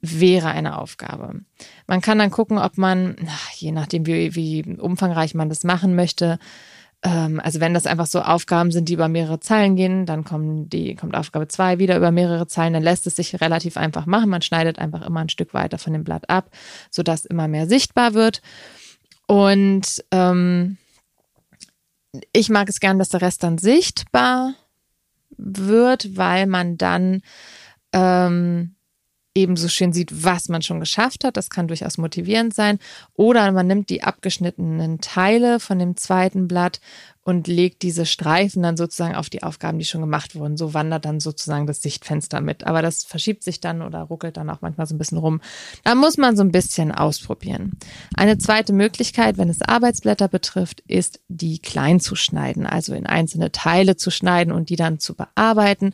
wäre 0.00 0.48
eine 0.48 0.78
Aufgabe. 0.78 1.40
Man 1.88 2.00
kann 2.00 2.18
dann 2.18 2.30
gucken, 2.30 2.58
ob 2.58 2.78
man, 2.78 3.16
je 3.56 3.72
nachdem 3.72 4.06
wie, 4.06 4.36
wie 4.36 4.76
umfangreich 4.78 5.34
man 5.34 5.48
das 5.48 5.64
machen 5.64 5.96
möchte, 5.96 6.38
also 7.06 7.60
wenn 7.60 7.74
das 7.74 7.86
einfach 7.86 8.06
so 8.06 8.22
Aufgaben 8.22 8.70
sind, 8.70 8.88
die 8.88 8.94
über 8.94 9.08
mehrere 9.08 9.38
Zeilen 9.38 9.76
gehen, 9.76 10.06
dann 10.06 10.24
kommen 10.24 10.70
die, 10.70 10.94
kommt 10.94 11.14
Aufgabe 11.14 11.48
zwei 11.48 11.78
wieder 11.78 11.98
über 11.98 12.10
mehrere 12.10 12.46
Zeilen, 12.46 12.72
dann 12.72 12.82
lässt 12.82 13.06
es 13.06 13.16
sich 13.16 13.42
relativ 13.42 13.76
einfach 13.76 14.06
machen. 14.06 14.30
Man 14.30 14.40
schneidet 14.40 14.78
einfach 14.78 15.06
immer 15.06 15.20
ein 15.20 15.28
Stück 15.28 15.52
weiter 15.52 15.76
von 15.76 15.92
dem 15.92 16.02
Blatt 16.02 16.30
ab, 16.30 16.50
sodass 16.90 17.26
immer 17.26 17.46
mehr 17.46 17.66
sichtbar 17.66 18.14
wird. 18.14 18.40
Und 19.26 20.02
ähm, 20.12 20.78
ich 22.32 22.48
mag 22.48 22.70
es 22.70 22.80
gern, 22.80 22.98
dass 22.98 23.10
der 23.10 23.20
Rest 23.20 23.42
dann 23.42 23.58
sichtbar 23.58 24.54
wird, 25.36 26.16
weil 26.16 26.46
man 26.46 26.78
dann 26.78 27.20
ähm, 27.92 28.73
ebenso 29.34 29.68
schön 29.68 29.92
sieht, 29.92 30.24
was 30.24 30.48
man 30.48 30.62
schon 30.62 30.80
geschafft 30.80 31.24
hat. 31.24 31.36
Das 31.36 31.50
kann 31.50 31.68
durchaus 31.68 31.98
motivierend 31.98 32.54
sein. 32.54 32.78
Oder 33.14 33.50
man 33.52 33.66
nimmt 33.66 33.90
die 33.90 34.02
abgeschnittenen 34.02 35.00
Teile 35.00 35.58
von 35.58 35.78
dem 35.78 35.96
zweiten 35.96 36.46
Blatt 36.46 36.80
und 37.24 37.48
legt 37.48 37.82
diese 37.82 38.06
Streifen 38.06 38.62
dann 38.62 38.76
sozusagen 38.76 39.14
auf 39.14 39.30
die 39.30 39.42
Aufgaben, 39.42 39.78
die 39.78 39.86
schon 39.86 40.02
gemacht 40.02 40.36
wurden. 40.36 40.56
So 40.56 40.74
wandert 40.74 41.06
dann 41.06 41.20
sozusagen 41.20 41.66
das 41.66 41.82
Sichtfenster 41.82 42.40
mit. 42.40 42.66
Aber 42.66 42.82
das 42.82 43.02
verschiebt 43.02 43.42
sich 43.42 43.60
dann 43.60 43.82
oder 43.82 44.02
ruckelt 44.02 44.36
dann 44.36 44.50
auch 44.50 44.60
manchmal 44.60 44.86
so 44.86 44.94
ein 44.94 44.98
bisschen 44.98 45.18
rum. 45.18 45.40
Da 45.82 45.94
muss 45.94 46.16
man 46.16 46.36
so 46.36 46.44
ein 46.44 46.52
bisschen 46.52 46.92
ausprobieren. 46.92 47.78
Eine 48.14 48.38
zweite 48.38 48.72
Möglichkeit, 48.72 49.38
wenn 49.38 49.48
es 49.48 49.62
Arbeitsblätter 49.62 50.28
betrifft, 50.28 50.80
ist, 50.86 51.20
die 51.28 51.58
klein 51.58 51.98
zu 51.98 52.14
schneiden, 52.14 52.66
also 52.66 52.94
in 52.94 53.06
einzelne 53.06 53.50
Teile 53.50 53.96
zu 53.96 54.10
schneiden 54.10 54.52
und 54.52 54.68
die 54.68 54.76
dann 54.76 54.98
zu 54.98 55.14
bearbeiten 55.14 55.92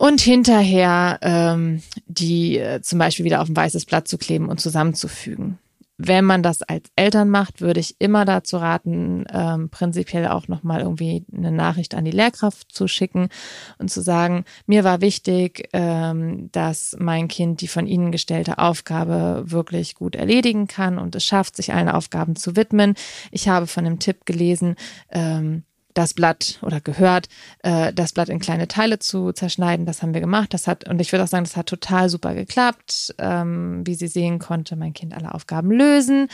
und 0.00 0.22
hinterher 0.22 1.18
ähm, 1.20 1.82
die 2.06 2.56
äh, 2.56 2.80
zum 2.80 2.98
Beispiel 2.98 3.26
wieder 3.26 3.42
auf 3.42 3.50
ein 3.50 3.56
weißes 3.56 3.84
Blatt 3.84 4.08
zu 4.08 4.16
kleben 4.16 4.48
und 4.48 4.58
zusammenzufügen. 4.58 5.58
Wenn 5.98 6.24
man 6.24 6.42
das 6.42 6.62
als 6.62 6.90
Eltern 6.96 7.28
macht, 7.28 7.60
würde 7.60 7.80
ich 7.80 7.96
immer 7.98 8.24
dazu 8.24 8.56
raten, 8.56 9.26
ähm, 9.30 9.68
prinzipiell 9.68 10.28
auch 10.28 10.48
nochmal 10.48 10.80
irgendwie 10.80 11.26
eine 11.36 11.52
Nachricht 11.52 11.94
an 11.94 12.06
die 12.06 12.12
Lehrkraft 12.12 12.72
zu 12.72 12.88
schicken 12.88 13.28
und 13.76 13.90
zu 13.90 14.00
sagen, 14.00 14.46
mir 14.64 14.84
war 14.84 15.02
wichtig, 15.02 15.68
ähm, 15.74 16.48
dass 16.50 16.96
mein 16.98 17.28
Kind 17.28 17.60
die 17.60 17.68
von 17.68 17.86
Ihnen 17.86 18.10
gestellte 18.10 18.56
Aufgabe 18.56 19.42
wirklich 19.44 19.94
gut 19.94 20.16
erledigen 20.16 20.66
kann 20.66 20.96
und 20.96 21.14
es 21.14 21.26
schafft, 21.26 21.56
sich 21.56 21.74
allen 21.74 21.90
Aufgaben 21.90 22.36
zu 22.36 22.56
widmen. 22.56 22.94
Ich 23.30 23.48
habe 23.48 23.66
von 23.66 23.84
dem 23.84 23.98
Tipp 23.98 24.24
gelesen, 24.24 24.76
ähm, 25.10 25.64
das 25.94 26.14
Blatt 26.14 26.58
oder 26.62 26.80
gehört, 26.80 27.28
äh, 27.62 27.92
das 27.92 28.12
Blatt 28.12 28.28
in 28.28 28.38
kleine 28.38 28.68
Teile 28.68 28.98
zu 28.98 29.32
zerschneiden. 29.32 29.86
Das 29.86 30.02
haben 30.02 30.14
wir 30.14 30.20
gemacht. 30.20 30.54
Das 30.54 30.66
hat, 30.66 30.88
und 30.88 31.00
ich 31.00 31.12
würde 31.12 31.24
auch 31.24 31.28
sagen, 31.28 31.44
das 31.44 31.56
hat 31.56 31.66
total 31.66 32.08
super 32.08 32.34
geklappt. 32.34 33.14
Ähm, 33.18 33.82
wie 33.84 33.94
sie 33.94 34.08
sehen 34.08 34.38
konnte, 34.38 34.76
mein 34.76 34.92
Kind 34.92 35.14
alle 35.14 35.34
Aufgaben 35.34 35.70
lösen. 35.70 36.28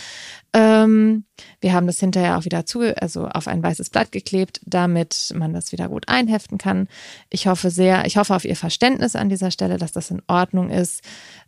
Ähm, 0.52 1.24
wir 1.60 1.72
haben 1.72 1.86
das 1.86 2.00
hinterher 2.00 2.38
auch 2.38 2.44
wieder 2.44 2.66
zu, 2.66 2.80
also 3.00 3.28
auf 3.28 3.48
ein 3.48 3.62
weißes 3.62 3.90
Blatt 3.90 4.12
geklebt, 4.12 4.60
damit 4.64 5.32
man 5.34 5.52
das 5.52 5.72
wieder 5.72 5.88
gut 5.88 6.08
einheften 6.08 6.58
kann. 6.58 6.88
Ich 7.30 7.46
hoffe 7.46 7.70
sehr, 7.70 8.06
ich 8.06 8.16
hoffe 8.16 8.34
auf 8.34 8.44
Ihr 8.44 8.56
Verständnis 8.56 9.16
an 9.16 9.28
dieser 9.28 9.50
Stelle, 9.50 9.78
dass 9.78 9.92
das 9.92 10.10
in 10.10 10.22
Ordnung 10.28 10.70
ist 10.70 11.02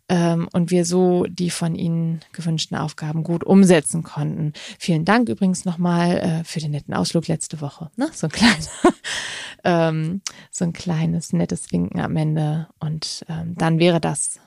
ähm, 0.08 0.48
und 0.52 0.70
wir 0.70 0.84
so 0.84 1.24
die 1.28 1.50
von 1.50 1.74
Ihnen 1.74 2.20
gewünschten 2.32 2.76
Aufgaben 2.76 3.22
gut 3.22 3.44
umsetzen 3.44 4.02
konnten. 4.02 4.52
Vielen 4.78 5.04
Dank 5.04 5.28
übrigens 5.28 5.64
nochmal 5.64 6.18
äh, 6.18 6.44
für 6.44 6.60
den 6.60 6.70
netten 6.70 6.94
Ausflug 6.94 7.28
letzte 7.28 7.60
Woche. 7.60 7.90
Ne? 7.96 8.08
So 8.12 8.26
ein 8.26 8.32
kleines, 8.32 8.70
ähm, 9.64 10.22
so 10.50 10.64
ein 10.64 10.72
kleines 10.72 11.32
nettes 11.32 11.70
Winken 11.72 12.00
am 12.00 12.16
Ende 12.16 12.68
und 12.80 13.24
ähm, 13.28 13.54
dann 13.56 13.78
wäre 13.78 14.00
das 14.00 14.40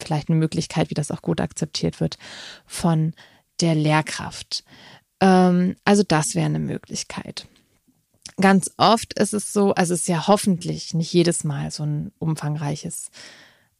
vielleicht 0.00 0.28
eine 0.28 0.38
Möglichkeit, 0.38 0.90
wie 0.90 0.94
das 0.94 1.10
auch 1.10 1.22
gut 1.22 1.40
akzeptiert 1.40 2.00
wird 2.00 2.18
von 2.66 3.12
der 3.60 3.74
Lehrkraft. 3.74 4.64
Ähm, 5.20 5.74
also 5.84 6.04
das 6.06 6.34
wäre 6.34 6.46
eine 6.46 6.60
Möglichkeit. 6.60 7.48
Ganz 8.40 8.70
oft 8.76 9.14
ist 9.14 9.34
es 9.34 9.52
so, 9.52 9.74
also 9.74 9.94
es 9.94 10.02
ist 10.02 10.08
ja 10.08 10.28
hoffentlich 10.28 10.94
nicht 10.94 11.12
jedes 11.12 11.42
Mal 11.42 11.72
so 11.72 11.82
ein 11.82 12.12
umfangreiches 12.20 13.10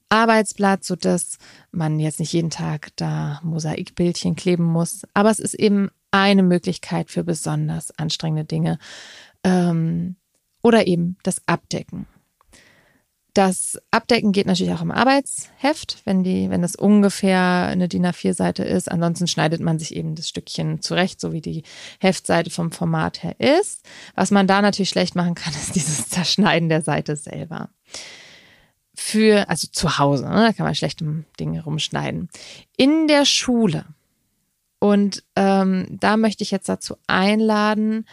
Arbeitsblatt, 0.08 0.84
so 0.84 0.96
dass 0.96 1.38
man 1.70 2.00
jetzt 2.00 2.20
nicht 2.20 2.32
jeden 2.32 2.50
Tag 2.50 2.90
da 2.96 3.40
Mosaikbildchen 3.42 4.36
kleben 4.36 4.64
muss. 4.64 5.02
Aber 5.14 5.30
es 5.30 5.38
ist 5.38 5.54
eben 5.54 5.90
eine 6.10 6.42
Möglichkeit 6.42 7.10
für 7.10 7.24
besonders 7.24 7.90
anstrengende 7.98 8.44
Dinge. 8.44 8.78
Ähm, 9.44 10.16
oder 10.62 10.86
eben 10.86 11.16
das 11.22 11.40
Abdecken. 11.46 12.06
Das 13.34 13.78
Abdecken 13.92 14.32
geht 14.32 14.46
natürlich 14.46 14.72
auch 14.72 14.82
im 14.82 14.90
Arbeitsheft, 14.90 16.02
wenn 16.04 16.24
die, 16.24 16.50
wenn 16.50 16.62
das 16.62 16.74
ungefähr 16.74 17.68
eine 17.68 17.86
DIN 17.86 18.06
A4-Seite 18.06 18.64
ist. 18.64 18.90
Ansonsten 18.90 19.28
schneidet 19.28 19.60
man 19.60 19.78
sich 19.78 19.94
eben 19.94 20.16
das 20.16 20.28
Stückchen 20.28 20.82
zurecht, 20.82 21.20
so 21.20 21.32
wie 21.32 21.40
die 21.40 21.62
Heftseite 22.00 22.50
vom 22.50 22.72
Format 22.72 23.22
her 23.22 23.38
ist. 23.38 23.84
Was 24.16 24.32
man 24.32 24.48
da 24.48 24.60
natürlich 24.60 24.88
schlecht 24.88 25.14
machen 25.14 25.36
kann, 25.36 25.52
ist 25.62 25.76
dieses 25.76 26.08
Zerschneiden 26.08 26.68
der 26.68 26.82
Seite 26.82 27.14
selber 27.14 27.70
für, 28.98 29.48
also 29.48 29.68
zu 29.70 29.98
Hause, 29.98 30.24
ne? 30.28 30.46
da 30.48 30.52
kann 30.52 30.66
man 30.66 30.74
schlechte 30.74 31.24
Dinge 31.38 31.62
rumschneiden. 31.62 32.28
In 32.76 33.06
der 33.06 33.24
Schule. 33.24 33.84
Und 34.80 35.22
ähm, 35.36 35.86
da 35.88 36.16
möchte 36.16 36.42
ich 36.42 36.50
jetzt 36.50 36.68
dazu 36.68 36.96
einladen, 37.06 38.06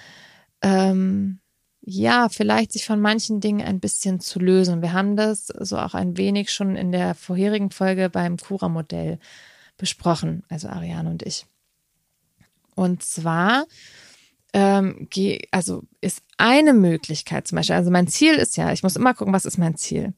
ähm, 0.62 1.40
ja, 1.82 2.30
vielleicht 2.30 2.72
sich 2.72 2.86
von 2.86 3.02
manchen 3.02 3.40
Dingen 3.40 3.66
ein 3.66 3.80
bisschen 3.80 4.20
zu 4.20 4.40
lösen. 4.40 4.84
Wir 4.84 4.94
haben 4.94 5.16
das 5.16 5.48
so 5.48 5.78
auch 5.80 5.96
ein 5.96 6.18
wenig 6.18 6.52
schon 6.52 6.76
in 6.76 6.92
der 6.92 7.16
vorherigen 7.16 7.72
Folge 7.72 8.10
beim 8.12 8.38
Cura-Modell 8.38 9.18
besprochen, 9.78 10.44
also 10.50 10.68
Ariane 10.68 11.10
und 11.10 11.24
ich. 11.24 11.48
Und 12.76 13.04
zwar 13.04 13.66
ähm, 14.56 15.10
also 15.52 15.84
ist 16.00 16.22
eine 16.38 16.74
Möglichkeit 16.74 17.46
zum 17.46 17.58
Beispiel, 17.58 17.76
also 17.76 17.92
mein 17.92 18.08
Ziel 18.08 18.36
ist 18.36 18.56
ja, 18.56 18.72
ich 18.72 18.84
muss 18.84 18.96
immer 18.96 19.14
gucken, 19.14 19.34
was 19.34 19.46
ist 19.46 19.58
mein 19.58 19.76
Ziel. 19.76 20.14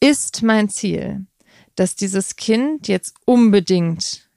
Ist 0.00 0.42
mein 0.42 0.70
Ziel, 0.70 1.26
dass 1.74 1.94
dieses 1.94 2.36
Kind 2.36 2.88
jetzt 2.88 3.14
unbedingt 3.26 4.30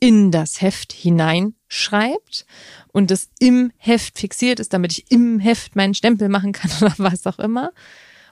in 0.00 0.30
das 0.30 0.62
Heft 0.62 0.94
hineinschreibt 0.94 2.46
und 2.90 3.10
es 3.10 3.28
im 3.38 3.70
Heft 3.76 4.18
fixiert 4.18 4.60
ist, 4.60 4.72
damit 4.72 4.92
ich 4.92 5.10
im 5.10 5.40
Heft 5.40 5.76
meinen 5.76 5.92
Stempel 5.92 6.30
machen 6.30 6.52
kann 6.52 6.70
oder 6.80 6.94
was 6.96 7.26
auch 7.26 7.38
immer? 7.38 7.72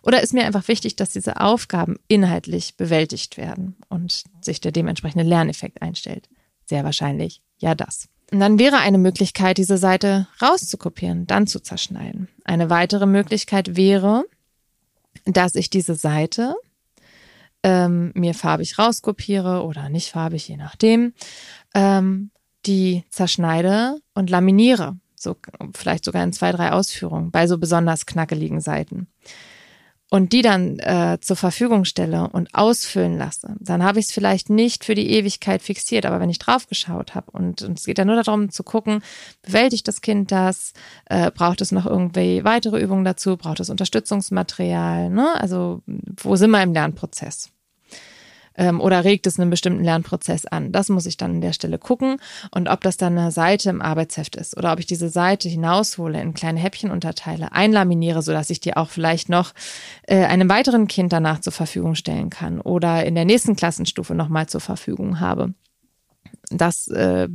Oder 0.02 0.22
ist 0.22 0.32
mir 0.32 0.46
einfach 0.46 0.66
wichtig, 0.68 0.96
dass 0.96 1.10
diese 1.10 1.42
Aufgaben 1.42 1.96
inhaltlich 2.08 2.78
bewältigt 2.78 3.36
werden 3.36 3.76
und 3.90 4.24
sich 4.40 4.62
der 4.62 4.72
dementsprechende 4.72 5.24
Lerneffekt 5.24 5.82
einstellt? 5.82 6.30
Sehr 6.64 6.84
wahrscheinlich 6.84 7.42
ja 7.58 7.74
das. 7.74 8.08
Und 8.34 8.40
dann 8.40 8.58
wäre 8.58 8.78
eine 8.78 8.98
Möglichkeit, 8.98 9.58
diese 9.58 9.78
Seite 9.78 10.26
rauszukopieren, 10.42 11.24
dann 11.28 11.46
zu 11.46 11.60
zerschneiden. 11.60 12.26
Eine 12.44 12.68
weitere 12.68 13.06
Möglichkeit 13.06 13.76
wäre, 13.76 14.24
dass 15.24 15.54
ich 15.54 15.70
diese 15.70 15.94
Seite 15.94 16.56
ähm, 17.62 18.10
mir 18.16 18.34
farbig 18.34 18.76
rauskopiere 18.76 19.62
oder 19.62 19.88
nicht 19.88 20.10
farbig, 20.10 20.48
je 20.48 20.56
nachdem, 20.56 21.12
ähm, 21.76 22.32
die 22.66 23.04
zerschneide 23.08 24.00
und 24.14 24.30
laminiere. 24.30 24.98
So, 25.14 25.36
vielleicht 25.72 26.04
sogar 26.04 26.24
in 26.24 26.32
zwei, 26.32 26.50
drei 26.50 26.72
Ausführungen 26.72 27.30
bei 27.30 27.46
so 27.46 27.56
besonders 27.56 28.04
knackeligen 28.04 28.60
Seiten 28.60 29.06
und 30.14 30.32
die 30.32 30.42
dann 30.42 30.78
äh, 30.78 31.18
zur 31.20 31.34
Verfügung 31.34 31.84
stelle 31.84 32.28
und 32.28 32.54
ausfüllen 32.54 33.18
lasse, 33.18 33.56
dann 33.58 33.82
habe 33.82 33.98
ich 33.98 34.06
es 34.06 34.12
vielleicht 34.12 34.48
nicht 34.48 34.84
für 34.84 34.94
die 34.94 35.10
Ewigkeit 35.10 35.60
fixiert. 35.60 36.06
Aber 36.06 36.20
wenn 36.20 36.30
ich 36.30 36.38
draufgeschaut 36.38 37.16
habe 37.16 37.32
und, 37.32 37.62
und 37.62 37.80
es 37.80 37.84
geht 37.84 37.98
ja 37.98 38.04
nur 38.04 38.22
darum 38.22 38.48
zu 38.48 38.62
gucken, 38.62 39.02
bewältigt 39.42 39.88
das 39.88 40.02
Kind 40.02 40.30
das, 40.30 40.72
äh, 41.06 41.32
braucht 41.32 41.60
es 41.62 41.72
noch 41.72 41.84
irgendwie 41.84 42.44
weitere 42.44 42.80
Übungen 42.80 43.04
dazu, 43.04 43.36
braucht 43.36 43.58
es 43.58 43.70
Unterstützungsmaterial, 43.70 45.10
ne? 45.10 45.34
Also 45.34 45.82
wo 46.22 46.36
sind 46.36 46.52
wir 46.52 46.62
im 46.62 46.74
Lernprozess? 46.74 47.50
Ähm, 48.56 48.80
oder 48.80 49.04
regt 49.04 49.26
es 49.26 49.38
einen 49.38 49.50
bestimmten 49.50 49.84
Lernprozess 49.84 50.46
an. 50.46 50.72
Das 50.72 50.88
muss 50.88 51.06
ich 51.06 51.16
dann 51.16 51.32
an 51.32 51.40
der 51.40 51.52
Stelle 51.52 51.78
gucken 51.78 52.18
und 52.50 52.68
ob 52.68 52.80
das 52.82 52.96
dann 52.96 53.18
eine 53.18 53.30
Seite 53.30 53.70
im 53.70 53.82
Arbeitsheft 53.82 54.36
ist 54.36 54.56
oder 54.56 54.72
ob 54.72 54.78
ich 54.78 54.86
diese 54.86 55.08
Seite 55.08 55.48
hinaushole, 55.48 56.20
in 56.20 56.34
kleine 56.34 56.60
Häppchen 56.60 56.90
unterteile, 56.90 57.52
einlaminiere, 57.52 58.22
sodass 58.22 58.50
ich 58.50 58.60
die 58.60 58.76
auch 58.76 58.90
vielleicht 58.90 59.28
noch 59.28 59.52
äh, 60.06 60.24
einem 60.24 60.48
weiteren 60.48 60.88
Kind 60.88 61.12
danach 61.12 61.40
zur 61.40 61.52
Verfügung 61.52 61.94
stellen 61.94 62.30
kann 62.30 62.60
oder 62.60 63.04
in 63.04 63.14
der 63.14 63.24
nächsten 63.24 63.56
Klassenstufe 63.56 64.14
nochmal 64.14 64.46
zur 64.46 64.60
Verfügung 64.60 65.20
habe. 65.20 65.54
Das 66.50 66.88
äh, 66.88 67.28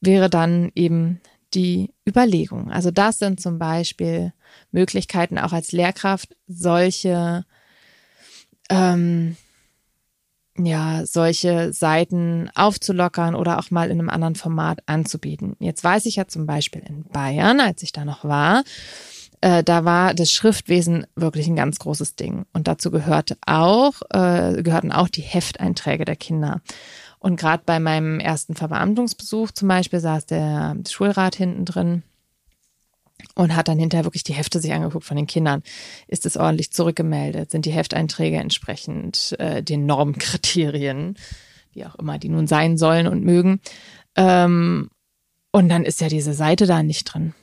wäre 0.00 0.30
dann 0.30 0.70
eben 0.74 1.20
die 1.54 1.94
Überlegung. 2.06 2.70
Also 2.70 2.90
das 2.90 3.18
sind 3.18 3.40
zum 3.40 3.58
Beispiel 3.58 4.32
Möglichkeiten, 4.70 5.38
auch 5.38 5.52
als 5.52 5.72
Lehrkraft 5.72 6.36
solche 6.46 7.44
ähm, 8.70 9.36
ja, 10.58 11.06
solche 11.06 11.72
Seiten 11.72 12.50
aufzulockern 12.54 13.34
oder 13.34 13.58
auch 13.58 13.70
mal 13.70 13.90
in 13.90 13.98
einem 13.98 14.10
anderen 14.10 14.34
Format 14.34 14.80
anzubieten. 14.86 15.56
Jetzt 15.60 15.84
weiß 15.84 16.06
ich 16.06 16.16
ja 16.16 16.26
zum 16.26 16.46
Beispiel 16.46 16.82
in 16.86 17.04
Bayern, 17.04 17.60
als 17.60 17.82
ich 17.82 17.92
da 17.92 18.04
noch 18.04 18.24
war, 18.24 18.64
äh, 19.40 19.62
da 19.62 19.84
war 19.84 20.14
das 20.14 20.32
Schriftwesen 20.32 21.06
wirklich 21.14 21.46
ein 21.46 21.56
ganz 21.56 21.78
großes 21.78 22.16
Ding. 22.16 22.44
Und 22.52 22.66
dazu 22.66 22.90
gehörte 22.90 23.36
auch, 23.46 23.94
äh, 24.10 24.62
gehörten 24.62 24.92
auch 24.92 25.08
die 25.08 25.22
Hefteinträge 25.22 26.04
der 26.04 26.16
Kinder. 26.16 26.60
Und 27.20 27.38
gerade 27.38 27.62
bei 27.64 27.80
meinem 27.80 28.20
ersten 28.20 28.54
Verbeamtungsbesuch 28.54 29.50
zum 29.50 29.68
Beispiel 29.68 30.00
saß 30.00 30.26
der 30.26 30.76
Schulrat 30.88 31.36
hinten 31.36 31.64
drin 31.64 32.02
und 33.34 33.54
hat 33.56 33.68
dann 33.68 33.78
hinterher 33.78 34.04
wirklich 34.04 34.24
die 34.24 34.34
Hefte 34.34 34.60
sich 34.60 34.72
angeguckt 34.72 35.04
von 35.04 35.16
den 35.16 35.26
Kindern. 35.26 35.62
Ist 36.06 36.26
es 36.26 36.36
ordentlich 36.36 36.72
zurückgemeldet? 36.72 37.50
Sind 37.50 37.66
die 37.66 37.72
Hefteinträge 37.72 38.36
entsprechend 38.36 39.34
äh, 39.38 39.62
den 39.62 39.86
Normkriterien, 39.86 41.16
wie 41.72 41.84
auch 41.84 41.94
immer 41.96 42.18
die 42.18 42.28
nun 42.28 42.46
sein 42.46 42.76
sollen 42.76 43.06
und 43.06 43.24
mögen? 43.24 43.60
Ähm, 44.16 44.90
und 45.50 45.68
dann 45.68 45.84
ist 45.84 46.00
ja 46.00 46.08
diese 46.08 46.34
Seite 46.34 46.66
da 46.66 46.82
nicht 46.82 47.04
drin. 47.04 47.34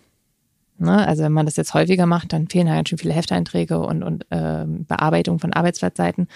Ne? 0.77 1.07
Also 1.07 1.23
wenn 1.23 1.31
man 1.31 1.45
das 1.45 1.55
jetzt 1.55 1.73
häufiger 1.73 2.05
macht, 2.05 2.33
dann 2.33 2.47
fehlen 2.47 2.69
halt 2.69 2.89
schon 2.89 2.97
viele 2.97 3.13
Hefteinträge 3.13 3.79
und, 3.79 4.03
und 4.03 4.25
äh, 4.31 4.65
Bearbeitung 4.67 5.39
von 5.39 5.53
Arbeitsplatzseiten. 5.53 6.27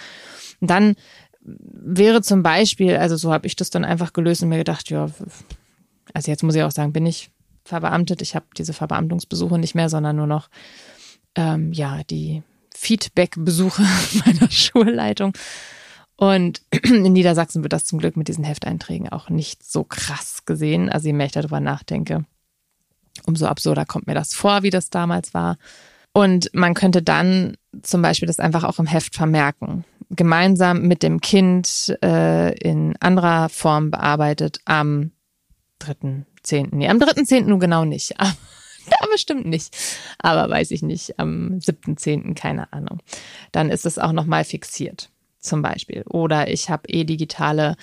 Und 0.61 0.69
dann 0.69 0.95
wäre 1.41 2.21
zum 2.21 2.43
Beispiel, 2.43 2.97
also 2.97 3.15
so 3.15 3.33
habe 3.33 3.47
ich 3.47 3.55
das 3.55 3.69
dann 3.69 3.85
einfach 3.85 4.13
gelöst 4.13 4.43
und 4.43 4.49
mir 4.49 4.57
gedacht, 4.57 4.89
ja, 4.89 5.09
also 6.13 6.31
jetzt 6.31 6.43
muss 6.43 6.55
ich 6.55 6.63
auch 6.63 6.71
sagen, 6.71 6.93
bin 6.93 7.05
ich 7.05 7.31
verbeamtet. 7.69 8.21
Ich 8.21 8.35
habe 8.35 8.45
diese 8.57 8.73
Verbeamtungsbesuche 8.73 9.57
nicht 9.57 9.75
mehr, 9.75 9.89
sondern 9.89 10.17
nur 10.17 10.27
noch 10.27 10.49
ähm, 11.35 11.71
ja 11.71 12.01
die 12.09 12.43
Feedback-Besuche 12.75 13.83
meiner 14.25 14.51
Schulleitung. 14.51 15.33
Und 16.15 16.61
in 16.83 17.13
Niedersachsen 17.13 17.63
wird 17.63 17.71
das 17.71 17.85
zum 17.85 17.99
Glück 17.99 18.17
mit 18.17 18.27
diesen 18.27 18.43
Hefteinträgen 18.43 19.09
auch 19.09 19.29
nicht 19.29 19.63
so 19.63 19.85
krass 19.85 20.43
gesehen. 20.45 20.89
Also 20.89 21.07
je 21.07 21.13
mehr 21.13 21.27
ich 21.27 21.31
darüber 21.31 21.59
nachdenke, 21.61 22.25
umso 23.25 23.45
absurder 23.45 23.85
kommt 23.85 24.07
mir 24.07 24.15
das 24.15 24.33
vor, 24.33 24.63
wie 24.63 24.69
das 24.69 24.89
damals 24.89 25.33
war. 25.33 25.57
Und 26.11 26.49
man 26.53 26.73
könnte 26.73 27.01
dann 27.01 27.55
zum 27.83 28.01
Beispiel 28.01 28.27
das 28.27 28.39
einfach 28.39 28.63
auch 28.63 28.79
im 28.79 28.87
Heft 28.87 29.15
vermerken. 29.15 29.85
Gemeinsam 30.09 30.81
mit 30.81 31.03
dem 31.03 31.21
Kind 31.21 31.95
äh, 32.03 32.57
in 32.57 32.95
anderer 32.99 33.47
Form 33.47 33.91
bearbeitet 33.91 34.59
am 34.65 35.11
3.10. 36.49 36.69
Nee, 36.71 36.89
am 36.89 36.97
3.10. 36.97 37.45
nun 37.45 37.59
genau 37.59 37.85
nicht. 37.85 38.13
da 38.19 38.97
bestimmt 39.11 39.45
nicht. 39.45 39.75
Aber 40.19 40.49
weiß 40.49 40.71
ich 40.71 40.81
nicht. 40.81 41.19
Am 41.19 41.59
7.10. 41.59 42.35
keine 42.35 42.71
Ahnung. 42.73 42.99
Dann 43.51 43.69
ist 43.69 43.85
es 43.85 43.99
auch 43.99 44.11
nochmal 44.11 44.43
fixiert. 44.43 45.09
Zum 45.39 45.61
Beispiel. 45.61 46.03
Oder 46.03 46.49
ich 46.49 46.69
habe 46.69 46.89
eh 46.89 47.05
digitale 47.05 47.75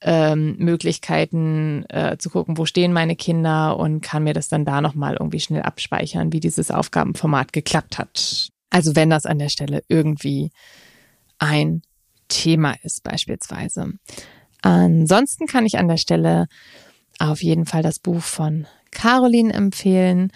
ähm, 0.00 0.56
Möglichkeiten 0.58 1.84
äh, 1.88 2.16
zu 2.18 2.30
gucken, 2.30 2.58
wo 2.58 2.66
stehen 2.66 2.92
meine 2.92 3.16
Kinder 3.16 3.76
und 3.78 4.00
kann 4.02 4.24
mir 4.24 4.34
das 4.34 4.48
dann 4.48 4.64
da 4.64 4.80
nochmal 4.80 5.16
irgendwie 5.18 5.40
schnell 5.40 5.62
abspeichern, 5.62 6.32
wie 6.32 6.40
dieses 6.40 6.70
Aufgabenformat 6.70 7.52
geklappt 7.52 7.98
hat. 7.98 8.48
Also 8.70 8.96
wenn 8.96 9.10
das 9.10 9.26
an 9.26 9.38
der 9.38 9.48
Stelle 9.48 9.82
irgendwie 9.88 10.50
ein 11.38 11.82
Thema 12.28 12.74
ist 12.82 13.02
beispielsweise. 13.02 13.92
Ansonsten 14.62 15.46
kann 15.46 15.66
ich 15.66 15.78
an 15.78 15.88
der 15.88 15.96
Stelle 15.96 16.46
auf 17.30 17.42
jeden 17.42 17.66
Fall 17.66 17.82
das 17.82 17.98
Buch 17.98 18.22
von 18.22 18.66
Caroline 18.90 19.52
empfehlen. 19.52 20.32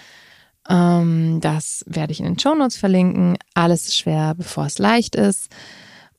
Ähm, 0.68 1.40
das 1.40 1.85
werde 1.87 2.12
ich 2.12 2.20
in 2.20 2.27
den 2.27 2.38
Show 2.38 2.55
Notes 2.55 2.77
verlinken. 2.77 3.37
Alles 3.55 3.87
ist 3.87 3.99
schwer, 3.99 4.35
bevor 4.35 4.66
es 4.66 4.79
leicht 4.79 5.14
ist. 5.14 5.49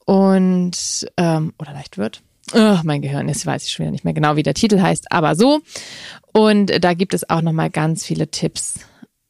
Und, 0.06 1.08
ähm, 1.18 1.54
oder 1.60 1.74
leicht 1.74 1.98
wird. 1.98 2.22
Oh, 2.54 2.78
mein 2.84 3.02
Gehirn, 3.02 3.28
jetzt 3.28 3.46
weiß 3.46 3.66
ich 3.66 3.72
schon 3.72 3.84
wieder 3.84 3.92
nicht 3.92 4.06
mehr 4.06 4.14
genau, 4.14 4.38
wie 4.38 4.44
der 4.44 4.54
Titel 4.54 4.80
heißt, 4.80 5.12
aber 5.12 5.36
so. 5.36 5.60
Und 6.32 6.72
da 6.82 6.94
gibt 6.94 7.14
es 7.14 7.30
auch 7.30 7.42
nochmal 7.42 7.70
ganz 7.70 8.06
viele 8.06 8.32
Tipps, 8.32 8.80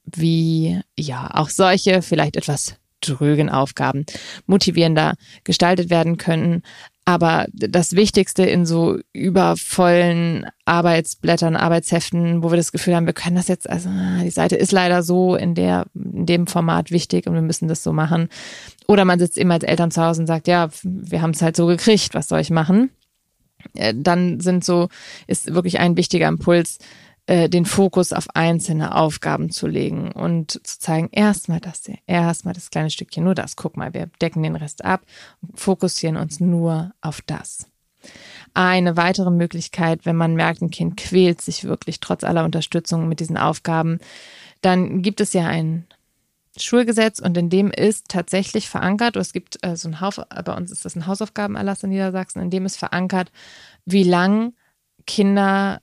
wie 0.06 0.80
ja 0.96 1.32
auch 1.34 1.50
solche 1.50 2.04
vielleicht 2.04 2.36
etwas 2.36 2.76
drögen 3.02 3.50
Aufgaben 3.50 4.06
motivierender 4.46 5.16
gestaltet 5.44 5.90
werden 5.90 6.18
können. 6.18 6.62
Aber 7.08 7.46
das 7.54 7.94
Wichtigste 7.94 8.44
in 8.44 8.66
so 8.66 8.98
übervollen 9.14 10.46
Arbeitsblättern, 10.66 11.56
Arbeitsheften, 11.56 12.44
wo 12.44 12.52
wir 12.52 12.58
das 12.58 12.74
Gefühl 12.74 12.98
haben, 12.98 13.06
wir 13.06 13.14
können 13.14 13.38
das 13.38 13.48
jetzt, 13.48 13.70
also 13.70 13.88
die 14.22 14.30
Seite 14.30 14.58
ist 14.58 14.74
leider 14.74 15.02
so 15.04 15.34
in 15.36 15.56
der, 15.56 15.86
in 15.96 16.26
dem 16.26 16.48
Format 16.48 16.92
wichtig 16.92 17.26
und 17.26 17.34
wir 17.34 17.42
müssen 17.42 17.70
das 17.70 17.82
so 17.82 17.94
machen. 17.94 18.28
Oder 18.90 19.06
man 19.06 19.20
sitzt 19.20 19.38
immer 19.38 19.54
als 19.54 19.64
Eltern 19.64 19.90
zu 19.90 20.04
Hause 20.04 20.20
und 20.20 20.28
sagt, 20.28 20.50
ja, 20.50 20.68
wir 20.84 21.22
haben 21.22 21.30
es 21.30 21.42
halt 21.42 21.56
so 21.56 21.68
gekriegt, 21.68 22.14
was 22.14 22.28
soll 22.28 22.42
ich 22.42 22.50
machen? 22.50 22.90
Äh, 23.74 23.94
dann 23.96 24.42
sind 24.42 24.66
so, 24.66 24.90
ist 25.28 25.54
wirklich 25.54 25.80
ein 25.80 25.96
wichtiger 25.96 26.28
Impuls, 26.28 26.78
äh, 27.28 27.50
den 27.50 27.66
Fokus 27.66 28.14
auf 28.14 28.28
einzelne 28.36 28.96
Aufgaben 28.96 29.52
zu 29.52 29.68
legen 29.68 30.12
und 30.14 30.52
zu 30.52 30.80
zeigen, 30.80 31.10
erstmal 31.12 31.60
das 31.60 31.84
hier, 31.86 31.98
erstmal 32.08 32.54
das 32.54 32.72
kleine 32.72 32.90
Stückchen, 32.90 33.24
nur 33.24 33.36
das, 33.36 33.56
guck 33.56 33.78
mal, 33.78 33.94
wir 33.94 34.10
decken 34.22 34.44
den 34.44 34.56
Rest 34.56 34.84
ab 34.84 35.02
fokussieren 35.54 36.18
uns 36.18 36.40
nur 36.40 36.94
auf 37.02 37.22
das. 37.22 37.68
Eine 38.54 38.96
weitere 38.96 39.30
Möglichkeit, 39.30 40.06
wenn 40.06 40.16
man 40.16 40.36
merkt, 40.36 40.62
ein 40.62 40.72
Kind 40.72 40.98
quält 40.98 41.42
sich 41.42 41.66
wirklich 41.66 42.00
trotz 42.00 42.24
aller 42.24 42.46
Unterstützung 42.46 43.10
mit 43.10 43.20
diesen 43.20 43.38
Aufgaben, 43.38 44.00
dann 44.62 45.02
gibt 45.02 45.22
es 45.22 45.34
ja 45.34 45.46
ein 45.48 45.86
Schulgesetz 46.56 47.20
und 47.20 47.38
in 47.38 47.50
dem 47.50 47.70
ist 47.72 48.06
tatsächlich 48.08 48.70
verankert, 48.70 49.16
es 49.16 49.34
gibt 49.34 49.64
äh, 49.64 49.76
so 49.76 49.90
ein 49.90 50.02
Haus, 50.02 50.20
bei 50.46 50.56
uns 50.56 50.72
ist 50.72 50.86
das 50.86 50.96
ein 50.96 51.06
Hausaufgabenerlass 51.06 51.84
in 51.84 51.90
Niedersachsen, 51.90 52.42
in 52.42 52.50
dem 52.50 52.66
ist 52.66 52.78
verankert, 52.78 53.32
wie 53.86 54.04
lang 54.04 54.54
Kinder 55.06 55.82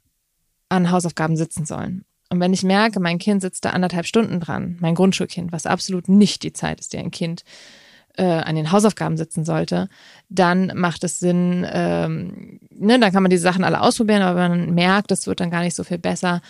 an 0.74 0.90
Hausaufgaben 0.90 1.37
sitzen 1.37 1.64
sollen. 1.64 2.04
Und 2.30 2.40
wenn 2.40 2.52
ich 2.52 2.62
merke, 2.62 3.00
mein 3.00 3.18
Kind 3.18 3.42
sitzt 3.42 3.64
da 3.64 3.70
anderthalb 3.70 4.06
Stunden 4.06 4.40
dran, 4.40 4.76
mein 4.80 4.94
Grundschulkind, 4.94 5.52
was 5.52 5.66
absolut 5.66 6.08
nicht 6.08 6.42
die 6.42 6.52
Zeit 6.52 6.80
ist, 6.80 6.92
die 6.92 6.98
ein 6.98 7.10
Kind 7.10 7.44
äh, 8.16 8.24
an 8.24 8.56
den 8.56 8.72
Hausaufgaben 8.72 9.16
sitzen 9.16 9.44
sollte, 9.44 9.88
dann 10.28 10.72
macht 10.74 11.04
es 11.04 11.20
Sinn, 11.20 11.66
ähm, 11.70 12.60
ne, 12.70 12.98
dann 12.98 13.12
kann 13.12 13.22
man 13.22 13.30
die 13.30 13.38
Sachen 13.38 13.64
alle 13.64 13.80
ausprobieren, 13.80 14.22
aber 14.22 14.40
wenn 14.40 14.50
man 14.50 14.74
merkt, 14.74 15.10
es 15.10 15.26
wird 15.26 15.40
dann 15.40 15.50
gar 15.50 15.62
nicht 15.62 15.76
so 15.76 15.84
viel 15.84 15.98
besser, 15.98 16.40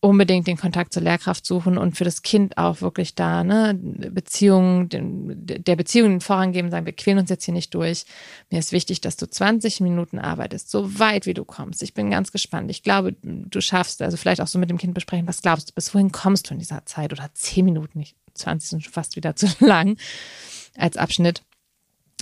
unbedingt 0.00 0.46
den 0.46 0.56
Kontakt 0.56 0.92
zur 0.92 1.02
Lehrkraft 1.02 1.44
suchen 1.44 1.76
und 1.76 1.96
für 1.96 2.04
das 2.04 2.22
Kind 2.22 2.56
auch 2.56 2.80
wirklich 2.80 3.16
da, 3.16 3.42
ne, 3.42 3.74
Beziehungen, 3.74 4.88
der 4.90 5.76
Beziehung 5.76 6.10
den 6.10 6.20
Vorrang 6.20 6.52
geben, 6.52 6.70
sagen, 6.70 6.86
wir 6.86 6.92
quälen 6.92 7.18
uns 7.18 7.30
jetzt 7.30 7.44
hier 7.44 7.54
nicht 7.54 7.74
durch. 7.74 8.04
Mir 8.50 8.60
ist 8.60 8.70
wichtig, 8.70 9.00
dass 9.00 9.16
du 9.16 9.28
20 9.28 9.80
Minuten 9.80 10.20
arbeitest, 10.20 10.70
so 10.70 10.98
weit 11.00 11.26
wie 11.26 11.34
du 11.34 11.44
kommst. 11.44 11.82
Ich 11.82 11.94
bin 11.94 12.10
ganz 12.10 12.30
gespannt. 12.30 12.70
Ich 12.70 12.84
glaube, 12.84 13.16
du 13.22 13.60
schaffst, 13.60 14.00
also 14.00 14.16
vielleicht 14.16 14.40
auch 14.40 14.46
so 14.46 14.58
mit 14.58 14.70
dem 14.70 14.78
Kind 14.78 14.94
besprechen, 14.94 15.26
was 15.26 15.42
glaubst 15.42 15.70
du, 15.70 15.74
bis 15.74 15.92
wohin 15.92 16.12
kommst 16.12 16.48
du 16.48 16.54
in 16.54 16.60
dieser 16.60 16.86
Zeit? 16.86 17.12
Oder 17.12 17.30
10 17.34 17.64
Minuten, 17.64 17.98
nicht 17.98 18.16
20 18.34 18.70
sind 18.70 18.84
schon 18.84 18.92
fast 18.92 19.16
wieder 19.16 19.34
zu 19.36 19.48
lang 19.58 19.96
als 20.76 20.96
Abschnitt. 20.96 21.42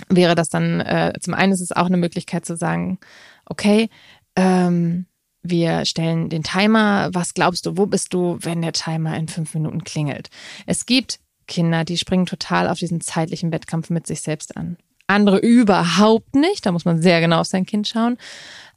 Wäre 0.08 0.34
das 0.34 0.48
dann, 0.48 0.80
äh, 0.80 1.12
zum 1.20 1.34
einen 1.34 1.52
ist 1.52 1.60
es 1.60 1.72
auch 1.72 1.86
eine 1.86 1.96
Möglichkeit 1.96 2.46
zu 2.46 2.56
sagen, 2.56 2.98
okay, 3.44 3.88
ähm, 4.34 5.06
wir 5.50 5.84
stellen 5.84 6.28
den 6.28 6.42
Timer. 6.42 7.10
Was 7.12 7.34
glaubst 7.34 7.66
du, 7.66 7.76
wo 7.76 7.86
bist 7.86 8.14
du, 8.14 8.38
wenn 8.40 8.62
der 8.62 8.72
Timer 8.72 9.16
in 9.16 9.28
fünf 9.28 9.54
Minuten 9.54 9.84
klingelt? 9.84 10.30
Es 10.66 10.86
gibt 10.86 11.20
Kinder, 11.46 11.84
die 11.84 11.98
springen 11.98 12.26
total 12.26 12.68
auf 12.68 12.78
diesen 12.78 13.00
zeitlichen 13.00 13.52
Wettkampf 13.52 13.90
mit 13.90 14.06
sich 14.06 14.20
selbst 14.20 14.56
an. 14.56 14.76
Andere 15.06 15.38
überhaupt 15.38 16.34
nicht. 16.34 16.66
Da 16.66 16.72
muss 16.72 16.84
man 16.84 17.00
sehr 17.00 17.20
genau 17.20 17.40
auf 17.40 17.46
sein 17.46 17.66
Kind 17.66 17.86
schauen. 17.86 18.16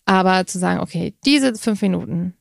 Aber 0.05 0.45
zu 0.45 0.59
sagen, 0.59 0.79
okay, 0.79 1.13
diese 1.25 1.55
fünf 1.55 1.81
Minuten, 1.81 2.35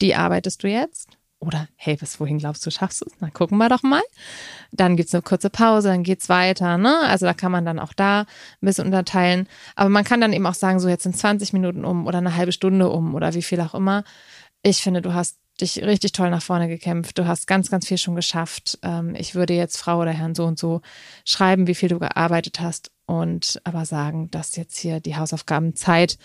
die 0.00 0.14
arbeitest 0.14 0.62
du 0.62 0.68
jetzt 0.68 1.17
oder 1.40 1.68
hey, 1.76 1.96
bis 1.96 2.18
wohin 2.18 2.38
glaubst 2.38 2.66
du, 2.66 2.70
schaffst 2.70 3.00
du 3.00 3.06
es? 3.06 3.12
Na, 3.20 3.30
gucken 3.30 3.58
wir 3.58 3.68
doch 3.68 3.82
mal. 3.82 4.02
Dann 4.72 4.96
gibt's 4.96 5.14
eine 5.14 5.22
kurze 5.22 5.50
Pause, 5.50 5.88
dann 5.88 6.02
geht's 6.02 6.28
weiter. 6.28 6.78
Ne? 6.78 6.98
Also 7.00 7.26
da 7.26 7.34
kann 7.34 7.52
man 7.52 7.64
dann 7.64 7.78
auch 7.78 7.92
da 7.92 8.22
ein 8.22 8.26
bisschen 8.60 8.86
unterteilen. 8.86 9.48
Aber 9.76 9.88
man 9.88 10.04
kann 10.04 10.20
dann 10.20 10.32
eben 10.32 10.46
auch 10.46 10.54
sagen, 10.54 10.80
so 10.80 10.88
jetzt 10.88 11.04
sind 11.04 11.16
20 11.16 11.52
Minuten 11.52 11.84
um 11.84 12.06
oder 12.06 12.18
eine 12.18 12.36
halbe 12.36 12.52
Stunde 12.52 12.88
um 12.88 13.14
oder 13.14 13.34
wie 13.34 13.42
viel 13.42 13.60
auch 13.60 13.74
immer. 13.74 14.04
Ich 14.62 14.82
finde, 14.82 15.00
du 15.00 15.14
hast 15.14 15.38
dich 15.60 15.82
richtig 15.82 16.12
toll 16.12 16.30
nach 16.30 16.42
vorne 16.42 16.68
gekämpft. 16.68 17.18
Du 17.18 17.26
hast 17.26 17.46
ganz, 17.46 17.70
ganz 17.70 17.86
viel 17.86 17.98
schon 17.98 18.16
geschafft. 18.16 18.78
Ähm, 18.82 19.14
ich 19.16 19.34
würde 19.34 19.54
jetzt 19.54 19.76
Frau 19.76 20.00
oder 20.00 20.12
Herrn 20.12 20.34
so 20.34 20.44
und 20.44 20.58
so 20.58 20.80
schreiben, 21.24 21.66
wie 21.66 21.74
viel 21.74 21.88
du 21.88 21.98
gearbeitet 21.98 22.60
hast 22.60 22.90
und 23.06 23.60
aber 23.64 23.84
sagen, 23.84 24.30
dass 24.30 24.56
jetzt 24.56 24.78
hier 24.78 25.00
die 25.00 25.16
Hausaufgabenzeit 25.16 26.18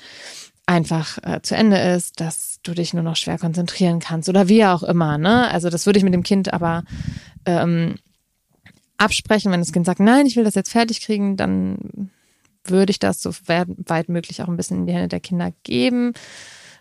einfach 0.65 1.17
äh, 1.23 1.41
zu 1.41 1.55
Ende 1.55 1.77
ist, 1.77 2.19
dass 2.19 2.59
du 2.63 2.73
dich 2.73 2.93
nur 2.93 3.03
noch 3.03 3.15
schwer 3.15 3.37
konzentrieren 3.37 3.99
kannst 3.99 4.29
oder 4.29 4.47
wie 4.47 4.65
auch 4.65 4.83
immer. 4.83 5.17
Ne? 5.17 5.49
Also 5.51 5.69
das 5.69 5.85
würde 5.85 5.97
ich 5.97 6.05
mit 6.05 6.13
dem 6.13 6.23
Kind 6.23 6.53
aber 6.53 6.83
ähm, 7.45 7.95
absprechen. 8.97 9.51
Wenn 9.51 9.59
das 9.59 9.73
Kind 9.73 9.85
sagt, 9.85 9.99
nein, 9.99 10.25
ich 10.25 10.35
will 10.35 10.45
das 10.45 10.55
jetzt 10.55 10.71
fertig 10.71 11.01
kriegen, 11.01 11.35
dann 11.35 12.09
würde 12.63 12.91
ich 12.91 12.99
das 12.99 13.21
so 13.21 13.31
weit 13.45 14.09
möglich 14.09 14.41
auch 14.41 14.47
ein 14.47 14.55
bisschen 14.55 14.79
in 14.79 14.85
die 14.87 14.93
Hände 14.93 15.09
der 15.09 15.19
Kinder 15.19 15.51
geben. 15.63 16.13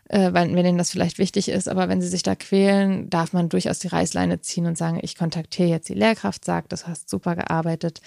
Äh, 0.08 0.32
weil, 0.32 0.54
wenn 0.54 0.66
ihnen 0.66 0.78
das 0.78 0.90
vielleicht 0.90 1.18
wichtig 1.18 1.48
ist, 1.48 1.68
aber 1.68 1.88
wenn 1.88 2.00
sie 2.00 2.08
sich 2.08 2.22
da 2.22 2.34
quälen, 2.34 3.08
darf 3.08 3.32
man 3.32 3.48
durchaus 3.48 3.78
die 3.78 3.88
Reißleine 3.88 4.40
ziehen 4.40 4.66
und 4.66 4.76
sagen, 4.76 4.98
ich 5.02 5.16
kontaktiere 5.16 5.68
jetzt 5.68 5.88
die 5.88 5.94
Lehrkraft, 5.94 6.44
sag, 6.44 6.68
das 6.68 6.86
hast 6.86 7.08
super 7.08 7.36
gearbeitet. 7.36 8.00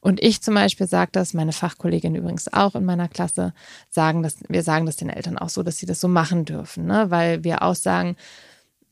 Und 0.00 0.22
ich 0.22 0.42
zum 0.42 0.54
Beispiel 0.54 0.86
sage 0.86 1.10
das, 1.12 1.34
meine 1.34 1.52
Fachkollegin 1.52 2.14
übrigens 2.14 2.52
auch 2.52 2.74
in 2.74 2.84
meiner 2.84 3.08
Klasse, 3.08 3.54
sagen 3.90 4.22
das, 4.22 4.36
wir 4.48 4.62
sagen 4.62 4.86
das 4.86 4.96
den 4.96 5.10
Eltern 5.10 5.38
auch 5.38 5.48
so, 5.48 5.62
dass 5.62 5.78
sie 5.78 5.86
das 5.86 6.00
so 6.00 6.08
machen 6.08 6.44
dürfen, 6.44 6.86
ne? 6.86 7.10
weil 7.10 7.44
wir 7.44 7.62
auch 7.62 7.74
sagen, 7.74 8.16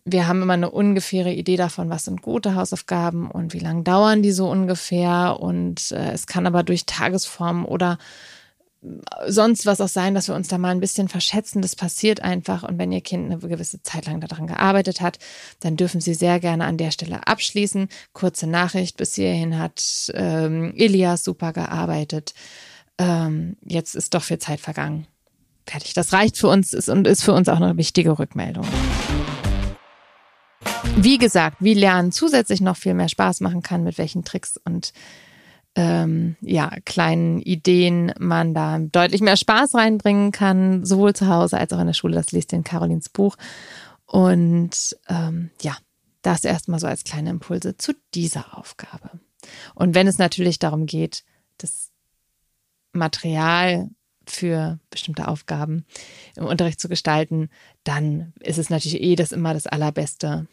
wir 0.09 0.29
haben 0.29 0.41
immer 0.41 0.53
eine 0.55 0.71
ungefähre 0.71 1.33
Idee 1.33 1.57
davon, 1.57 1.91
was 1.91 2.05
sind 2.05 2.23
gute 2.23 2.55
Hausaufgaben 2.55 3.29
und 3.29 3.53
wie 3.53 3.59
lange 3.59 3.83
dauern 3.83 4.23
die 4.23 4.31
so 4.31 4.49
ungefähr. 4.49 5.39
Und 5.41 5.91
äh, 5.91 6.13
es 6.13 6.29
kann 6.29 6.47
aber 6.47 6.63
durch 6.63 6.87
Tagesform 6.87 7.67
oder 7.67 7.99
sonst 9.27 9.67
was 9.67 9.81
auch 9.81 9.89
sein, 9.89 10.15
dass 10.15 10.29
wir 10.29 10.35
uns 10.35 10.49
da 10.49 10.59
mal 10.59 10.71
ein 10.71 10.81
bisschen 10.81 11.09
verschätzen. 11.09 11.63
Das 11.63 11.77
passiert 11.77 12.23
einfach. 12.23 12.63
Und 12.63 12.79
wenn 12.79 12.93
Ihr 12.93 13.01
Kind 13.01 13.31
eine 13.31 13.39
gewisse 13.39 13.83
Zeit 13.83 14.07
lang 14.07 14.21
daran 14.21 14.47
gearbeitet 14.47 15.01
hat, 15.01 15.19
dann 15.61 15.77
dürfen 15.77 16.01
Sie 16.01 16.15
sehr 16.15 16.41
gerne 16.41 16.65
an 16.65 16.77
der 16.77 16.91
Stelle 16.91 17.27
abschließen. 17.27 17.89
Kurze 18.13 18.47
Nachricht 18.47 18.97
bis 18.97 19.15
hierhin 19.15 19.59
hat 19.59 20.11
ähm, 20.15 20.73
Elias 20.77 21.25
super 21.25 21.53
gearbeitet. 21.53 22.35
Ähm, 22.99 23.57
jetzt 23.65 23.95
ist 23.95 24.15
doch 24.15 24.23
viel 24.23 24.39
Zeit 24.39 24.61
vergangen. 24.61 25.07
Fertig. 25.67 25.95
Das 25.95 26.13
reicht 26.13 26.39
für 26.39 26.49
uns 26.49 26.73
ist, 26.73 26.89
und 26.89 27.07
ist 27.07 27.25
für 27.25 27.33
uns 27.33 27.49
auch 27.49 27.61
eine 27.61 27.77
wichtige 27.77 28.19
Rückmeldung. 28.19 28.67
Wie 30.97 31.19
gesagt, 31.19 31.57
wie 31.61 31.75
Lernen 31.75 32.13
zusätzlich 32.13 32.61
noch 32.61 32.77
viel 32.77 32.95
mehr 32.95 33.09
Spaß 33.09 33.41
machen 33.41 33.63
kann, 33.63 33.85
mit 33.85 33.99
welchen 33.99 34.25
Tricks 34.25 34.59
und 34.65 34.93
ähm, 35.77 36.37
ja, 36.41 36.71
kleinen 36.87 37.41
Ideen 37.41 38.13
man 38.19 38.55
da 38.55 38.79
deutlich 38.79 39.21
mehr 39.21 39.37
Spaß 39.37 39.75
reinbringen 39.75 40.33
kann, 40.33 40.85
sowohl 40.85 41.15
zu 41.15 41.29
Hause 41.29 41.59
als 41.59 41.73
auch 41.73 41.79
in 41.81 41.87
der 41.87 41.93
Schule. 41.93 42.15
Das 42.15 42.33
liest 42.33 42.53
in 42.55 42.65
Carolins 42.65 43.11
Buch. 43.11 43.37
Und 44.07 44.97
ähm, 45.09 45.51
ja, 45.61 45.77
das 46.23 46.45
erstmal 46.45 46.81
so 46.81 46.87
als 46.87 47.05
kleine 47.05 47.31
Impulse 47.31 47.77
zu 47.77 47.93
dieser 48.15 48.57
Aufgabe. 48.57 49.11
Und 49.75 49.95
wenn 49.95 50.07
es 50.07 50.19
natürlich 50.19 50.59
darum 50.59 50.87
geht, 50.87 51.25
das 51.59 51.91
Material 52.93 53.91
für 54.27 54.81
bestimmte 54.89 55.29
Aufgaben 55.29 55.85
im 56.37 56.47
Unterricht 56.47 56.81
zu 56.81 56.89
gestalten, 56.89 57.51
dann 57.85 58.33
ist 58.41 58.59
es 58.59 58.71
natürlich 58.71 59.03
eh 59.03 59.15
das 59.15 59.31
immer 59.31 59.53
das 59.53 59.67
Allerbeste, 59.67 60.49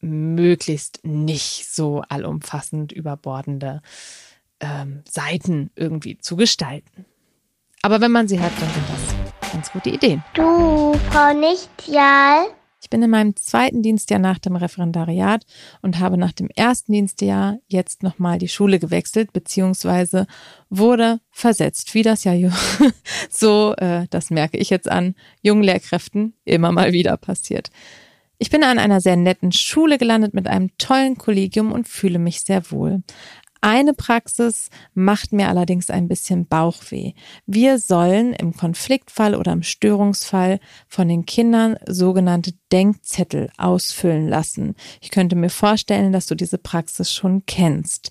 möglichst 0.00 1.00
nicht 1.04 1.66
so 1.70 2.02
allumfassend 2.08 2.92
überbordende 2.92 3.80
ähm, 4.64 5.02
Seiten 5.08 5.70
irgendwie 5.76 6.18
zu 6.18 6.36
gestalten. 6.36 7.04
Aber 7.82 8.00
wenn 8.00 8.12
man 8.12 8.28
sie 8.28 8.40
hat, 8.40 8.52
dann 8.60 8.70
sind 8.70 8.84
das 8.88 9.52
ganz 9.52 9.70
gute 9.70 9.90
Ideen. 9.90 10.24
Du, 10.34 10.94
Frau 11.10 11.34
Nichtjahl. 11.34 12.46
Ich 12.84 12.90
bin 12.90 13.02
in 13.02 13.08
meinem 13.08 13.34
zweiten 13.34 13.82
Dienstjahr 13.82 14.20
nach 14.20 14.38
dem 14.38 14.56
Referendariat 14.56 15.46
und 15.80 16.00
habe 16.00 16.18
nach 16.18 16.32
dem 16.32 16.50
ersten 16.54 16.92
Dienstjahr 16.92 17.56
jetzt 17.66 18.02
nochmal 18.02 18.36
die 18.36 18.48
Schule 18.48 18.78
gewechselt, 18.78 19.32
beziehungsweise 19.32 20.26
wurde 20.68 21.20
versetzt, 21.30 21.94
wie 21.94 22.02
das 22.02 22.24
ja 22.24 22.34
so, 23.30 23.74
äh, 23.76 24.06
das 24.10 24.28
merke 24.28 24.58
ich 24.58 24.68
jetzt 24.68 24.90
an 24.90 25.14
jungen 25.40 25.62
Lehrkräften 25.62 26.34
immer 26.44 26.72
mal 26.72 26.92
wieder 26.92 27.16
passiert. 27.16 27.70
Ich 28.36 28.50
bin 28.50 28.62
an 28.64 28.78
einer 28.78 29.00
sehr 29.00 29.16
netten 29.16 29.52
Schule 29.52 29.96
gelandet 29.96 30.34
mit 30.34 30.46
einem 30.46 30.76
tollen 30.76 31.16
Kollegium 31.16 31.72
und 31.72 31.88
fühle 31.88 32.18
mich 32.18 32.42
sehr 32.42 32.70
wohl. 32.70 33.02
Eine 33.66 33.94
Praxis 33.94 34.68
macht 34.92 35.32
mir 35.32 35.48
allerdings 35.48 35.88
ein 35.88 36.06
bisschen 36.06 36.46
Bauchweh. 36.46 37.14
Wir 37.46 37.78
sollen 37.78 38.34
im 38.34 38.54
Konfliktfall 38.54 39.34
oder 39.34 39.52
im 39.52 39.62
Störungsfall 39.62 40.60
von 40.86 41.08
den 41.08 41.24
Kindern 41.24 41.78
sogenannte 41.86 42.52
Denkzettel 42.70 43.48
ausfüllen 43.56 44.28
lassen. 44.28 44.74
Ich 45.00 45.10
könnte 45.10 45.34
mir 45.34 45.48
vorstellen, 45.48 46.12
dass 46.12 46.26
du 46.26 46.34
diese 46.34 46.58
Praxis 46.58 47.10
schon 47.10 47.46
kennst. 47.46 48.10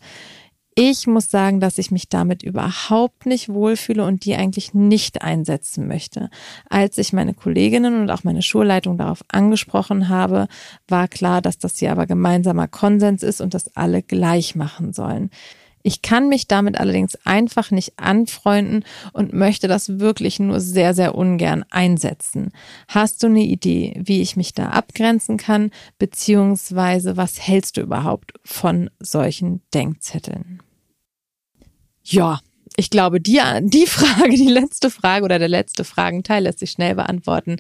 Ich 0.76 1.06
muss 1.06 1.30
sagen, 1.30 1.60
dass 1.60 1.78
ich 1.78 1.92
mich 1.92 2.10
damit 2.10 2.42
überhaupt 2.42 3.28
nicht 3.28 3.50
wohlfühle 3.50 4.04
und 4.04 4.26
die 4.26 4.36
eigentlich 4.36 4.74
nicht 4.74 5.22
einsetzen 5.22 5.88
möchte. 5.88 6.30
Als 6.68 6.98
ich 6.98 7.14
meine 7.14 7.36
Kolleginnen 7.36 8.02
und 8.02 8.10
auch 8.10 8.24
meine 8.24 8.42
Schulleitung 8.42 8.98
darauf 8.98 9.24
angesprochen 9.28 10.10
habe, 10.10 10.48
war 10.88 11.08
klar, 11.08 11.42
dass 11.42 11.60
das 11.60 11.78
hier 11.78 11.92
aber 11.92 12.08
gemeinsamer 12.08 12.68
Konsens 12.68 13.22
ist 13.22 13.40
und 13.40 13.54
das 13.54 13.76
alle 13.76 14.02
gleich 14.02 14.56
machen 14.56 14.94
sollen. 14.94 15.30
Ich 15.84 16.02
kann 16.02 16.30
mich 16.30 16.48
damit 16.48 16.80
allerdings 16.80 17.16
einfach 17.26 17.70
nicht 17.70 18.00
anfreunden 18.00 18.86
und 19.12 19.34
möchte 19.34 19.68
das 19.68 20.00
wirklich 20.00 20.40
nur 20.40 20.62
sehr, 20.62 20.94
sehr 20.94 21.14
ungern 21.14 21.66
einsetzen. 21.70 22.52
Hast 22.88 23.22
du 23.22 23.28
eine 23.28 23.44
Idee, 23.44 24.00
wie 24.04 24.22
ich 24.22 24.38
mich 24.38 24.54
da 24.54 24.70
abgrenzen 24.70 25.38
kann, 25.38 25.72
beziehungsweise 26.00 27.18
was 27.18 27.40
hältst 27.46 27.78
du 27.78 27.82
überhaupt 27.82 28.32
von 28.46 28.90
solchen 29.00 29.62
Denkzetteln? 29.74 30.62
Ja, 32.04 32.40
ich 32.76 32.90
glaube, 32.90 33.22
die, 33.22 33.40
die 33.62 33.86
Frage, 33.88 34.32
die 34.32 34.48
letzte 34.48 34.90
Frage 34.90 35.26
oder 35.26 35.40
der 35.40 35.48
letzte 35.48 35.84
Fragenteil 35.84 36.44
lässt 36.44 36.60
sich 36.60 36.72
schnell 36.72 36.96
beantworten. 36.96 37.58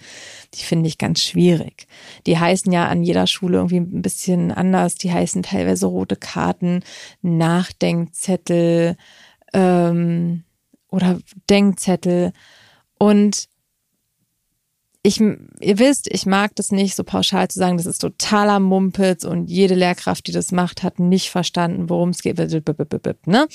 Die 0.53 0.63
finde 0.63 0.87
ich 0.87 0.97
ganz 0.97 1.21
schwierig. 1.21 1.87
Die 2.25 2.37
heißen 2.37 2.71
ja 2.71 2.87
an 2.87 3.03
jeder 3.03 3.27
Schule 3.27 3.57
irgendwie 3.57 3.79
ein 3.79 4.01
bisschen 4.01 4.51
anders. 4.51 4.95
Die 4.95 5.11
heißen 5.11 5.43
teilweise 5.43 5.87
rote 5.87 6.15
Karten, 6.15 6.83
Nachdenkzettel 7.21 8.97
ähm, 9.53 10.43
oder 10.89 11.19
Denkzettel. 11.49 12.33
Und 12.97 13.47
ich, 15.05 15.19
ihr 15.19 15.79
wisst, 15.79 16.07
ich 16.09 16.25
mag 16.25 16.55
das 16.55 16.71
nicht, 16.71 16.95
so 16.95 17.03
pauschal 17.03 17.49
zu 17.49 17.59
sagen, 17.59 17.75
das 17.75 17.85
ist 17.85 17.99
totaler 17.99 18.61
Mumpitz 18.61 19.25
und 19.25 19.49
jede 19.49 19.75
Lehrkraft, 19.75 20.27
die 20.27 20.31
das 20.31 20.53
macht, 20.53 20.81
hat 20.81 20.99
nicht 20.99 21.29
verstanden, 21.29 21.89
worum 21.89 22.09
es 22.09 22.21
geht. 22.21 22.37
Ne? 22.37 23.47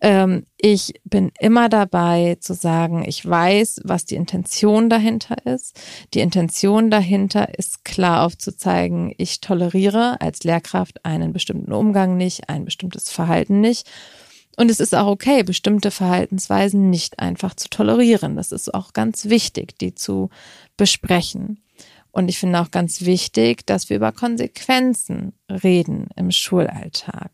Ähm, 0.00 0.46
ich 0.56 0.94
bin 1.04 1.32
immer 1.40 1.68
dabei 1.68 2.36
zu 2.40 2.54
sagen, 2.54 3.04
ich 3.06 3.28
weiß, 3.28 3.80
was 3.84 4.04
die 4.04 4.14
Intention 4.14 4.88
dahinter 4.88 5.36
ist. 5.46 5.80
Die 6.14 6.20
Intention 6.20 6.90
dahinter 6.90 7.58
ist 7.58 7.84
klar 7.84 8.24
aufzuzeigen, 8.24 9.12
ich 9.18 9.40
toleriere 9.40 10.20
als 10.20 10.44
Lehrkraft 10.44 11.04
einen 11.04 11.32
bestimmten 11.32 11.72
Umgang 11.72 12.16
nicht, 12.16 12.48
ein 12.48 12.64
bestimmtes 12.64 13.10
Verhalten 13.10 13.60
nicht. 13.60 13.88
Und 14.56 14.70
es 14.70 14.80
ist 14.80 14.94
auch 14.94 15.06
okay, 15.06 15.44
bestimmte 15.44 15.92
Verhaltensweisen 15.92 16.90
nicht 16.90 17.20
einfach 17.20 17.54
zu 17.54 17.68
tolerieren. 17.68 18.34
Das 18.34 18.50
ist 18.50 18.74
auch 18.74 18.92
ganz 18.92 19.26
wichtig, 19.26 19.78
die 19.78 19.94
zu 19.94 20.30
besprechen. 20.76 21.60
Und 22.10 22.28
ich 22.28 22.38
finde 22.38 22.60
auch 22.60 22.70
ganz 22.70 23.02
wichtig, 23.02 23.66
dass 23.66 23.90
wir 23.90 23.96
über 23.96 24.12
Konsequenzen 24.12 25.34
reden 25.50 26.08
im 26.16 26.30
Schulalltag 26.30 27.30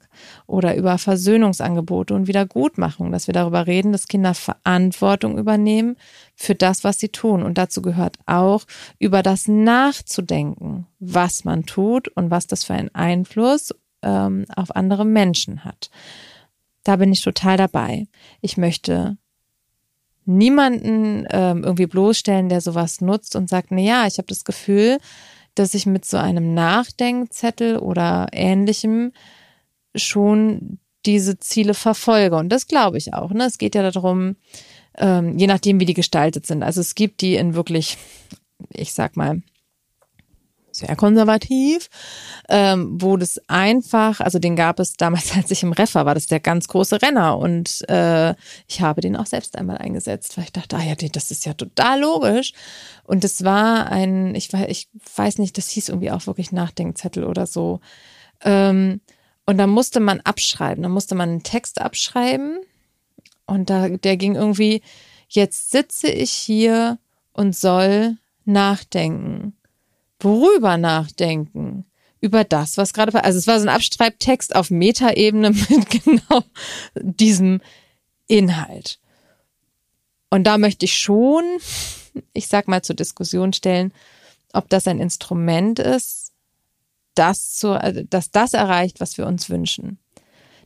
oder 0.47 0.77
über 0.77 0.99
Versöhnungsangebote 0.99 2.15
und 2.15 2.27
Wiedergutmachung, 2.27 3.13
dass 3.13 3.27
wir 3.27 3.35
darüber 3.35 3.67
reden, 3.67 3.93
dass 3.93 4.09
Kinder 4.09 4.35
Verantwortung 4.35 5.39
übernehmen 5.39 5.97
für 6.35 6.55
das, 6.55 6.85
was 6.85 6.99
sie 6.99 7.09
tun. 7.09 7.43
Und 7.43 7.57
dazu 7.57 7.83
gehört 7.83 8.19
auch, 8.27 8.65
über 8.99 9.23
das 9.23 9.49
nachzudenken, 9.49 10.87
was 10.99 11.45
man 11.45 11.67
tut 11.67 12.09
und 12.09 12.31
was 12.31 12.47
das 12.47 12.65
für 12.65 12.75
einen 12.75 12.95
Einfluss 12.95 13.73
ähm, 14.03 14.45
auf 14.55 14.75
andere 14.75 15.05
Menschen 15.05 15.65
hat. 15.65 15.91
Da 16.83 16.97
bin 16.97 17.13
ich 17.13 17.23
total 17.23 17.57
dabei. 17.57 18.07
Ich 18.43 18.57
möchte 18.57 19.17
niemanden 20.27 21.27
ähm, 21.31 21.65
irgendwie 21.65 21.87
bloßstellen, 21.87 22.49
der 22.49 22.61
sowas 22.61 23.01
nutzt 23.01 23.37
und 23.37 23.49
sagt, 23.49 23.69
na 23.71 23.81
ja, 23.81 24.07
ich 24.07 24.19
habe 24.19 24.27
das 24.29 24.45
Gefühl, 24.45 24.99
dass 25.55 25.75
ich 25.75 25.87
mit 25.87 26.05
so 26.05 26.17
einem 26.17 26.55
Nachdenkzettel 26.55 27.79
oder 27.79 28.29
ähnlichem 28.33 29.13
schon 29.95 30.79
diese 31.07 31.39
Ziele 31.39 31.75
verfolge. 31.75 32.37
Und 32.37 32.49
das 32.49 32.67
glaube 32.67 32.99
ich 32.99 33.15
auch. 33.15 33.31
Ne? 33.31 33.45
Es 33.45 33.59
geht 33.59 33.75
ja 33.75 33.89
darum, 33.91 34.37
ähm, 34.97 35.39
je 35.39 35.47
nachdem, 35.47 35.81
wie 35.81 35.85
die 35.85 35.95
gestaltet 35.95 36.47
sind. 36.47 36.63
Also 36.63 36.81
es 36.81 36.95
gibt 36.95 37.21
die 37.21 37.37
in 37.37 37.55
wirklich, 37.55 37.99
ich 38.71 38.93
sag 38.93 39.17
mal, 39.17 39.43
sehr 40.75 40.97
konservativ, 40.97 41.89
ähm, 42.49 43.01
wo 43.01 43.17
das 43.17 43.41
einfach, 43.49 44.21
also 44.21 44.39
den 44.39 44.57
gab 44.57 44.81
es 44.81 44.95
damals, 44.95 45.33
als 45.37 45.51
ich 45.51 45.63
im 45.63 45.73
Reffer 45.73 46.05
war, 46.07 46.15
das 46.15 46.27
der 46.27 46.41
ganz 46.41 46.69
große 46.69 47.01
Renner. 47.01 47.39
Und 47.39 47.89
äh, 47.89 48.35
ich 48.67 48.81
habe 48.81 49.01
den 49.01 49.17
auch 49.17 49.27
selbst 49.27 49.57
einmal 49.57 49.79
eingesetzt, 49.79 50.37
weil 50.37 50.45
ich 50.45 50.53
dachte, 50.53 50.77
ah 50.77 50.83
ja, 50.83 50.95
das 50.95 51.31
ist 51.31 51.47
ja 51.47 51.55
total 51.55 52.01
logisch. 52.01 52.53
Und 53.05 53.25
es 53.25 53.45
war 53.45 53.91
ein, 53.91 54.35
ich 54.35 54.53
weiß, 54.53 54.67
ich 54.69 54.89
weiß 55.17 55.39
nicht, 55.39 55.57
das 55.59 55.69
hieß 55.69 55.89
irgendwie 55.89 56.11
auch 56.11 56.27
wirklich 56.27 56.53
Nachdenkzettel 56.53 57.25
oder 57.25 57.47
so. 57.47 57.81
Ähm, 58.43 59.01
und 59.47 59.59
da 59.59 59.67
musste 59.67 60.01
man 60.01 60.21
abschreiben, 60.21 60.83
da 60.83 60.89
musste 60.89 61.15
man 61.15 61.29
einen 61.29 61.43
Text 61.43 61.81
abschreiben. 61.81 62.59
Und 63.47 63.69
da 63.69 63.89
der 63.89 64.17
ging 64.17 64.37
irgendwie, 64.37 64.81
jetzt 65.29 65.71
sitze 65.71 66.09
ich 66.09 66.31
hier 66.31 66.99
und 67.33 67.55
soll 67.55 68.17
nachdenken 68.47 69.55
worüber 70.25 70.77
nachdenken? 70.77 71.85
Über 72.21 72.43
das, 72.43 72.79
was 72.79 72.95
gerade, 72.95 73.23
also 73.23 73.39
es 73.39 73.47
war 73.47 73.61
so 73.61 73.67
ein 73.67 73.75
Abstreibtext 73.75 74.57
auf 74.57 74.71
Metaebene 74.71 75.51
mit 75.69 75.91
genau 75.91 76.43
diesem 76.95 77.61
Inhalt. 78.27 78.99
Und 80.31 80.45
da 80.45 80.57
möchte 80.59 80.87
ich 80.87 80.97
schon 80.97 81.45
ich 82.33 82.49
sag 82.49 82.69
mal, 82.69 82.83
zur 82.83 82.97
Diskussion 82.97 83.53
stellen, 83.53 83.93
ob 84.53 84.69
das 84.69 84.87
ein 84.87 85.01
Instrument 85.01 85.79
ist, 85.79 86.33
das 87.15 87.55
zu, 87.55 87.73
also, 87.73 88.03
dass 88.03 88.31
das 88.31 88.55
erreicht, 88.55 89.01
was 89.01 89.19
wir 89.19 89.27
uns 89.27 89.51
wünschen. 89.51 89.99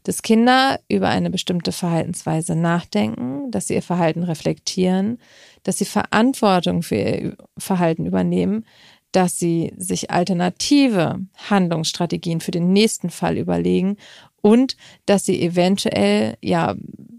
Dass 0.04 0.22
Kinder 0.22 0.80
über 0.88 1.08
eine 1.08 1.30
bestimmte 1.30 1.72
Verhaltensweise 1.72 2.54
nachdenken, 2.54 3.50
dass 3.50 3.66
sie 3.66 3.74
ihr 3.74 3.82
Verhalten 3.82 4.22
reflektieren, 4.22 5.18
dass 5.64 5.78
sie 5.78 5.84
Verantwortung 5.84 6.82
für 6.82 6.94
ihr 6.94 7.36
Verhalten 7.58 8.06
übernehmen, 8.06 8.64
dass 9.12 9.38
sie 9.38 9.72
sich 9.76 10.10
alternative 10.10 11.20
Handlungsstrategien 11.48 12.40
für 12.40 12.50
den 12.50 12.72
nächsten 12.72 13.10
Fall 13.10 13.38
überlegen 13.38 13.96
und 14.40 14.76
dass 15.06 15.24
sie 15.24 15.42
eventuell 15.42 16.36
ja 16.42 16.76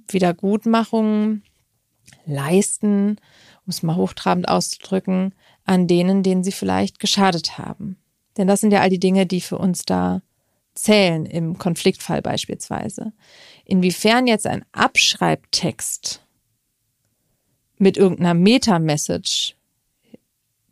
Wiedergutmachungen 0.07 1.43
leisten, 2.25 3.17
um 3.65 3.69
es 3.69 3.83
mal 3.83 3.95
hochtrabend 3.95 4.47
auszudrücken, 4.47 5.33
an 5.65 5.87
denen, 5.87 6.23
denen 6.23 6.43
sie 6.43 6.51
vielleicht 6.51 6.99
geschadet 6.99 7.57
haben. 7.57 7.97
Denn 8.37 8.47
das 8.47 8.61
sind 8.61 8.71
ja 8.71 8.81
all 8.81 8.89
die 8.89 8.99
Dinge, 8.99 9.25
die 9.25 9.41
für 9.41 9.57
uns 9.57 9.83
da 9.83 10.21
zählen 10.73 11.25
im 11.25 11.57
Konfliktfall 11.57 12.21
beispielsweise. 12.21 13.11
Inwiefern 13.65 14.27
jetzt 14.27 14.47
ein 14.47 14.63
Abschreibtext 14.71 16.23
mit 17.77 17.97
irgendeiner 17.97 18.33
Meta-Message 18.33 19.55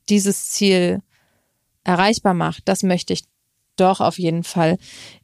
dieses 0.10 0.50
Ziel 0.52 1.02
erreichbar 1.88 2.34
macht, 2.34 2.64
das 2.66 2.84
möchte 2.84 3.14
ich 3.14 3.24
doch 3.78 4.02
auf 4.02 4.20
jeden 4.20 4.44
Fall 4.44 4.78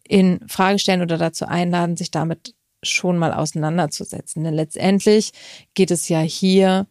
in 0.07 0.39
Frage 0.47 0.79
stellen 0.79 1.01
oder 1.01 1.17
dazu 1.17 1.45
einladen, 1.45 1.97
sich 1.97 2.11
damit 2.11 2.55
schon 2.81 3.17
mal 3.17 3.33
auseinanderzusetzen. 3.33 4.43
Denn 4.43 4.53
letztendlich 4.53 5.31
geht 5.73 5.91
es 5.91 6.07
ja 6.07 6.19
hier 6.19 6.87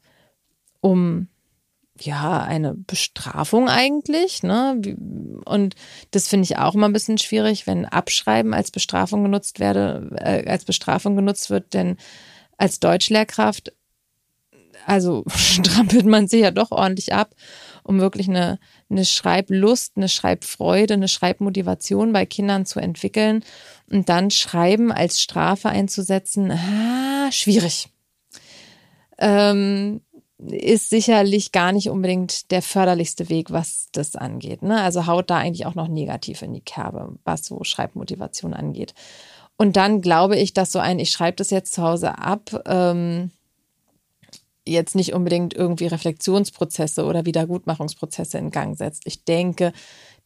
um 0.81 1.29
ja 2.01 2.43
eine 2.43 2.75
Bestrafung 2.75 3.69
eigentlich, 3.69 4.43
ne? 4.43 4.81
Und 5.45 5.75
das 6.11 6.29
finde 6.29 6.45
ich 6.45 6.59
auch 6.59 6.75
immer 6.75 6.89
ein 6.89 6.93
bisschen 6.93 7.19
schwierig, 7.19 7.67
wenn 7.67 7.85
Abschreiben 7.85 8.55
als 8.55 8.71
Bestrafung 8.71 9.23
genutzt 9.23 9.61
werde, 9.61 10.11
äh, 10.17 10.49
als 10.49 10.65
Bestrafung 10.65 11.15
genutzt 11.17 11.51
wird, 11.51 11.75
denn 11.75 11.97
als 12.57 12.81
Deutschlehrkraft 12.81 13.73
also 14.87 15.25
strampelt 15.37 16.07
man 16.07 16.27
sich 16.27 16.41
ja 16.41 16.51
doch 16.51 16.73
ordentlich 16.73 17.13
ab 17.13 17.35
um 17.85 18.01
wirklich 18.01 18.29
eine, 18.29 18.59
eine 18.93 19.05
Schreiblust, 19.05 19.93
eine 19.97 20.09
Schreibfreude, 20.09 20.95
eine 20.95 21.09
Schreibmotivation 21.09 22.13
bei 22.13 22.27
Kindern 22.27 22.67
zu 22.67 22.79
entwickeln 22.79 23.45
und 23.91 24.09
dann 24.09 24.31
Schreiben 24.31 24.93
als 24.93 25.21
Strafe 25.21 25.69
einzusetzen, 25.69 26.53
ah, 26.53 27.33
schwierig. 27.33 27.89
Ähm, 29.19 30.03
ist 30.39 30.91
sicherlich 30.91 31.53
gar 31.53 31.73
nicht 31.73 31.89
unbedingt 31.89 32.51
der 32.51 32.63
förderlichste 32.63 33.29
Weg, 33.29 33.51
was 33.51 33.89
das 33.93 34.17
angeht. 34.17 34.63
Ne? 34.63 34.81
Also 34.81 35.07
haut 35.07 35.31
da 35.31 35.39
eigentlich 35.39 35.67
auch 35.67 35.75
noch 35.75 35.89
negativ 35.89 36.43
in 36.43 36.53
die 36.53 36.61
Kerbe, 36.61 37.17
was 37.25 37.45
so 37.45 37.63
Schreibmotivation 37.63 38.53
angeht. 38.53 38.95
Und 39.57 39.77
dann 39.77 40.01
glaube 40.01 40.37
ich, 40.37 40.53
dass 40.53 40.73
so 40.73 40.81
ein, 40.81 40.99
ich 40.99 41.11
schreibe 41.11 41.37
das 41.37 41.51
jetzt 41.51 41.75
zu 41.75 41.83
Hause 41.83 42.19
ab, 42.19 42.63
ähm, 42.67 43.31
jetzt 44.67 44.95
nicht 44.95 45.13
unbedingt 45.13 45.55
irgendwie 45.55 45.87
Reflexionsprozesse 45.87 47.05
oder 47.05 47.27
Wiedergutmachungsprozesse 47.27 48.39
in 48.39 48.51
Gang 48.51 48.77
setzt. 48.77 49.03
Ich 49.07 49.25
denke, 49.25 49.73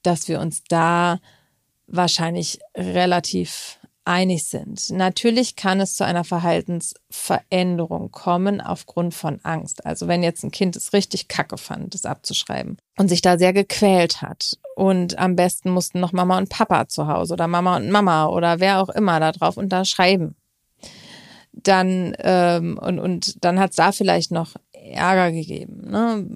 dass 0.02 0.28
wir 0.28 0.40
uns 0.40 0.62
da 0.64 1.20
wahrscheinlich 1.86 2.58
relativ 2.76 3.78
einig 4.04 4.44
sind. 4.44 4.90
Natürlich 4.90 5.56
kann 5.56 5.80
es 5.80 5.96
zu 5.96 6.04
einer 6.04 6.22
Verhaltensveränderung 6.22 8.12
kommen 8.12 8.60
aufgrund 8.60 9.14
von 9.14 9.40
Angst. 9.42 9.84
Also 9.84 10.06
wenn 10.06 10.22
jetzt 10.22 10.44
ein 10.44 10.52
Kind 10.52 10.76
es 10.76 10.92
richtig 10.92 11.26
kacke 11.28 11.58
fand, 11.58 11.92
das 11.92 12.04
abzuschreiben 12.04 12.78
und 12.98 13.08
sich 13.08 13.20
da 13.20 13.36
sehr 13.36 13.52
gequält 13.52 14.22
hat 14.22 14.56
und 14.76 15.18
am 15.18 15.34
besten 15.34 15.70
mussten 15.70 15.98
noch 15.98 16.12
Mama 16.12 16.38
und 16.38 16.48
Papa 16.48 16.86
zu 16.86 17.08
Hause 17.08 17.34
oder 17.34 17.48
Mama 17.48 17.76
und 17.76 17.90
Mama 17.90 18.26
oder 18.28 18.60
wer 18.60 18.80
auch 18.80 18.90
immer 18.90 19.18
da 19.18 19.32
drauf 19.32 19.56
unterschreiben 19.56 20.36
dann 21.56 22.14
ähm, 22.18 22.78
und, 22.78 22.98
und 22.98 23.44
dann 23.44 23.58
hat 23.58 23.70
es 23.70 23.76
da 23.76 23.92
vielleicht 23.92 24.30
noch 24.30 24.54
Ärger 24.72 25.32
gegeben, 25.32 25.90
ne? 25.90 26.26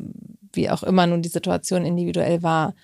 wie 0.53 0.71
auch 0.71 0.83
immer 0.83 1.07
nun 1.07 1.23
die 1.23 1.29
Situation 1.29 1.85
individuell 1.85 2.43
war, 2.43 2.75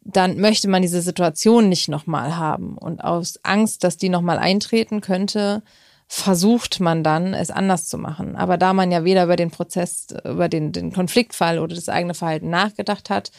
dann 0.00 0.40
möchte 0.40 0.68
man 0.68 0.82
diese 0.82 1.02
Situation 1.02 1.68
nicht 1.68 1.88
nochmal 1.88 2.36
haben. 2.36 2.76
Und 2.78 3.04
aus 3.04 3.38
Angst, 3.42 3.84
dass 3.84 3.98
die 3.98 4.08
nochmal 4.08 4.38
eintreten 4.38 5.00
könnte, 5.00 5.62
versucht 6.08 6.80
man 6.80 7.04
dann, 7.04 7.34
es 7.34 7.50
anders 7.50 7.86
zu 7.86 7.98
machen. 7.98 8.34
Aber 8.34 8.56
da 8.56 8.72
man 8.72 8.90
ja 8.90 9.04
weder 9.04 9.24
über 9.24 9.36
den 9.36 9.50
Prozess, 9.50 10.06
über 10.24 10.48
den, 10.48 10.72
den 10.72 10.92
Konfliktfall 10.92 11.58
oder 11.58 11.74
das 11.74 11.90
eigene 11.90 12.14
Verhalten 12.14 12.48
nachgedacht 12.48 13.10
hat, 13.10 13.30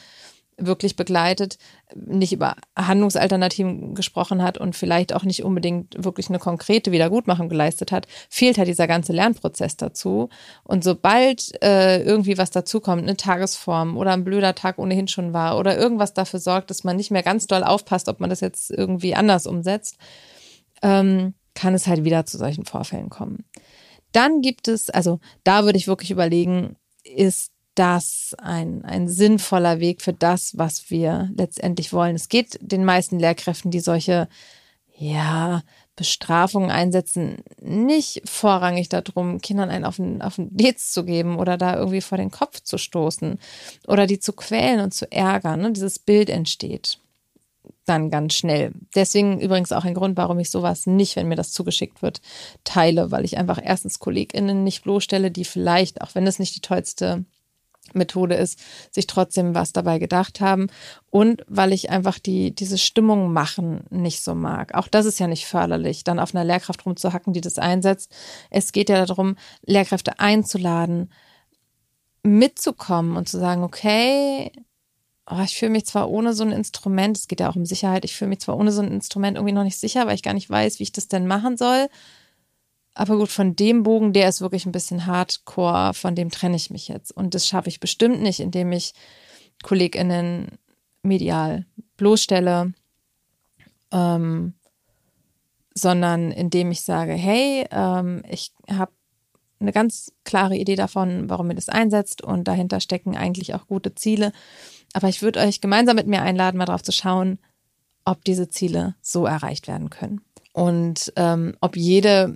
wirklich 0.60 0.96
begleitet, 0.96 1.58
nicht 1.96 2.34
über 2.34 2.56
Handlungsalternativen 2.78 3.96
gesprochen 3.96 4.44
hat 4.44 4.58
und 4.58 4.76
vielleicht 4.76 5.14
auch 5.14 5.24
nicht 5.24 5.44
unbedingt 5.44 6.04
wirklich 6.04 6.30
eine 6.30 6.40
konkrete 6.40 6.92
Wiedergutmachung 6.92 7.50
geleistet 7.50 7.92
hat, 7.92 8.08
fehlt 8.30 8.58
halt 8.58 8.68
dieser 8.68 8.88
ganze 8.88 9.14
Lernprozess 9.14 9.78
dazu. 9.78 10.30
Und 10.64 10.84
sobald 10.84 11.52
äh, 11.64 12.02
irgendwie 12.04 12.38
was 12.38 12.52
dazukommt, 12.52 13.04
eine 13.04 13.18
Tagesform 13.18 13.98
oder 13.98 14.12
ein 14.12 14.24
blöder 14.24 14.56
Tag 14.56 14.78
ohnehin 14.78 15.08
schon 15.08 15.34
war 15.34 15.58
oder 15.58 15.78
irgendwas 15.78 16.14
dafür 16.14 16.40
sorgt, 16.40 16.70
dass 16.70 16.84
man 16.84 16.98
nicht 16.98 17.12
mehr 17.12 17.24
ganz 17.24 17.48
doll 17.48 17.64
aufpasst, 17.64 18.10
ob 18.10 18.20
man 18.20 18.30
das 18.30 18.42
jetzt 18.42 18.72
irgendwie 18.72 19.16
anders 19.16 19.48
umsetzt, 19.48 19.98
ähm, 20.82 21.34
kann 21.56 21.74
es 21.74 21.88
halt 21.88 22.04
wieder 22.04 22.26
zu 22.26 22.38
solchen 22.38 22.66
Vorfällen 22.66 23.10
kommen. 23.10 23.46
Dann 24.12 24.42
gibt 24.42 24.68
es, 24.68 24.90
also 24.90 25.20
da 25.44 25.66
würde 25.66 25.78
ich 25.78 25.88
wirklich 25.88 26.12
überlegen, 26.12 26.76
ist 27.04 27.52
das 27.80 28.36
ein, 28.40 28.84
ein 28.84 29.08
sinnvoller 29.08 29.80
Weg 29.80 30.02
für 30.02 30.12
das, 30.12 30.58
was 30.58 30.90
wir 30.90 31.30
letztendlich 31.34 31.94
wollen. 31.94 32.16
Es 32.16 32.28
geht 32.28 32.60
den 32.62 32.84
meisten 32.84 33.20
Lehrkräften, 33.20 33.72
die 33.72 33.80
solche, 33.80 34.28
ja, 34.98 35.64
Bestrafungen 35.96 36.72
einsetzen, 36.72 37.44
nicht 37.62 38.22
vorrangig 38.24 38.88
darum, 38.90 39.42
Kindern 39.42 39.70
einen 39.70 39.86
auf 39.86 39.98
den, 39.98 40.22
auf 40.22 40.36
den 40.36 40.56
Dez 40.56 40.92
zu 40.92 41.04
geben 41.04 41.38
oder 41.38 41.58
da 41.58 41.76
irgendwie 41.76 42.02
vor 42.02 42.18
den 42.18 42.32
Kopf 42.32 42.62
zu 42.62 42.78
stoßen 42.78 43.38
oder 43.88 44.08
die 44.08 44.20
zu 44.20 44.34
quälen 44.34 44.80
und 44.80 44.94
zu 44.94 45.12
ärgern. 45.12 45.62
Ne? 45.62 45.72
Dieses 45.74 46.00
Bild 46.00 46.30
entsteht 46.30 47.00
dann 47.86 48.10
ganz 48.10 48.36
schnell. 48.36 48.72
Deswegen 48.96 49.42
übrigens 49.42 49.72
auch 49.72 49.84
ein 49.84 49.94
Grund, 49.94 50.16
warum 50.16 50.40
ich 50.40 50.50
sowas 50.52 50.86
nicht, 50.86 51.16
wenn 51.16 51.28
mir 51.28 51.36
das 51.36 51.52
zugeschickt 51.52 52.02
wird, 52.02 52.22
teile, 52.64 53.12
weil 53.12 53.26
ich 53.26 53.38
einfach 53.38 53.60
erstens 53.62 54.00
KollegInnen 54.00 54.64
nicht 54.64 54.84
bloßstelle, 54.84 55.32
die 55.32 55.46
vielleicht, 55.46 56.02
auch 56.02 56.16
wenn 56.16 56.28
es 56.28 56.40
nicht 56.40 56.56
die 56.56 56.62
tollste 56.62 57.26
Methode 57.94 58.36
ist, 58.36 58.60
sich 58.92 59.08
trotzdem 59.08 59.56
was 59.56 59.74
dabei 59.74 60.00
gedacht 60.00 60.42
haben 60.42 60.68
und 61.10 61.44
weil 61.48 61.74
ich 61.74 61.90
einfach 61.90 62.20
die 62.20 62.54
diese 62.54 62.78
Stimmung 62.78 63.34
machen 63.34 63.84
nicht 63.90 64.24
so 64.24 64.36
mag. 64.36 64.74
Auch 64.76 64.88
das 64.88 65.06
ist 65.06 65.20
ja 65.20 65.28
nicht 65.28 65.46
förderlich, 65.46 66.04
dann 66.04 66.20
auf 66.20 66.34
einer 66.34 66.46
Lehrkraft 66.46 66.86
rumzuhacken, 66.86 67.34
die 67.34 67.42
das 67.42 67.58
einsetzt. 67.58 68.12
Es 68.50 68.72
geht 68.72 68.90
ja 68.90 69.06
darum, 69.06 69.36
Lehrkräfte 69.66 70.20
einzuladen, 70.20 71.12
mitzukommen 72.24 73.18
und 73.18 73.30
zu 73.30 73.40
sagen, 73.40 73.64
okay, 73.64 74.52
oh, 75.30 75.42
ich 75.44 75.58
fühle 75.58 75.72
mich 75.72 75.86
zwar 75.86 76.10
ohne 76.10 76.34
so 76.34 76.44
ein 76.44 76.52
Instrument, 76.52 77.18
es 77.18 77.28
geht 77.28 77.40
ja 77.40 77.50
auch 77.50 77.56
um 77.56 77.66
Sicherheit, 77.66 78.06
ich 78.06 78.16
fühle 78.16 78.30
mich 78.30 78.40
zwar 78.40 78.58
ohne 78.58 78.72
so 78.72 78.82
ein 78.82 78.92
Instrument 78.92 79.38
irgendwie 79.38 79.54
noch 79.54 79.64
nicht 79.64 79.80
sicher, 79.80 80.08
weil 80.08 80.16
ich 80.16 80.24
gar 80.24 80.34
nicht 80.34 80.50
weiß, 80.50 80.80
wie 80.80 80.84
ich 80.84 80.92
das 80.92 81.08
denn 81.08 81.28
machen 81.28 81.58
soll. 81.58 81.88
Aber 83.00 83.16
gut, 83.16 83.30
von 83.30 83.56
dem 83.56 83.84
Bogen, 83.84 84.12
der 84.12 84.28
ist 84.28 84.42
wirklich 84.42 84.66
ein 84.66 84.74
bisschen 84.74 85.06
hardcore, 85.06 85.94
von 85.94 86.16
dem 86.16 86.30
trenne 86.30 86.58
ich 86.58 86.70
mich 86.70 86.90
jetzt. 86.90 87.16
Und 87.16 87.34
das 87.34 87.48
schaffe 87.48 87.70
ich 87.70 87.80
bestimmt 87.80 88.22
nicht, 88.22 88.42
indem 88.42 88.74
ich 88.74 88.94
KollegInnen 89.64 90.58
medial 91.02 91.66
bloßstelle, 91.96 92.74
ähm, 93.94 94.54
sondern 95.74 96.32
indem 96.32 96.72
ich 96.72 96.82
sage, 96.82 97.14
hey, 97.14 97.66
ähm, 97.72 98.22
ich 98.28 98.52
habe 98.70 98.92
eine 99.62 99.72
ganz 99.72 100.12
klare 100.26 100.58
Idee 100.58 100.76
davon, 100.76 101.30
warum 101.30 101.50
ihr 101.52 101.56
das 101.56 101.70
einsetzt 101.70 102.22
und 102.22 102.50
dahinter 102.50 102.82
stecken 102.82 103.16
eigentlich 103.16 103.54
auch 103.54 103.68
gute 103.68 103.96
Ziele. 103.96 104.34
Aber 104.92 105.08
ich 105.08 105.22
würde 105.22 105.40
euch 105.40 105.62
gemeinsam 105.62 105.96
mit 105.96 106.08
mir 106.08 106.22
einladen, 106.22 106.58
mal 106.58 106.66
drauf 106.66 106.84
zu 106.84 106.92
schauen, 106.92 107.40
ob 108.04 108.26
diese 108.26 108.50
Ziele 108.50 108.96
so 109.00 109.26
erreicht 109.26 109.70
werden 109.70 109.90
können. 109.90 110.20
Und 110.52 111.14
ähm, 111.16 111.56
ob 111.62 111.78
jede 111.78 112.36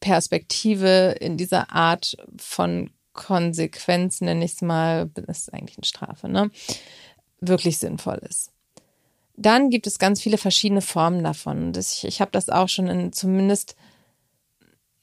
Perspektive 0.00 1.16
in 1.20 1.36
dieser 1.36 1.72
Art 1.72 2.16
von 2.36 2.90
Konsequenz, 3.12 4.20
nenne 4.20 4.44
ich 4.44 4.52
es 4.54 4.62
mal, 4.62 5.10
das 5.14 5.40
ist 5.40 5.54
eigentlich 5.54 5.78
eine 5.78 5.84
Strafe, 5.84 6.28
ne? 6.28 6.50
wirklich 7.40 7.78
sinnvoll 7.78 8.20
ist. 8.28 8.50
Dann 9.36 9.70
gibt 9.70 9.86
es 9.86 9.98
ganz 9.98 10.20
viele 10.20 10.38
verschiedene 10.38 10.82
Formen 10.82 11.24
davon. 11.24 11.72
Ich, 11.74 12.04
ich 12.04 12.20
habe 12.20 12.30
das 12.30 12.48
auch 12.50 12.68
schon 12.68 12.88
in 12.88 13.12
zumindest 13.12 13.74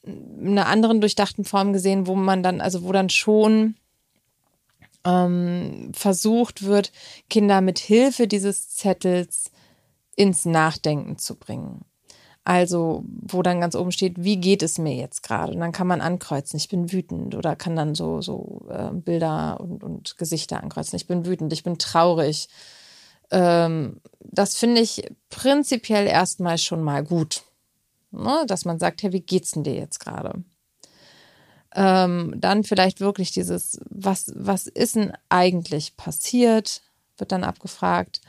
einer 0.05 0.67
anderen 0.67 1.01
durchdachten 1.01 1.43
Form 1.43 1.73
gesehen, 1.73 2.07
wo 2.07 2.15
man 2.15 2.43
dann, 2.43 2.61
also 2.61 2.83
wo 2.83 2.91
dann 2.91 3.09
schon 3.09 3.75
ähm, 5.05 5.91
versucht 5.93 6.63
wird, 6.63 6.91
Kinder 7.29 7.61
mit 7.61 7.79
Hilfe 7.79 8.27
dieses 8.27 8.69
Zettels 8.69 9.51
ins 10.15 10.45
Nachdenken 10.45 11.17
zu 11.17 11.35
bringen. 11.35 11.83
Also, 12.47 13.03
wo 13.05 13.41
dann 13.41 13.59
ganz 13.59 13.75
oben 13.75 13.91
steht, 13.91 14.23
wie 14.23 14.37
geht 14.37 14.63
es 14.63 14.77
mir 14.77 14.95
jetzt 14.95 15.21
gerade? 15.21 15.51
Und 15.51 15.59
dann 15.59 15.73
kann 15.73 15.85
man 15.85 15.99
ankreuzen, 15.99 16.55
ich 16.55 16.69
bin 16.69 16.93
wütend 16.93 17.35
oder 17.35 17.57
kann 17.57 17.75
dann 17.75 17.93
so, 17.93 18.21
so 18.21 18.65
äh, 18.69 18.89
Bilder 18.93 19.59
und, 19.59 19.83
und 19.83 20.17
Gesichter 20.17 20.63
ankreuzen. 20.63 20.95
Ich 20.95 21.07
bin 21.07 21.25
wütend, 21.25 21.51
ich 21.51 21.63
bin 21.65 21.77
traurig. 21.77 22.47
Ähm, 23.31 23.99
das 24.21 24.55
finde 24.55 24.79
ich 24.79 25.11
prinzipiell 25.29 26.07
erstmal 26.07 26.57
schon 26.57 26.81
mal 26.83 27.03
gut. 27.03 27.43
Ne? 28.11 28.45
Dass 28.47 28.63
man 28.63 28.79
sagt, 28.79 29.03
hey, 29.03 29.11
wie 29.11 29.19
geht's 29.19 29.51
denn 29.51 29.63
dir 29.63 29.75
jetzt 29.75 29.99
gerade? 29.99 30.41
Ähm, 31.75 32.33
dann 32.37 32.63
vielleicht 32.63 33.01
wirklich 33.01 33.31
dieses, 33.31 33.77
was, 33.89 34.31
was 34.33 34.67
ist 34.67 34.95
denn 34.95 35.11
eigentlich 35.27 35.97
passiert, 35.97 36.81
wird 37.17 37.33
dann 37.33 37.43
abgefragt. 37.43 38.21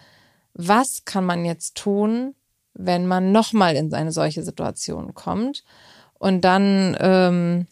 Was 0.54 1.04
kann 1.04 1.24
man 1.24 1.44
jetzt 1.44 1.76
tun, 1.76 2.34
wenn 2.78 3.06
man 3.06 3.32
nochmal 3.32 3.76
in 3.76 3.92
eine 3.92 4.12
solche 4.12 4.42
Situation 4.42 5.12
kommt. 5.12 5.64
Und 6.18 6.42
dann, 6.42 6.96
ähm, 7.00 7.66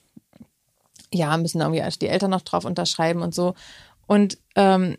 ja, 1.13 1.37
müssen 1.37 1.61
irgendwie 1.61 1.83
die 2.01 2.09
Eltern 2.09 2.33
noch 2.33 2.43
drauf 2.43 2.65
unterschreiben 2.65 3.23
und 3.23 3.35
so. 3.35 3.55
Und 4.07 4.39
ähm, 4.57 4.97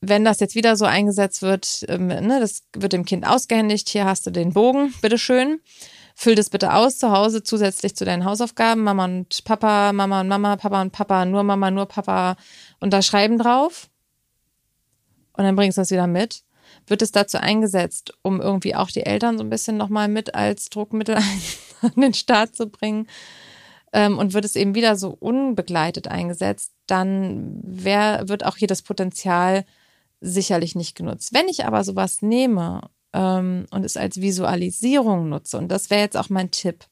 wenn 0.00 0.24
das 0.24 0.40
jetzt 0.40 0.54
wieder 0.54 0.76
so 0.76 0.84
eingesetzt 0.84 1.42
wird, 1.42 1.84
ähm, 1.88 2.06
ne, 2.06 2.38
das 2.40 2.62
wird 2.74 2.92
dem 2.92 3.04
Kind 3.04 3.26
ausgehändigt, 3.26 3.88
hier 3.88 4.06
hast 4.06 4.26
du 4.26 4.30
den 4.30 4.52
Bogen, 4.52 4.94
bitteschön. 5.02 5.60
Füll 6.14 6.34
das 6.34 6.50
bitte 6.50 6.72
aus 6.74 6.98
zu 6.98 7.10
Hause 7.10 7.42
zusätzlich 7.42 7.96
zu 7.96 8.04
deinen 8.04 8.24
Hausaufgaben. 8.24 8.82
Mama 8.82 9.04
und 9.06 9.44
Papa, 9.44 9.92
Mama 9.92 10.20
und 10.20 10.28
Mama, 10.28 10.56
Papa 10.56 10.82
und 10.82 10.92
Papa, 10.92 11.24
nur 11.24 11.42
Mama, 11.42 11.70
nur 11.70 11.86
Papa 11.86 12.36
unterschreiben 12.78 13.38
drauf. 13.38 13.88
Und 15.32 15.44
dann 15.44 15.56
bringst 15.56 15.78
du 15.78 15.82
das 15.82 15.90
wieder 15.90 16.06
mit 16.06 16.42
wird 16.86 17.02
es 17.02 17.12
dazu 17.12 17.38
eingesetzt, 17.38 18.14
um 18.22 18.40
irgendwie 18.40 18.74
auch 18.74 18.90
die 18.90 19.04
Eltern 19.04 19.38
so 19.38 19.44
ein 19.44 19.50
bisschen 19.50 19.76
nochmal 19.76 20.08
mit 20.08 20.34
als 20.34 20.68
Druckmittel 20.70 21.16
an 21.82 21.92
den 21.96 22.14
Start 22.14 22.54
zu 22.54 22.66
bringen. 22.68 23.06
Ähm, 23.92 24.18
und 24.18 24.34
wird 24.34 24.44
es 24.44 24.54
eben 24.54 24.76
wieder 24.76 24.94
so 24.94 25.10
unbegleitet 25.10 26.06
eingesetzt, 26.06 26.72
dann 26.86 27.60
wär, 27.64 28.28
wird 28.28 28.46
auch 28.46 28.56
hier 28.56 28.68
das 28.68 28.82
Potenzial 28.82 29.64
sicherlich 30.20 30.76
nicht 30.76 30.96
genutzt. 30.96 31.32
Wenn 31.32 31.48
ich 31.48 31.64
aber 31.64 31.82
sowas 31.82 32.22
nehme 32.22 32.88
ähm, 33.12 33.66
und 33.70 33.84
es 33.84 33.96
als 33.96 34.20
Visualisierung 34.20 35.28
nutze, 35.28 35.58
und 35.58 35.68
das 35.68 35.90
wäre 35.90 36.02
jetzt 36.02 36.16
auch 36.16 36.28
mein 36.28 36.52
Tipp, 36.52 36.84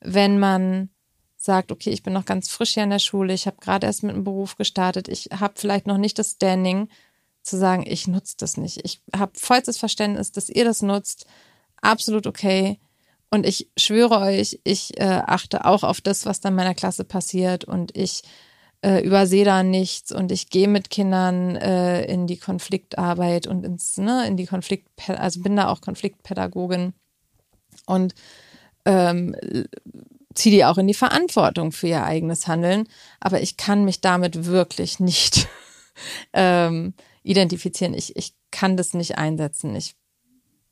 wenn 0.00 0.38
man 0.38 0.90
sagt, 1.36 1.72
okay, 1.72 1.90
ich 1.90 2.02
bin 2.02 2.12
noch 2.12 2.24
ganz 2.24 2.48
frisch 2.48 2.74
hier 2.74 2.84
in 2.84 2.90
der 2.90 2.98
Schule, 2.98 3.34
ich 3.34 3.46
habe 3.46 3.56
gerade 3.60 3.86
erst 3.86 4.02
mit 4.02 4.14
dem 4.14 4.24
Beruf 4.24 4.56
gestartet, 4.56 5.08
ich 5.08 5.28
habe 5.38 5.54
vielleicht 5.56 5.86
noch 5.86 5.98
nicht 5.98 6.18
das 6.18 6.32
Standing, 6.32 6.88
zu 7.42 7.56
sagen, 7.58 7.84
ich 7.86 8.06
nutze 8.06 8.36
das 8.38 8.56
nicht. 8.56 8.80
Ich 8.84 9.02
habe 9.14 9.32
vollstes 9.34 9.78
Verständnis, 9.78 10.32
dass 10.32 10.48
ihr 10.48 10.64
das 10.64 10.82
nutzt. 10.82 11.26
Absolut 11.80 12.26
okay. 12.26 12.78
Und 13.30 13.46
ich 13.46 13.70
schwöre 13.76 14.18
euch, 14.18 14.60
ich 14.64 14.98
äh, 15.00 15.22
achte 15.26 15.64
auch 15.64 15.82
auf 15.82 16.00
das, 16.00 16.26
was 16.26 16.40
da 16.40 16.50
in 16.50 16.54
meiner 16.54 16.74
Klasse 16.74 17.04
passiert 17.04 17.64
und 17.64 17.96
ich 17.96 18.22
äh, 18.82 19.00
übersehe 19.02 19.44
da 19.44 19.62
nichts 19.62 20.12
und 20.12 20.30
ich 20.30 20.50
gehe 20.50 20.68
mit 20.68 20.90
Kindern 20.90 21.56
äh, 21.56 22.04
in 22.04 22.26
die 22.26 22.36
Konfliktarbeit 22.36 23.46
und 23.46 23.64
ins, 23.64 23.96
ne, 23.96 24.26
in 24.26 24.36
die 24.36 24.46
Konflikt, 24.46 24.88
also 25.08 25.40
bin 25.40 25.56
da 25.56 25.68
auch 25.68 25.80
Konfliktpädagogin 25.80 26.92
und 27.86 28.14
ähm, 28.84 29.34
ziehe 30.34 30.54
die 30.54 30.64
auch 30.64 30.78
in 30.78 30.86
die 30.86 30.94
Verantwortung 30.94 31.72
für 31.72 31.88
ihr 31.88 32.04
eigenes 32.04 32.48
Handeln. 32.48 32.88
Aber 33.20 33.40
ich 33.40 33.56
kann 33.56 33.84
mich 33.84 34.00
damit 34.00 34.46
wirklich 34.46 35.00
nicht 35.00 35.48
ähm, 36.32 36.94
identifizieren. 37.22 37.94
Ich, 37.94 38.16
ich 38.16 38.34
kann 38.50 38.76
das 38.76 38.94
nicht 38.94 39.18
einsetzen. 39.18 39.74
Ich 39.74 39.94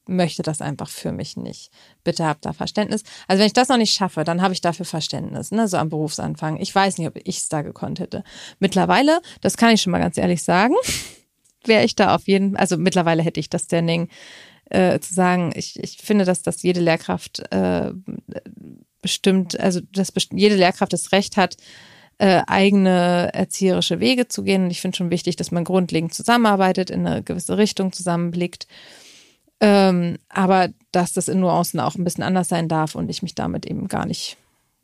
möchte 0.07 0.43
das 0.43 0.61
einfach 0.61 0.89
für 0.89 1.13
mich 1.13 1.37
nicht. 1.37 1.71
Bitte 2.05 2.27
habt 2.27 2.45
da 2.45 2.53
Verständnis. 2.53 3.03
Also 3.29 3.41
wenn 3.41 3.47
ich 3.47 3.53
das 3.53 3.69
noch 3.69 3.77
nicht 3.77 3.95
schaffe, 3.95 4.25
dann 4.25 4.43
habe 4.43 4.53
ich 4.53 4.61
dafür 4.61 4.87
Verständnis, 4.87 5.53
ne, 5.53 5.69
so 5.69 5.77
am 5.77 5.89
Berufsanfang. 5.89 6.59
Ich 6.59 6.75
weiß 6.75 6.99
nicht, 6.99 7.07
ob 7.07 7.17
ich 7.17 7.39
es 7.39 7.49
da 7.49 7.63
gekonnt 7.63 8.01
hätte. 8.01 8.25
Mittlerweile, 8.59 9.21
das 9.41 9.57
kann 9.57 9.73
ich 9.73 9.83
schon 9.83 9.93
mal 9.93 10.01
ganz 10.01 10.17
ehrlich 10.19 10.43
sagen, 10.43 10.75
wäre 11.65 11.85
ich 11.85 11.95
da 11.95 12.15
auf 12.15 12.27
jeden, 12.27 12.57
also 12.57 12.77
mittlerweile 12.77 13.23
hätte 13.23 13.41
ich 13.41 13.51
das 13.51 13.65
Standing, 13.65 14.09
äh, 14.71 15.01
zu 15.01 15.15
sagen, 15.15 15.53
ich, 15.55 15.79
ich 15.79 15.99
finde, 15.99 16.25
dass 16.25 16.43
das 16.43 16.63
jede 16.63 16.81
Lehrkraft 16.81 17.41
äh, 17.53 17.93
bestimmt, 19.03 19.59
also 19.59 19.81
dass 19.93 20.13
jede 20.33 20.57
Lehrkraft 20.57 20.93
das 20.93 21.13
Recht 21.13 21.37
hat, 21.37 21.57
äh, 22.21 22.43
eigene 22.47 23.31
erzieherische 23.33 23.99
Wege 23.99 24.29
zu 24.29 24.43
gehen. 24.43 24.65
Und 24.65 24.71
ich 24.71 24.83
finde 24.83 24.99
schon 24.99 25.11
wichtig, 25.11 25.37
dass 25.37 25.53
man 25.53 25.65
grundlegend 25.65 26.13
zusammenarbeitet, 26.13 26.91
in 26.91 27.07
eine 27.07 27.23
gewisse 27.23 27.57
Richtung 27.57 27.93
zusammenblickt. 27.93 28.67
Ähm, 29.59 30.19
aber 30.29 30.69
dass 30.93 31.15
das 31.15 31.29
in 31.29 31.41
Nuancen 31.41 31.81
auch 31.81 31.95
ein 31.95 32.05
bisschen 32.05 32.23
anders 32.23 32.49
sein 32.49 32.69
darf 32.69 32.95
und 32.95 33.09
ich 33.09 33.23
mich 33.23 33.35
damit 33.35 33.65
eben 33.65 33.89
gar 33.89 34.05
nicht, 34.05 34.37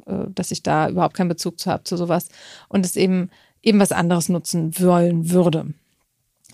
äh, 0.07 0.25
dass 0.35 0.51
ich 0.51 0.63
da 0.63 0.89
überhaupt 0.89 1.15
keinen 1.15 1.29
Bezug 1.29 1.61
zu 1.61 1.71
habe 1.71 1.85
zu 1.85 1.99
sowas 1.99 2.29
und 2.69 2.87
es 2.87 2.97
eben 2.97 3.31
eben 3.63 3.81
was 3.81 3.93
anderes 3.93 4.31
nutzen 4.31 4.79
wollen 4.79 5.31
würde. 5.31 5.75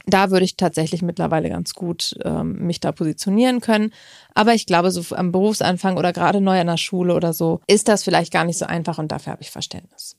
Da 0.06 0.32
würde 0.32 0.44
ich 0.44 0.56
tatsächlich 0.56 1.02
mittlerweile 1.02 1.48
ganz 1.48 1.74
gut 1.74 2.16
ähm, 2.24 2.66
mich 2.66 2.80
da 2.80 2.90
positionieren 2.90 3.60
können. 3.60 3.92
Aber 4.34 4.52
ich 4.54 4.66
glaube, 4.66 4.90
so 4.90 5.14
am 5.14 5.30
Berufsanfang 5.30 5.96
oder 5.96 6.12
gerade 6.12 6.40
neu 6.40 6.58
an 6.58 6.66
der 6.66 6.76
Schule 6.76 7.14
oder 7.14 7.32
so, 7.32 7.60
ist 7.68 7.86
das 7.86 8.02
vielleicht 8.02 8.32
gar 8.32 8.44
nicht 8.44 8.58
so 8.58 8.66
einfach 8.66 8.98
und 8.98 9.12
dafür 9.12 9.32
habe 9.32 9.42
ich 9.42 9.52
Verständnis. 9.52 10.16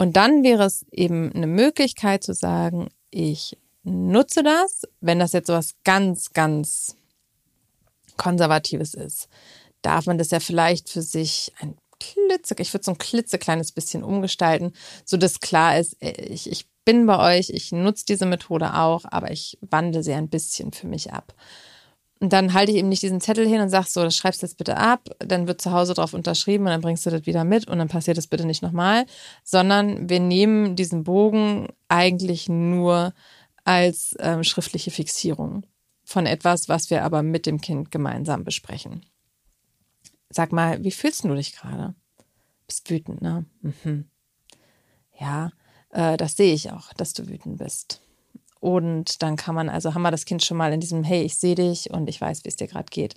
Und 0.00 0.16
dann 0.16 0.42
wäre 0.42 0.64
es 0.64 0.86
eben 0.92 1.30
eine 1.34 1.46
Möglichkeit 1.46 2.24
zu 2.24 2.32
sagen, 2.32 2.88
ich 3.10 3.58
nutze 3.82 4.42
das, 4.42 4.84
wenn 5.02 5.18
das 5.18 5.34
jetzt 5.34 5.48
so 5.48 5.52
was 5.52 5.74
ganz, 5.84 6.32
ganz 6.32 6.96
Konservatives 8.16 8.94
ist, 8.94 9.28
darf 9.82 10.06
man 10.06 10.16
das 10.16 10.30
ja 10.30 10.40
vielleicht 10.40 10.88
für 10.88 11.02
sich 11.02 11.52
ein 11.60 11.76
klitze, 11.98 12.54
ich 12.60 12.72
würde 12.72 12.84
so 12.84 12.92
ein 12.92 12.98
klitzekleines 12.98 13.72
bisschen 13.72 14.02
umgestalten, 14.02 14.72
so 15.04 15.18
dass 15.18 15.40
klar 15.40 15.78
ist, 15.78 16.02
äh, 16.02 16.12
ich, 16.12 16.50
ich 16.50 16.66
bin 16.86 17.04
bei 17.04 17.36
euch, 17.38 17.50
ich 17.50 17.70
nutze 17.70 18.06
diese 18.06 18.24
Methode 18.24 18.72
auch, 18.72 19.04
aber 19.04 19.30
ich 19.30 19.58
wandle 19.60 20.02
sie 20.02 20.14
ein 20.14 20.30
bisschen 20.30 20.72
für 20.72 20.86
mich 20.86 21.12
ab. 21.12 21.34
Und 22.20 22.34
dann 22.34 22.52
halte 22.52 22.70
ich 22.70 22.78
eben 22.78 22.90
nicht 22.90 23.02
diesen 23.02 23.22
Zettel 23.22 23.48
hin 23.48 23.62
und 23.62 23.70
sag 23.70 23.86
so, 23.86 24.02
das 24.02 24.14
schreibst 24.14 24.42
du 24.42 24.46
jetzt 24.46 24.58
bitte 24.58 24.76
ab, 24.76 25.08
dann 25.20 25.48
wird 25.48 25.62
zu 25.62 25.72
Hause 25.72 25.94
drauf 25.94 26.12
unterschrieben 26.12 26.64
und 26.64 26.70
dann 26.70 26.82
bringst 26.82 27.06
du 27.06 27.10
das 27.10 27.24
wieder 27.24 27.44
mit 27.44 27.66
und 27.66 27.78
dann 27.78 27.88
passiert 27.88 28.18
das 28.18 28.26
bitte 28.26 28.46
nicht 28.46 28.62
nochmal, 28.62 29.06
sondern 29.42 30.10
wir 30.10 30.20
nehmen 30.20 30.76
diesen 30.76 31.02
Bogen 31.02 31.68
eigentlich 31.88 32.50
nur 32.50 33.14
als 33.64 34.14
ähm, 34.20 34.44
schriftliche 34.44 34.90
Fixierung 34.90 35.64
von 36.04 36.26
etwas, 36.26 36.68
was 36.68 36.90
wir 36.90 37.04
aber 37.04 37.22
mit 37.22 37.46
dem 37.46 37.60
Kind 37.62 37.90
gemeinsam 37.90 38.44
besprechen. 38.44 39.06
Sag 40.28 40.52
mal, 40.52 40.84
wie 40.84 40.90
fühlst 40.90 41.24
du 41.24 41.34
dich 41.34 41.56
gerade? 41.56 41.94
Bist 42.66 42.90
wütend, 42.90 43.22
ne? 43.22 43.46
Mhm. 43.62 44.10
Ja, 45.18 45.52
äh, 45.90 46.18
das 46.18 46.36
sehe 46.36 46.52
ich 46.52 46.70
auch, 46.70 46.92
dass 46.94 47.14
du 47.14 47.28
wütend 47.28 47.58
bist. 47.58 48.02
Und 48.60 49.22
dann 49.22 49.36
kann 49.36 49.54
man, 49.54 49.68
also 49.68 49.94
haben 49.94 50.02
wir 50.02 50.10
das 50.10 50.26
Kind 50.26 50.44
schon 50.44 50.58
mal 50.58 50.72
in 50.72 50.80
diesem, 50.80 51.02
hey, 51.02 51.22
ich 51.22 51.36
sehe 51.36 51.54
dich 51.54 51.90
und 51.90 52.08
ich 52.08 52.20
weiß, 52.20 52.44
wie 52.44 52.48
es 52.48 52.56
dir 52.56 52.68
gerade 52.68 52.90
geht. 52.90 53.14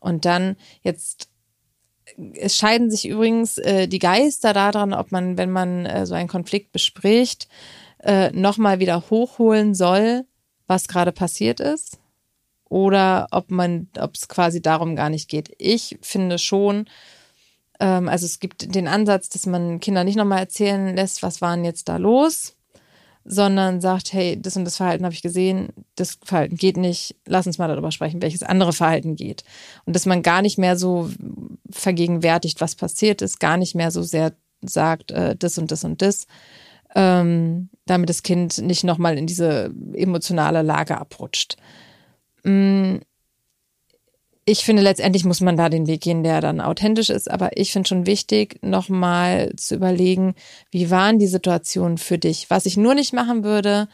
Und 0.00 0.24
dann 0.24 0.56
jetzt, 0.82 1.28
es 2.34 2.56
scheiden 2.56 2.90
sich 2.90 3.06
übrigens 3.06 3.58
äh, 3.58 3.86
die 3.86 3.98
Geister 3.98 4.54
daran, 4.54 4.94
ob 4.94 5.12
man, 5.12 5.36
wenn 5.36 5.50
man 5.50 5.84
äh, 5.84 6.06
so 6.06 6.14
einen 6.14 6.28
Konflikt 6.28 6.72
bespricht, 6.72 7.48
äh, 8.02 8.30
nochmal 8.30 8.78
wieder 8.78 9.10
hochholen 9.10 9.74
soll, 9.74 10.24
was 10.66 10.88
gerade 10.88 11.12
passiert 11.12 11.60
ist. 11.60 11.98
Oder 12.70 13.28
ob 13.30 13.50
man, 13.50 13.88
ob 13.98 14.14
es 14.14 14.28
quasi 14.28 14.62
darum 14.62 14.96
gar 14.96 15.10
nicht 15.10 15.28
geht. 15.28 15.54
Ich 15.58 15.98
finde 16.02 16.38
schon, 16.38 16.86
ähm, 17.80 18.08
also 18.08 18.26
es 18.26 18.40
gibt 18.40 18.74
den 18.74 18.88
Ansatz, 18.88 19.28
dass 19.28 19.46
man 19.46 19.80
Kinder 19.80 20.04
nicht 20.04 20.16
nochmal 20.16 20.40
erzählen 20.40 20.94
lässt, 20.94 21.22
was 21.22 21.40
war 21.40 21.54
denn 21.54 21.64
jetzt 21.64 21.88
da 21.88 21.96
los, 21.96 22.57
sondern 23.30 23.82
sagt, 23.82 24.14
hey, 24.14 24.40
das 24.40 24.56
und 24.56 24.64
das 24.64 24.78
Verhalten 24.78 25.04
habe 25.04 25.14
ich 25.14 25.20
gesehen, 25.20 25.68
das 25.96 26.18
Verhalten 26.24 26.56
geht 26.56 26.78
nicht, 26.78 27.14
lass 27.26 27.46
uns 27.46 27.58
mal 27.58 27.68
darüber 27.68 27.92
sprechen, 27.92 28.22
welches 28.22 28.42
andere 28.42 28.72
Verhalten 28.72 29.16
geht. 29.16 29.44
Und 29.84 29.94
dass 29.94 30.06
man 30.06 30.22
gar 30.22 30.40
nicht 30.40 30.56
mehr 30.56 30.78
so 30.78 31.10
vergegenwärtigt, 31.70 32.62
was 32.62 32.74
passiert 32.74 33.20
ist, 33.20 33.38
gar 33.38 33.58
nicht 33.58 33.74
mehr 33.74 33.90
so 33.90 34.02
sehr 34.02 34.32
sagt, 34.62 35.10
äh, 35.10 35.36
das 35.36 35.58
und 35.58 35.70
das 35.70 35.84
und 35.84 36.00
das, 36.00 36.26
ähm, 36.94 37.68
damit 37.84 38.08
das 38.08 38.22
Kind 38.22 38.58
nicht 38.58 38.82
nochmal 38.82 39.18
in 39.18 39.26
diese 39.26 39.74
emotionale 39.92 40.62
Lage 40.62 40.96
abrutscht. 40.98 41.58
Mm, 42.44 42.96
ich 44.48 44.64
finde, 44.64 44.82
letztendlich 44.82 45.26
muss 45.26 45.42
man 45.42 45.58
da 45.58 45.68
den 45.68 45.86
Weg 45.86 46.00
gehen, 46.00 46.24
der 46.24 46.40
dann 46.40 46.62
authentisch 46.62 47.10
ist. 47.10 47.30
Aber 47.30 47.58
ich 47.58 47.70
finde 47.70 47.86
schon 47.86 48.06
wichtig, 48.06 48.58
nochmal 48.62 49.52
zu 49.56 49.74
überlegen, 49.74 50.34
wie 50.70 50.90
waren 50.90 51.18
die 51.18 51.26
Situationen 51.26 51.98
für 51.98 52.16
dich? 52.16 52.48
Was 52.48 52.64
ich 52.64 52.78
nur 52.78 52.94
nicht 52.94 53.12
machen 53.12 53.44
würde, 53.44 53.88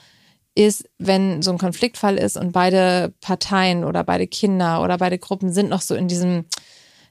ist, 0.55 0.88
wenn 0.98 1.42
so 1.42 1.50
ein 1.50 1.59
Konfliktfall 1.59 2.16
ist 2.16 2.36
und 2.36 2.52
beide 2.52 3.12
Parteien 3.20 3.82
oder 3.82 4.05
beide 4.05 4.28
Kinder 4.28 4.80
oder 4.80 4.96
beide 4.96 5.18
Gruppen 5.18 5.52
sind 5.52 5.70
noch 5.70 5.80
so 5.80 5.96
in 5.96 6.07
diesem, 6.07 6.44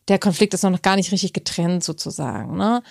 der 0.08 0.20
Konflikt 0.20 0.54
ist 0.54 0.64
noch 0.64 0.82
gar 0.82 0.96
nicht 0.96 1.12
richtig 1.12 1.34
getrennt 1.34 1.84
sozusagen. 1.84 2.56
Ne? 2.56 2.82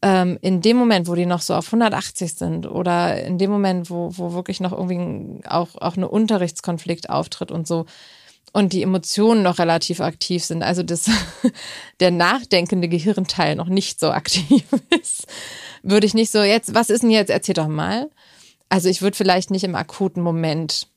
Ähm, 0.00 0.38
in 0.40 0.62
dem 0.62 0.78
Moment, 0.78 1.06
wo 1.06 1.16
die 1.16 1.26
noch 1.26 1.42
so 1.42 1.54
auf 1.54 1.66
180 1.66 2.32
sind 2.32 2.66
oder 2.66 3.22
in 3.22 3.36
dem 3.36 3.50
Moment, 3.50 3.90
wo, 3.90 4.10
wo 4.16 4.32
wirklich 4.32 4.60
noch 4.60 4.72
irgendwie 4.72 5.46
auch, 5.46 5.74
auch 5.74 5.98
eine 5.98 6.08
Unterrichtskonflikt 6.08 7.10
auftritt 7.10 7.50
und 7.50 7.66
so, 7.66 7.84
und 8.52 8.72
die 8.72 8.82
Emotionen 8.82 9.42
noch 9.42 9.58
relativ 9.58 10.00
aktiv 10.00 10.44
sind, 10.44 10.62
also 10.62 10.82
das, 10.82 11.10
der 12.00 12.10
nachdenkende 12.10 12.88
Gehirnteil 12.88 13.56
noch 13.56 13.68
nicht 13.68 14.00
so 14.00 14.10
aktiv 14.10 14.64
ist, 15.00 15.26
würde 15.82 16.06
ich 16.06 16.14
nicht 16.14 16.30
so, 16.30 16.42
jetzt, 16.42 16.74
was 16.74 16.90
ist 16.90 17.02
denn 17.02 17.10
jetzt, 17.10 17.30
erzähl 17.30 17.54
doch 17.54 17.68
mal. 17.68 18.10
Also 18.68 18.88
ich 18.88 19.00
würde 19.00 19.16
vielleicht 19.16 19.50
nicht 19.50 19.64
im 19.64 19.74
akuten 19.74 20.22
Moment 20.22 20.88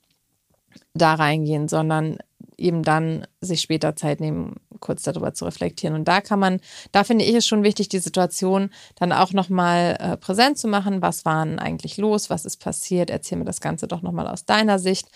da 0.94 1.14
reingehen, 1.14 1.68
sondern 1.68 2.18
eben 2.58 2.84
dann 2.84 3.26
sich 3.42 3.62
später 3.62 3.96
Zeit 3.96 4.20
nehmen, 4.20 4.56
kurz 4.80 5.04
darüber 5.04 5.34
zu 5.34 5.46
reflektieren. 5.46 5.96
Und 5.96 6.08
da 6.08 6.22
kann 6.22 6.40
man, 6.40 6.60
da 6.92 7.04
finde 7.04 7.26
ich 7.26 7.36
es 7.36 7.48
schon 7.48 7.64
wichtig, 7.64 7.90
die 7.90 8.00
Situation 8.00 8.70
dann 8.96 9.12
auch 9.12 9.34
nochmal 9.34 9.98
äh, 10.00 10.18
präsent 10.18 10.58
zu 10.58 10.68
machen. 10.68 11.02
Was 11.02 11.26
war 11.26 11.46
denn 11.46 11.60
eigentlich 11.60 11.98
los? 11.98 12.30
Was 12.30 12.46
ist 12.46 12.58
passiert? 12.58 13.10
Erzähl 13.10 13.38
mir 13.38 13.46
das 13.46 13.62
Ganze 13.62 13.88
doch 13.88 14.02
nochmal 14.02 14.28
aus 14.28 14.46
deiner 14.46 14.80
Sicht, 14.80 15.08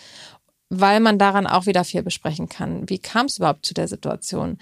weil 0.80 1.00
man 1.00 1.18
daran 1.18 1.48
auch 1.48 1.66
wieder 1.66 1.84
viel 1.84 2.04
besprechen 2.04 2.50
kann. 2.50 2.90
Wie 2.90 3.00
kam 3.00 3.28
es 3.28 3.38
überhaupt 3.38 3.66
zu 3.66 3.74
der 3.74 3.88
Situation? 3.88 4.58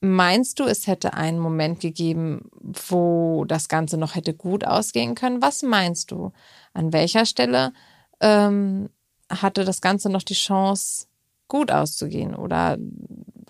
Meinst 0.00 0.60
du, 0.60 0.64
es 0.64 0.86
hätte 0.86 1.14
einen 1.14 1.38
Moment 1.38 1.80
gegeben, 1.80 2.50
wo 2.88 3.44
das 3.46 3.68
Ganze 3.68 3.96
noch 3.96 4.14
hätte 4.14 4.34
gut 4.34 4.66
ausgehen 4.66 5.14
können? 5.14 5.40
Was 5.40 5.62
meinst 5.62 6.10
du? 6.10 6.32
An 6.74 6.92
welcher 6.92 7.24
Stelle 7.24 7.72
ähm, 8.20 8.90
hatte 9.30 9.64
das 9.64 9.80
Ganze 9.80 10.10
noch 10.10 10.22
die 10.22 10.34
Chance, 10.34 11.06
gut 11.48 11.70
auszugehen? 11.70 12.34
Oder 12.34 12.76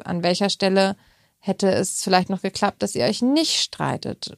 an 0.05 0.23
welcher 0.23 0.49
Stelle 0.49 0.97
hätte 1.41 1.71
es 1.71 2.03
vielleicht 2.03 2.31
noch 2.31 2.43
geklappt, 2.43 2.83
dass 2.83 2.95
ihr 2.95 3.05
euch 3.05 3.21
nicht 3.21 3.61
streitet? 3.61 4.37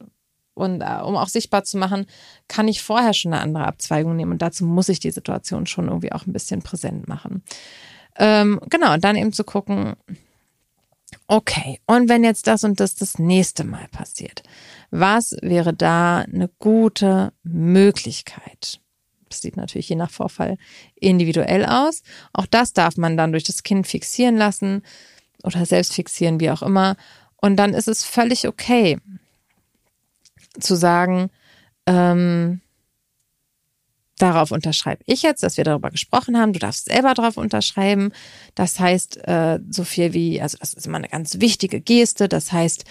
Und 0.56 0.80
äh, 0.80 1.02
um 1.04 1.16
auch 1.16 1.28
sichtbar 1.28 1.64
zu 1.64 1.76
machen, 1.76 2.06
kann 2.48 2.66
ich 2.66 2.82
vorher 2.82 3.12
schon 3.12 3.34
eine 3.34 3.42
andere 3.42 3.66
Abzweigung 3.66 4.16
nehmen. 4.16 4.32
Und 4.32 4.40
dazu 4.40 4.64
muss 4.64 4.88
ich 4.88 4.98
die 5.00 5.10
Situation 5.10 5.66
schon 5.66 5.88
irgendwie 5.88 6.12
auch 6.12 6.26
ein 6.26 6.32
bisschen 6.32 6.62
präsent 6.62 7.08
machen. 7.08 7.44
Ähm, 8.16 8.58
genau, 8.70 8.94
und 8.94 9.04
dann 9.04 9.16
eben 9.16 9.34
zu 9.34 9.44
gucken, 9.44 9.96
okay, 11.26 11.78
und 11.86 12.08
wenn 12.08 12.24
jetzt 12.24 12.46
das 12.46 12.64
und 12.64 12.80
das 12.80 12.94
das 12.94 13.18
nächste 13.18 13.64
Mal 13.64 13.86
passiert, 13.88 14.44
was 14.90 15.36
wäre 15.42 15.74
da 15.74 16.20
eine 16.20 16.48
gute 16.58 17.34
Möglichkeit? 17.42 18.80
Das 19.28 19.42
sieht 19.42 19.58
natürlich 19.58 19.90
je 19.90 19.96
nach 19.96 20.10
Vorfall 20.10 20.56
individuell 20.94 21.66
aus. 21.66 22.02
Auch 22.32 22.46
das 22.46 22.72
darf 22.72 22.96
man 22.96 23.18
dann 23.18 23.32
durch 23.32 23.44
das 23.44 23.62
Kind 23.62 23.86
fixieren 23.86 24.38
lassen 24.38 24.82
oder 25.42 25.66
selbst 25.66 25.92
fixieren, 25.92 26.40
wie 26.40 26.50
auch 26.50 26.62
immer. 26.62 26.96
Und 27.36 27.56
dann 27.56 27.74
ist 27.74 27.88
es 27.88 28.04
völlig 28.04 28.48
okay 28.48 28.98
zu 30.60 30.74
sagen, 30.76 31.30
ähm, 31.86 32.60
darauf 34.18 34.50
unterschreibe 34.50 35.02
ich 35.06 35.22
jetzt, 35.22 35.42
dass 35.42 35.56
wir 35.56 35.64
darüber 35.64 35.90
gesprochen 35.90 36.38
haben. 36.38 36.52
Du 36.52 36.58
darfst 36.58 36.86
selber 36.86 37.14
darauf 37.14 37.36
unterschreiben. 37.36 38.12
Das 38.54 38.80
heißt, 38.80 39.26
äh, 39.28 39.60
so 39.70 39.84
viel 39.84 40.14
wie, 40.14 40.40
also 40.40 40.56
das 40.58 40.74
ist 40.74 40.86
immer 40.86 40.98
eine 40.98 41.08
ganz 41.08 41.40
wichtige 41.40 41.80
Geste. 41.80 42.28
Das 42.28 42.52
heißt, 42.52 42.84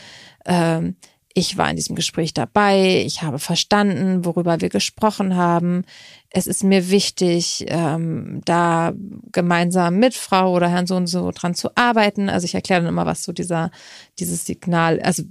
ähm, 0.45 0.95
ich 1.37 1.57
war 1.57 1.69
in 1.69 1.75
diesem 1.75 1.97
Gespräch 1.97 2.33
dabei, 2.33 3.03
ich 3.05 3.21
habe 3.21 3.39
verstanden, 3.39 4.23
worüber 4.23 4.61
wir 4.61 4.69
gesprochen 4.69 5.35
haben. 5.35 5.83
Es 6.29 6.47
ist 6.47 6.63
mir 6.63 6.89
wichtig, 6.89 7.65
ähm, 7.67 8.41
da 8.45 8.93
gemeinsam 9.33 9.97
mit 9.97 10.13
Frau 10.13 10.53
oder 10.53 10.69
Herrn 10.69 10.87
so 10.87 10.95
und 10.95 11.07
so 11.07 11.31
dran 11.31 11.53
zu 11.53 11.75
arbeiten. 11.75 12.29
Also 12.29 12.45
ich 12.45 12.55
erkläre 12.55 12.81
dann 12.81 12.89
immer, 12.89 13.05
was 13.05 13.23
so 13.23 13.33
dieser, 13.33 13.71
dieses 14.17 14.45
Signal, 14.45 15.01
also 15.01 15.23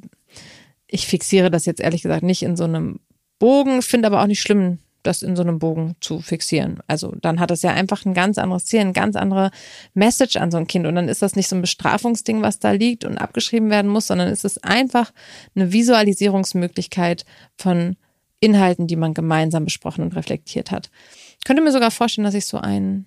ich 0.94 1.08
fixiere 1.08 1.50
das 1.50 1.66
jetzt 1.66 1.80
ehrlich 1.80 2.02
gesagt 2.02 2.22
nicht 2.22 2.44
in 2.44 2.56
so 2.56 2.62
einem 2.62 3.00
Bogen, 3.40 3.82
finde 3.82 4.06
aber 4.06 4.22
auch 4.22 4.28
nicht 4.28 4.40
schlimm, 4.40 4.78
das 5.02 5.22
in 5.22 5.34
so 5.34 5.42
einem 5.42 5.58
Bogen 5.58 5.96
zu 6.00 6.20
fixieren. 6.20 6.78
Also 6.86 7.16
dann 7.20 7.40
hat 7.40 7.50
es 7.50 7.62
ja 7.62 7.72
einfach 7.72 8.06
ein 8.06 8.14
ganz 8.14 8.38
anderes 8.38 8.64
Ziel, 8.66 8.80
eine 8.80 8.92
ganz 8.92 9.16
andere 9.16 9.50
Message 9.92 10.36
an 10.36 10.52
so 10.52 10.56
ein 10.56 10.68
Kind. 10.68 10.86
Und 10.86 10.94
dann 10.94 11.08
ist 11.08 11.20
das 11.20 11.34
nicht 11.34 11.48
so 11.48 11.56
ein 11.56 11.62
Bestrafungsding, 11.62 12.42
was 12.42 12.60
da 12.60 12.70
liegt 12.70 13.04
und 13.04 13.18
abgeschrieben 13.18 13.70
werden 13.70 13.90
muss, 13.90 14.06
sondern 14.06 14.28
es 14.28 14.44
ist 14.44 14.64
einfach 14.64 15.12
eine 15.56 15.72
Visualisierungsmöglichkeit 15.72 17.24
von 17.58 17.96
Inhalten, 18.38 18.86
die 18.86 18.96
man 18.96 19.14
gemeinsam 19.14 19.64
besprochen 19.64 20.04
und 20.04 20.14
reflektiert 20.14 20.70
hat. 20.70 20.90
Ich 21.38 21.44
könnte 21.44 21.62
mir 21.62 21.72
sogar 21.72 21.90
vorstellen, 21.90 22.24
dass 22.24 22.34
ich 22.34 22.46
so 22.46 22.58
einen 22.58 23.06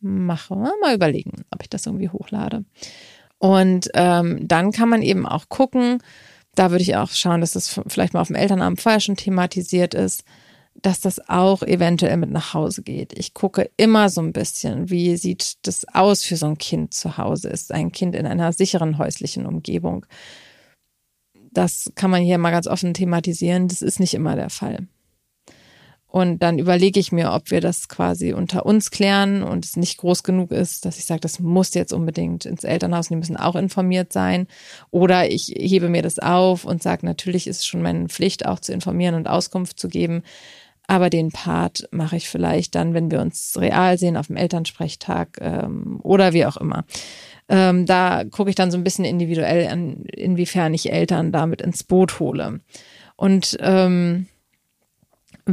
mache. 0.00 0.56
Mal 0.56 0.94
überlegen, 0.96 1.44
ob 1.52 1.62
ich 1.62 1.70
das 1.70 1.86
irgendwie 1.86 2.08
hochlade. 2.08 2.64
Und 3.38 3.90
ähm, 3.94 4.48
dann 4.48 4.72
kann 4.72 4.88
man 4.88 5.02
eben 5.02 5.24
auch 5.24 5.48
gucken, 5.48 6.02
da 6.54 6.70
würde 6.70 6.82
ich 6.82 6.96
auch 6.96 7.10
schauen, 7.10 7.40
dass 7.40 7.52
das 7.52 7.80
vielleicht 7.86 8.14
mal 8.14 8.20
auf 8.20 8.28
dem 8.28 8.36
Elternabend 8.36 8.80
vorher 8.80 9.00
schon 9.00 9.16
thematisiert 9.16 9.94
ist 9.94 10.24
dass 10.82 11.00
das 11.00 11.28
auch 11.28 11.62
eventuell 11.62 12.16
mit 12.16 12.30
nach 12.30 12.54
Hause 12.54 12.82
geht. 12.82 13.12
Ich 13.18 13.34
gucke 13.34 13.70
immer 13.76 14.08
so 14.08 14.20
ein 14.20 14.32
bisschen, 14.32 14.90
wie 14.90 15.16
sieht 15.16 15.66
das 15.66 15.86
aus 15.92 16.22
für 16.22 16.36
so 16.36 16.46
ein 16.46 16.58
Kind 16.58 16.94
zu 16.94 17.18
Hause? 17.18 17.48
Ist 17.48 17.72
ein 17.72 17.92
Kind 17.92 18.14
in 18.14 18.26
einer 18.26 18.52
sicheren 18.52 18.98
häuslichen 18.98 19.46
Umgebung? 19.46 20.06
Das 21.52 21.90
kann 21.96 22.10
man 22.10 22.22
hier 22.22 22.38
mal 22.38 22.52
ganz 22.52 22.66
offen 22.66 22.94
thematisieren. 22.94 23.68
Das 23.68 23.82
ist 23.82 24.00
nicht 24.00 24.14
immer 24.14 24.36
der 24.36 24.50
Fall. 24.50 24.86
Und 26.10 26.40
dann 26.40 26.58
überlege 26.58 26.98
ich 26.98 27.12
mir, 27.12 27.32
ob 27.32 27.52
wir 27.52 27.60
das 27.60 27.88
quasi 27.88 28.32
unter 28.32 28.66
uns 28.66 28.90
klären 28.90 29.44
und 29.44 29.64
es 29.64 29.76
nicht 29.76 29.98
groß 29.98 30.24
genug 30.24 30.50
ist, 30.50 30.84
dass 30.84 30.98
ich 30.98 31.04
sage, 31.04 31.20
das 31.20 31.38
muss 31.38 31.72
jetzt 31.74 31.92
unbedingt 31.92 32.46
ins 32.46 32.64
Elternhaus 32.64 33.06
und 33.06 33.14
die 33.14 33.18
müssen 33.18 33.36
auch 33.36 33.54
informiert 33.54 34.12
sein. 34.12 34.48
Oder 34.90 35.30
ich 35.30 35.54
hebe 35.56 35.88
mir 35.88 36.02
das 36.02 36.18
auf 36.18 36.64
und 36.64 36.82
sage, 36.82 37.06
natürlich 37.06 37.46
ist 37.46 37.58
es 37.58 37.66
schon 37.66 37.82
meine 37.82 38.08
Pflicht, 38.08 38.44
auch 38.44 38.58
zu 38.58 38.72
informieren 38.72 39.14
und 39.14 39.28
Auskunft 39.28 39.78
zu 39.78 39.88
geben. 39.88 40.24
Aber 40.88 41.10
den 41.10 41.30
Part 41.30 41.88
mache 41.92 42.16
ich 42.16 42.28
vielleicht 42.28 42.74
dann, 42.74 42.92
wenn 42.92 43.12
wir 43.12 43.20
uns 43.20 43.56
real 43.56 43.96
sehen 43.96 44.16
auf 44.16 44.26
dem 44.26 44.36
Elternsprechtag 44.36 45.38
ähm, 45.40 46.00
oder 46.02 46.32
wie 46.32 46.44
auch 46.44 46.56
immer. 46.56 46.84
Ähm, 47.48 47.86
da 47.86 48.24
gucke 48.24 48.50
ich 48.50 48.56
dann 48.56 48.72
so 48.72 48.78
ein 48.78 48.82
bisschen 48.82 49.04
individuell 49.04 49.68
an, 49.68 50.02
inwiefern 50.06 50.74
ich 50.74 50.92
Eltern 50.92 51.30
damit 51.30 51.62
ins 51.62 51.84
Boot 51.84 52.18
hole. 52.18 52.58
Und 53.14 53.56
ähm, 53.60 54.26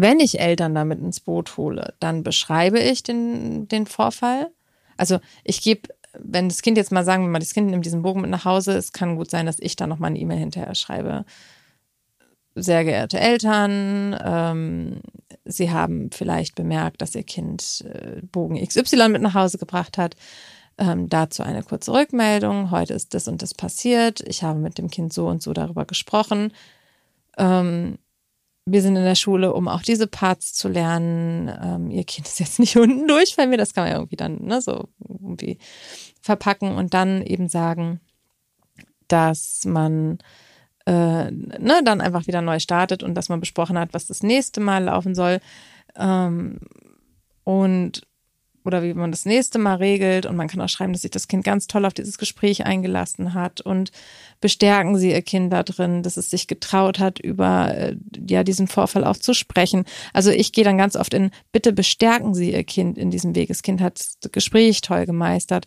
wenn 0.01 0.19
ich 0.19 0.39
Eltern 0.39 0.75
damit 0.75 0.99
ins 0.99 1.19
Boot 1.19 1.57
hole, 1.57 1.93
dann 1.99 2.23
beschreibe 2.23 2.79
ich 2.79 3.03
den, 3.03 3.67
den 3.67 3.85
Vorfall. 3.85 4.51
Also 4.97 5.19
ich 5.43 5.61
gebe, 5.61 5.89
wenn 6.17 6.49
das 6.49 6.61
Kind 6.61 6.77
jetzt 6.77 6.91
mal 6.91 7.05
sagen 7.05 7.23
wir 7.23 7.29
mal, 7.29 7.39
das 7.39 7.53
Kind 7.53 7.69
nimmt 7.69 7.85
diesen 7.85 8.01
Bogen 8.01 8.21
mit 8.21 8.29
nach 8.29 8.45
Hause, 8.45 8.73
es 8.73 8.91
kann 8.91 9.15
gut 9.15 9.29
sein, 9.29 9.45
dass 9.45 9.59
ich 9.59 9.75
da 9.75 9.87
nochmal 9.87 10.09
eine 10.09 10.19
E-Mail 10.19 10.39
hinterher 10.39 10.75
schreibe 10.75 11.25
sehr 12.57 12.83
geehrte 12.83 13.19
Eltern, 13.19 14.17
ähm, 14.23 15.01
Sie 15.45 15.71
haben 15.71 16.09
vielleicht 16.11 16.55
bemerkt, 16.55 17.01
dass 17.01 17.15
Ihr 17.15 17.23
Kind 17.23 17.85
äh, 17.87 18.21
Bogen 18.21 18.61
XY 18.61 19.09
mit 19.09 19.21
nach 19.21 19.33
Hause 19.33 19.57
gebracht 19.57 19.97
hat. 19.97 20.15
Ähm, 20.77 21.07
dazu 21.07 21.41
eine 21.41 21.63
kurze 21.63 21.93
Rückmeldung. 21.93 22.69
Heute 22.69 22.93
ist 22.93 23.13
das 23.13 23.27
und 23.27 23.41
das 23.41 23.53
passiert. 23.53 24.21
Ich 24.21 24.43
habe 24.43 24.59
mit 24.59 24.77
dem 24.77 24.89
Kind 24.89 25.13
so 25.13 25.27
und 25.27 25.41
so 25.41 25.53
darüber 25.53 25.85
gesprochen. 25.85 26.51
Ähm, 27.37 27.97
wir 28.69 28.81
sind 28.81 28.97
in 28.97 29.03
der 29.03 29.15
Schule, 29.15 29.53
um 29.53 29.67
auch 29.67 29.81
diese 29.81 30.07
Parts 30.07 30.53
zu 30.53 30.67
lernen. 30.67 31.49
Ähm, 31.61 31.89
ihr 31.89 32.03
Kind 32.03 32.27
ist 32.27 32.39
jetzt 32.39 32.59
nicht 32.59 32.75
unten 32.77 33.07
durch 33.07 33.37
weil 33.37 33.47
mir, 33.47 33.57
das 33.57 33.73
kann 33.73 33.85
man 33.85 33.93
irgendwie 33.93 34.17
dann 34.17 34.43
ne, 34.43 34.61
so 34.61 34.89
irgendwie 35.07 35.57
verpacken 36.21 36.75
und 36.75 36.93
dann 36.93 37.21
eben 37.21 37.47
sagen, 37.47 38.01
dass 39.07 39.63
man 39.65 40.19
äh, 40.85 41.31
ne, 41.31 41.81
dann 41.83 42.01
einfach 42.01 42.27
wieder 42.27 42.41
neu 42.41 42.59
startet 42.59 43.03
und 43.03 43.15
dass 43.15 43.29
man 43.29 43.39
besprochen 43.39 43.79
hat, 43.79 43.93
was 43.93 44.07
das 44.07 44.23
nächste 44.23 44.59
Mal 44.59 44.83
laufen 44.83 45.15
soll. 45.15 45.39
Ähm, 45.95 46.59
und 47.43 48.06
oder 48.67 48.83
wie 48.83 48.93
man 48.93 49.11
das 49.11 49.25
nächste 49.25 49.59
Mal 49.59 49.75
regelt. 49.75 50.25
Und 50.25 50.35
man 50.35 50.49
kann 50.49 50.59
auch 50.59 50.67
schreiben, 50.67 50.91
dass 50.91 51.01
sich 51.03 51.11
das 51.11 51.29
Kind 51.29 51.45
ganz 51.45 51.67
toll 51.67 51.85
auf 51.85 51.93
dieses 51.93 52.17
Gespräch 52.17 52.65
eingelassen 52.65 53.33
hat 53.33 53.61
und 53.61 53.91
bestärken 54.41 54.97
Sie 54.97 55.11
Ihr 55.11 55.21
Kind 55.21 55.53
da 55.53 55.63
drin, 55.63 56.03
dass 56.03 56.17
es 56.17 56.29
sich 56.29 56.47
getraut 56.47 56.99
hat, 56.99 57.17
über 57.17 57.73
äh, 57.73 57.95
ja 58.27 58.43
diesen 58.43 58.67
Vorfall 58.67 59.05
auch 59.05 59.15
zu 59.15 59.33
sprechen. 59.33 59.85
Also 60.13 60.31
ich 60.31 60.51
gehe 60.51 60.65
dann 60.65 60.77
ganz 60.77 60.97
oft 60.97 61.13
in, 61.13 61.31
bitte 61.53 61.71
bestärken 61.71 62.33
Sie 62.33 62.51
Ihr 62.51 62.65
Kind 62.65 62.97
in 62.97 63.09
diesem 63.09 63.35
Weg. 63.35 63.47
Das 63.47 63.63
Kind 63.63 63.79
hat 63.79 63.99
das 64.21 64.31
Gespräch 64.31 64.81
toll 64.81 65.05
gemeistert. 65.05 65.65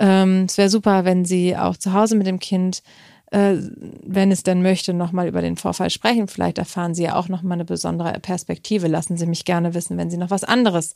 Ähm, 0.00 0.46
es 0.48 0.58
wäre 0.58 0.68
super, 0.68 1.04
wenn 1.04 1.24
Sie 1.24 1.56
auch 1.56 1.76
zu 1.76 1.92
Hause 1.92 2.16
mit 2.16 2.26
dem 2.26 2.40
Kind 2.40 2.82
äh, 3.30 3.56
wenn 4.04 4.30
es 4.30 4.42
denn 4.42 4.60
möchte, 4.60 4.92
nochmal 4.92 5.26
über 5.26 5.40
den 5.40 5.56
Vorfall 5.56 5.88
sprechen. 5.88 6.28
Vielleicht 6.28 6.58
erfahren 6.58 6.94
Sie 6.94 7.04
ja 7.04 7.16
auch 7.16 7.28
nochmal 7.28 7.56
eine 7.56 7.64
besondere 7.64 8.12
Perspektive. 8.20 8.88
Lassen 8.88 9.16
Sie 9.16 9.26
mich 9.26 9.46
gerne 9.46 9.72
wissen, 9.72 9.96
wenn 9.96 10.10
Sie 10.10 10.18
noch 10.18 10.28
was 10.28 10.44
anderes 10.44 10.94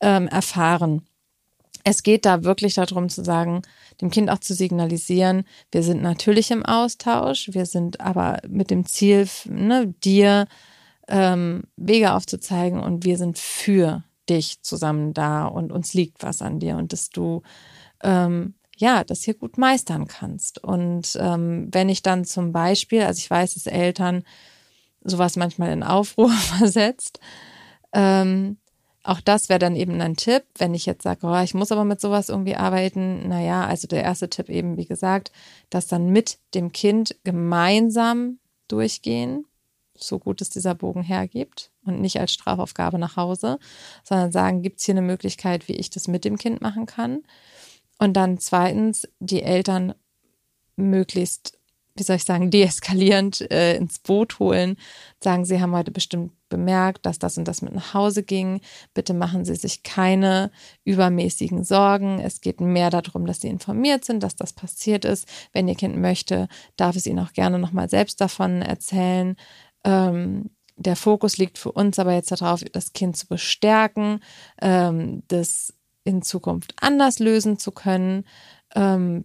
ähm, 0.00 0.28
erfahren. 0.28 1.02
Es 1.84 2.02
geht 2.02 2.26
da 2.26 2.44
wirklich 2.44 2.74
darum 2.74 3.08
zu 3.08 3.24
sagen, 3.24 3.62
dem 4.00 4.10
Kind 4.10 4.30
auch 4.30 4.38
zu 4.38 4.54
signalisieren, 4.54 5.44
wir 5.72 5.82
sind 5.82 6.02
natürlich 6.02 6.50
im 6.50 6.64
Austausch, 6.64 7.50
wir 7.52 7.66
sind 7.66 8.00
aber 8.00 8.38
mit 8.46 8.70
dem 8.70 8.84
Ziel, 8.86 9.28
ne, 9.46 9.94
dir 10.04 10.46
ähm, 11.08 11.64
Wege 11.76 12.12
aufzuzeigen 12.12 12.80
und 12.80 13.04
wir 13.04 13.16
sind 13.16 13.38
für 13.38 14.04
dich 14.28 14.62
zusammen 14.62 15.14
da 15.14 15.46
und 15.46 15.72
uns 15.72 15.94
liegt 15.94 16.22
was 16.22 16.42
an 16.42 16.60
dir 16.60 16.76
und 16.76 16.92
dass 16.92 17.10
du 17.10 17.42
ähm, 18.02 18.54
ja, 18.80 19.04
das 19.04 19.22
hier 19.22 19.34
gut 19.34 19.58
meistern 19.58 20.06
kannst. 20.08 20.62
Und 20.64 21.16
ähm, 21.20 21.68
wenn 21.70 21.90
ich 21.90 22.02
dann 22.02 22.24
zum 22.24 22.50
Beispiel, 22.50 23.02
also 23.02 23.18
ich 23.18 23.30
weiß, 23.30 23.54
dass 23.54 23.66
Eltern 23.66 24.24
sowas 25.02 25.36
manchmal 25.36 25.70
in 25.72 25.82
Aufruhr 25.82 26.30
versetzt, 26.58 27.20
ähm, 27.92 28.56
auch 29.02 29.20
das 29.20 29.48
wäre 29.48 29.58
dann 29.58 29.76
eben 29.76 30.00
ein 30.00 30.16
Tipp, 30.16 30.44
wenn 30.58 30.74
ich 30.74 30.84
jetzt 30.84 31.02
sage, 31.02 31.26
oh, 31.26 31.40
ich 31.42 31.54
muss 31.54 31.72
aber 31.72 31.84
mit 31.84 32.00
sowas 32.00 32.28
irgendwie 32.28 32.56
arbeiten. 32.56 33.28
Naja, 33.28 33.66
also 33.66 33.88
der 33.88 34.02
erste 34.02 34.28
Tipp 34.28 34.48
eben, 34.48 34.76
wie 34.76 34.84
gesagt, 34.84 35.32
das 35.70 35.86
dann 35.86 36.10
mit 36.10 36.38
dem 36.54 36.72
Kind 36.72 37.16
gemeinsam 37.24 38.38
durchgehen, 38.68 39.46
so 39.96 40.18
gut 40.18 40.40
es 40.40 40.50
dieser 40.50 40.74
Bogen 40.74 41.02
hergibt 41.02 41.70
und 41.84 42.00
nicht 42.00 42.20
als 42.20 42.32
Strafaufgabe 42.32 42.98
nach 42.98 43.16
Hause, 43.16 43.58
sondern 44.04 44.32
sagen, 44.32 44.62
gibt 44.62 44.80
es 44.80 44.86
hier 44.86 44.94
eine 44.94 45.02
Möglichkeit, 45.02 45.68
wie 45.68 45.74
ich 45.74 45.90
das 45.90 46.08
mit 46.08 46.24
dem 46.24 46.36
Kind 46.36 46.60
machen 46.60 46.86
kann? 46.86 47.22
Und 47.98 48.14
dann 48.14 48.38
zweitens, 48.38 49.08
die 49.18 49.42
Eltern 49.42 49.94
möglichst 50.76 51.58
wie 51.96 52.02
soll 52.02 52.16
ich 52.16 52.24
sagen, 52.24 52.50
deeskalierend 52.50 53.50
äh, 53.50 53.76
ins 53.76 53.98
Boot 53.98 54.38
holen, 54.38 54.76
sagen, 55.22 55.44
Sie 55.44 55.60
haben 55.60 55.74
heute 55.74 55.90
bestimmt 55.90 56.32
bemerkt, 56.48 57.06
dass 57.06 57.18
das 57.18 57.38
und 57.38 57.46
das 57.46 57.62
mit 57.62 57.74
nach 57.74 57.94
Hause 57.94 58.22
ging. 58.22 58.60
Bitte 58.94 59.14
machen 59.14 59.44
Sie 59.44 59.54
sich 59.54 59.82
keine 59.82 60.50
übermäßigen 60.84 61.64
Sorgen. 61.64 62.18
Es 62.18 62.40
geht 62.40 62.60
mehr 62.60 62.90
darum, 62.90 63.26
dass 63.26 63.40
Sie 63.40 63.48
informiert 63.48 64.04
sind, 64.04 64.22
dass 64.22 64.36
das 64.36 64.52
passiert 64.52 65.04
ist. 65.04 65.26
Wenn 65.52 65.68
Ihr 65.68 65.76
Kind 65.76 65.96
möchte, 65.96 66.48
darf 66.76 66.96
es 66.96 67.06
Ihnen 67.06 67.20
auch 67.20 67.32
gerne 67.32 67.58
nochmal 67.58 67.88
selbst 67.88 68.20
davon 68.20 68.62
erzählen. 68.62 69.36
Ähm, 69.84 70.50
der 70.76 70.96
Fokus 70.96 71.36
liegt 71.38 71.58
für 71.58 71.72
uns 71.72 71.98
aber 71.98 72.14
jetzt 72.14 72.32
darauf, 72.32 72.64
das 72.72 72.92
Kind 72.92 73.16
zu 73.16 73.26
bestärken, 73.26 74.20
ähm, 74.60 75.22
das 75.28 75.74
in 76.04 76.22
Zukunft 76.22 76.74
anders 76.80 77.18
lösen 77.18 77.58
zu 77.58 77.70
können 77.70 78.24
ähm, 78.74 79.24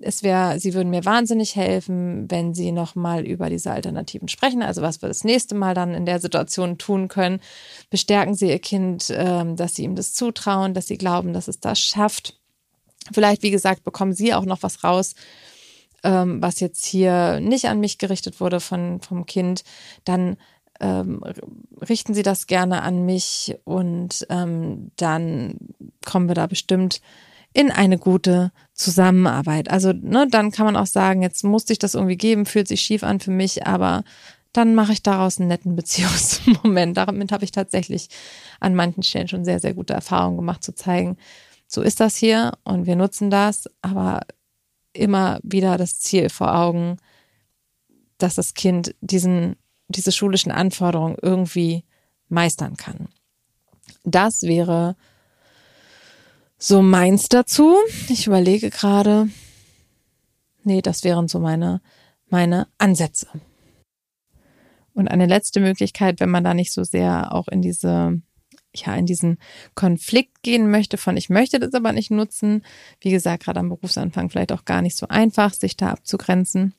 es 0.00 0.22
wäre, 0.22 0.58
sie 0.58 0.72
würden 0.72 0.90
mir 0.90 1.04
wahnsinnig 1.04 1.56
helfen, 1.56 2.30
wenn 2.30 2.54
sie 2.54 2.72
nochmal 2.72 3.26
über 3.26 3.50
diese 3.50 3.70
Alternativen 3.70 4.28
sprechen. 4.28 4.62
Also 4.62 4.80
was 4.80 5.02
wir 5.02 5.08
das 5.08 5.24
nächste 5.24 5.54
Mal 5.54 5.74
dann 5.74 5.94
in 5.94 6.06
der 6.06 6.20
Situation 6.20 6.78
tun 6.78 7.08
können. 7.08 7.40
Bestärken 7.90 8.34
Sie 8.34 8.48
Ihr 8.48 8.60
Kind, 8.60 9.12
ähm, 9.14 9.56
dass 9.56 9.74
Sie 9.74 9.84
ihm 9.84 9.94
das 9.94 10.14
zutrauen, 10.14 10.72
dass 10.72 10.86
Sie 10.86 10.96
glauben, 10.96 11.32
dass 11.32 11.48
es 11.48 11.60
das 11.60 11.78
schafft. 11.80 12.38
Vielleicht, 13.12 13.42
wie 13.42 13.50
gesagt, 13.50 13.84
bekommen 13.84 14.14
Sie 14.14 14.32
auch 14.32 14.44
noch 14.44 14.62
was 14.62 14.84
raus, 14.84 15.14
ähm, 16.02 16.40
was 16.40 16.60
jetzt 16.60 16.84
hier 16.86 17.40
nicht 17.40 17.66
an 17.66 17.80
mich 17.80 17.98
gerichtet 17.98 18.40
wurde 18.40 18.60
von, 18.60 19.00
vom 19.02 19.26
Kind. 19.26 19.64
Dann 20.04 20.38
ähm, 20.80 21.22
richten 21.80 22.14
Sie 22.14 22.22
das 22.22 22.46
gerne 22.46 22.82
an 22.82 23.04
mich 23.04 23.56
und 23.64 24.26
ähm, 24.30 24.92
dann 24.96 25.58
kommen 26.06 26.28
wir 26.28 26.34
da 26.34 26.46
bestimmt 26.46 27.00
in 27.52 27.70
eine 27.70 27.98
gute 27.98 28.52
Zusammenarbeit. 28.74 29.70
Also, 29.70 29.92
ne, 29.92 30.26
dann 30.30 30.50
kann 30.50 30.66
man 30.66 30.76
auch 30.76 30.86
sagen, 30.86 31.22
jetzt 31.22 31.44
musste 31.44 31.72
ich 31.72 31.78
das 31.78 31.94
irgendwie 31.94 32.16
geben, 32.16 32.46
fühlt 32.46 32.68
sich 32.68 32.80
schief 32.82 33.02
an 33.02 33.20
für 33.20 33.30
mich, 33.30 33.66
aber 33.66 34.04
dann 34.52 34.74
mache 34.74 34.92
ich 34.92 35.02
daraus 35.02 35.38
einen 35.38 35.48
netten 35.48 35.76
Beziehungsmoment. 35.76 36.96
Damit 36.96 37.32
habe 37.32 37.44
ich 37.44 37.50
tatsächlich 37.50 38.08
an 38.60 38.74
manchen 38.74 39.02
Stellen 39.02 39.28
schon 39.28 39.44
sehr, 39.44 39.60
sehr 39.60 39.74
gute 39.74 39.94
Erfahrungen 39.94 40.36
gemacht, 40.36 40.62
zu 40.62 40.74
zeigen, 40.74 41.16
so 41.66 41.82
ist 41.82 42.00
das 42.00 42.16
hier 42.16 42.52
und 42.64 42.86
wir 42.86 42.96
nutzen 42.96 43.30
das, 43.30 43.68
aber 43.82 44.22
immer 44.94 45.38
wieder 45.42 45.76
das 45.76 46.00
Ziel 46.00 46.30
vor 46.30 46.54
Augen, 46.54 46.96
dass 48.16 48.36
das 48.36 48.54
Kind 48.54 48.94
diesen, 49.00 49.56
diese 49.88 50.10
schulischen 50.12 50.50
Anforderungen 50.50 51.16
irgendwie 51.20 51.84
meistern 52.28 52.76
kann. 52.76 53.08
Das 54.04 54.42
wäre 54.42 54.96
so 56.58 56.82
meins 56.82 57.28
dazu. 57.28 57.76
Ich 58.08 58.26
überlege 58.26 58.70
gerade. 58.70 59.28
Nee, 60.64 60.82
das 60.82 61.04
wären 61.04 61.28
so 61.28 61.38
meine, 61.38 61.80
meine 62.28 62.66
Ansätze. 62.76 63.28
Und 64.92 65.08
eine 65.08 65.26
letzte 65.26 65.60
Möglichkeit, 65.60 66.18
wenn 66.18 66.28
man 66.28 66.42
da 66.42 66.54
nicht 66.54 66.72
so 66.72 66.82
sehr 66.82 67.32
auch 67.32 67.46
in 67.46 67.62
diese, 67.62 68.20
ja, 68.74 68.96
in 68.96 69.06
diesen 69.06 69.38
Konflikt 69.76 70.42
gehen 70.42 70.70
möchte 70.70 70.98
von 70.98 71.16
ich 71.16 71.30
möchte 71.30 71.60
das 71.60 71.72
aber 71.72 71.92
nicht 71.92 72.10
nutzen. 72.10 72.64
Wie 73.00 73.12
gesagt, 73.12 73.44
gerade 73.44 73.60
am 73.60 73.68
Berufsanfang 73.68 74.28
vielleicht 74.28 74.50
auch 74.50 74.64
gar 74.64 74.82
nicht 74.82 74.96
so 74.96 75.06
einfach, 75.06 75.54
sich 75.54 75.76
da 75.76 75.90
abzugrenzen. 75.90 76.74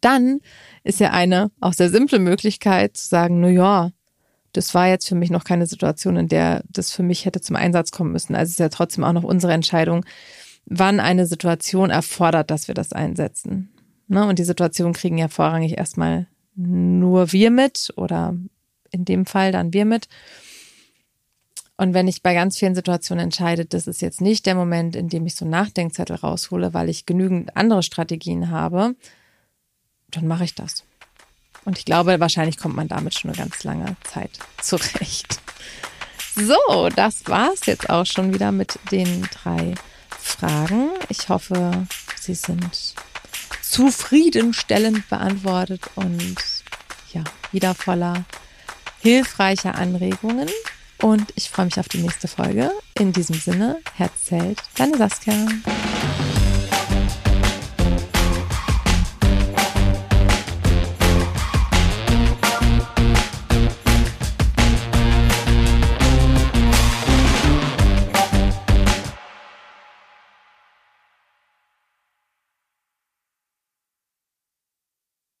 Dann 0.00 0.40
ist 0.82 1.00
ja 1.00 1.10
eine 1.10 1.50
auch 1.60 1.74
sehr 1.74 1.90
simple 1.90 2.18
Möglichkeit 2.18 2.96
zu 2.96 3.06
sagen, 3.06 3.40
na 3.40 3.48
ja, 3.48 3.90
das 4.56 4.74
war 4.74 4.88
jetzt 4.88 5.06
für 5.06 5.14
mich 5.14 5.30
noch 5.30 5.44
keine 5.44 5.66
Situation, 5.66 6.16
in 6.16 6.28
der 6.28 6.62
das 6.70 6.90
für 6.90 7.02
mich 7.02 7.26
hätte 7.26 7.40
zum 7.40 7.56
Einsatz 7.56 7.90
kommen 7.90 8.12
müssen. 8.12 8.34
Also 8.34 8.44
es 8.44 8.52
ist 8.52 8.60
ja 8.60 8.68
trotzdem 8.70 9.04
auch 9.04 9.12
noch 9.12 9.24
unsere 9.24 9.52
Entscheidung, 9.52 10.04
wann 10.64 10.98
eine 10.98 11.26
Situation 11.26 11.90
erfordert, 11.90 12.50
dass 12.50 12.66
wir 12.66 12.74
das 12.74 12.92
einsetzen. 12.92 13.68
Ne? 14.08 14.26
Und 14.26 14.38
die 14.38 14.44
Situation 14.44 14.94
kriegen 14.94 15.18
ja 15.18 15.28
vorrangig 15.28 15.76
erstmal 15.76 16.26
nur 16.54 17.32
wir 17.32 17.50
mit 17.50 17.92
oder 17.96 18.34
in 18.90 19.04
dem 19.04 19.26
Fall 19.26 19.52
dann 19.52 19.74
wir 19.74 19.84
mit. 19.84 20.08
Und 21.76 21.92
wenn 21.92 22.08
ich 22.08 22.22
bei 22.22 22.32
ganz 22.32 22.56
vielen 22.56 22.74
Situationen 22.74 23.24
entscheide, 23.24 23.66
das 23.66 23.86
ist 23.86 24.00
jetzt 24.00 24.22
nicht 24.22 24.46
der 24.46 24.54
Moment, 24.54 24.96
in 24.96 25.10
dem 25.10 25.26
ich 25.26 25.34
so 25.34 25.44
Nachdenkzettel 25.44 26.16
raushole, 26.16 26.72
weil 26.72 26.88
ich 26.88 27.04
genügend 27.04 27.54
andere 27.54 27.82
Strategien 27.82 28.50
habe, 28.50 28.96
dann 30.10 30.26
mache 30.26 30.44
ich 30.44 30.54
das. 30.54 30.84
Und 31.66 31.78
ich 31.78 31.84
glaube, 31.84 32.20
wahrscheinlich 32.20 32.56
kommt 32.56 32.76
man 32.76 32.88
damit 32.88 33.18
schon 33.18 33.30
eine 33.30 33.38
ganz 33.38 33.64
lange 33.64 33.96
Zeit 34.04 34.30
zurecht. 34.62 35.40
So, 36.36 36.88
das 36.94 37.26
war's 37.26 37.66
jetzt 37.66 37.90
auch 37.90 38.06
schon 38.06 38.32
wieder 38.32 38.52
mit 38.52 38.78
den 38.92 39.28
drei 39.42 39.74
Fragen. 40.10 40.90
Ich 41.08 41.28
hoffe, 41.28 41.86
sie 42.20 42.34
sind 42.34 42.94
zufriedenstellend 43.62 45.08
beantwortet 45.08 45.82
und 45.96 46.36
ja, 47.12 47.24
wieder 47.50 47.74
voller 47.74 48.24
hilfreicher 49.00 49.74
Anregungen. 49.74 50.48
Und 51.02 51.32
ich 51.34 51.50
freue 51.50 51.66
mich 51.66 51.80
auf 51.80 51.88
die 51.88 51.98
nächste 51.98 52.28
Folge. 52.28 52.70
In 52.98 53.12
diesem 53.12 53.38
Sinne, 53.40 53.80
Herz 53.94 54.26
zählt, 54.26 54.62
deine 54.76 54.96
Saskia. 54.96 55.46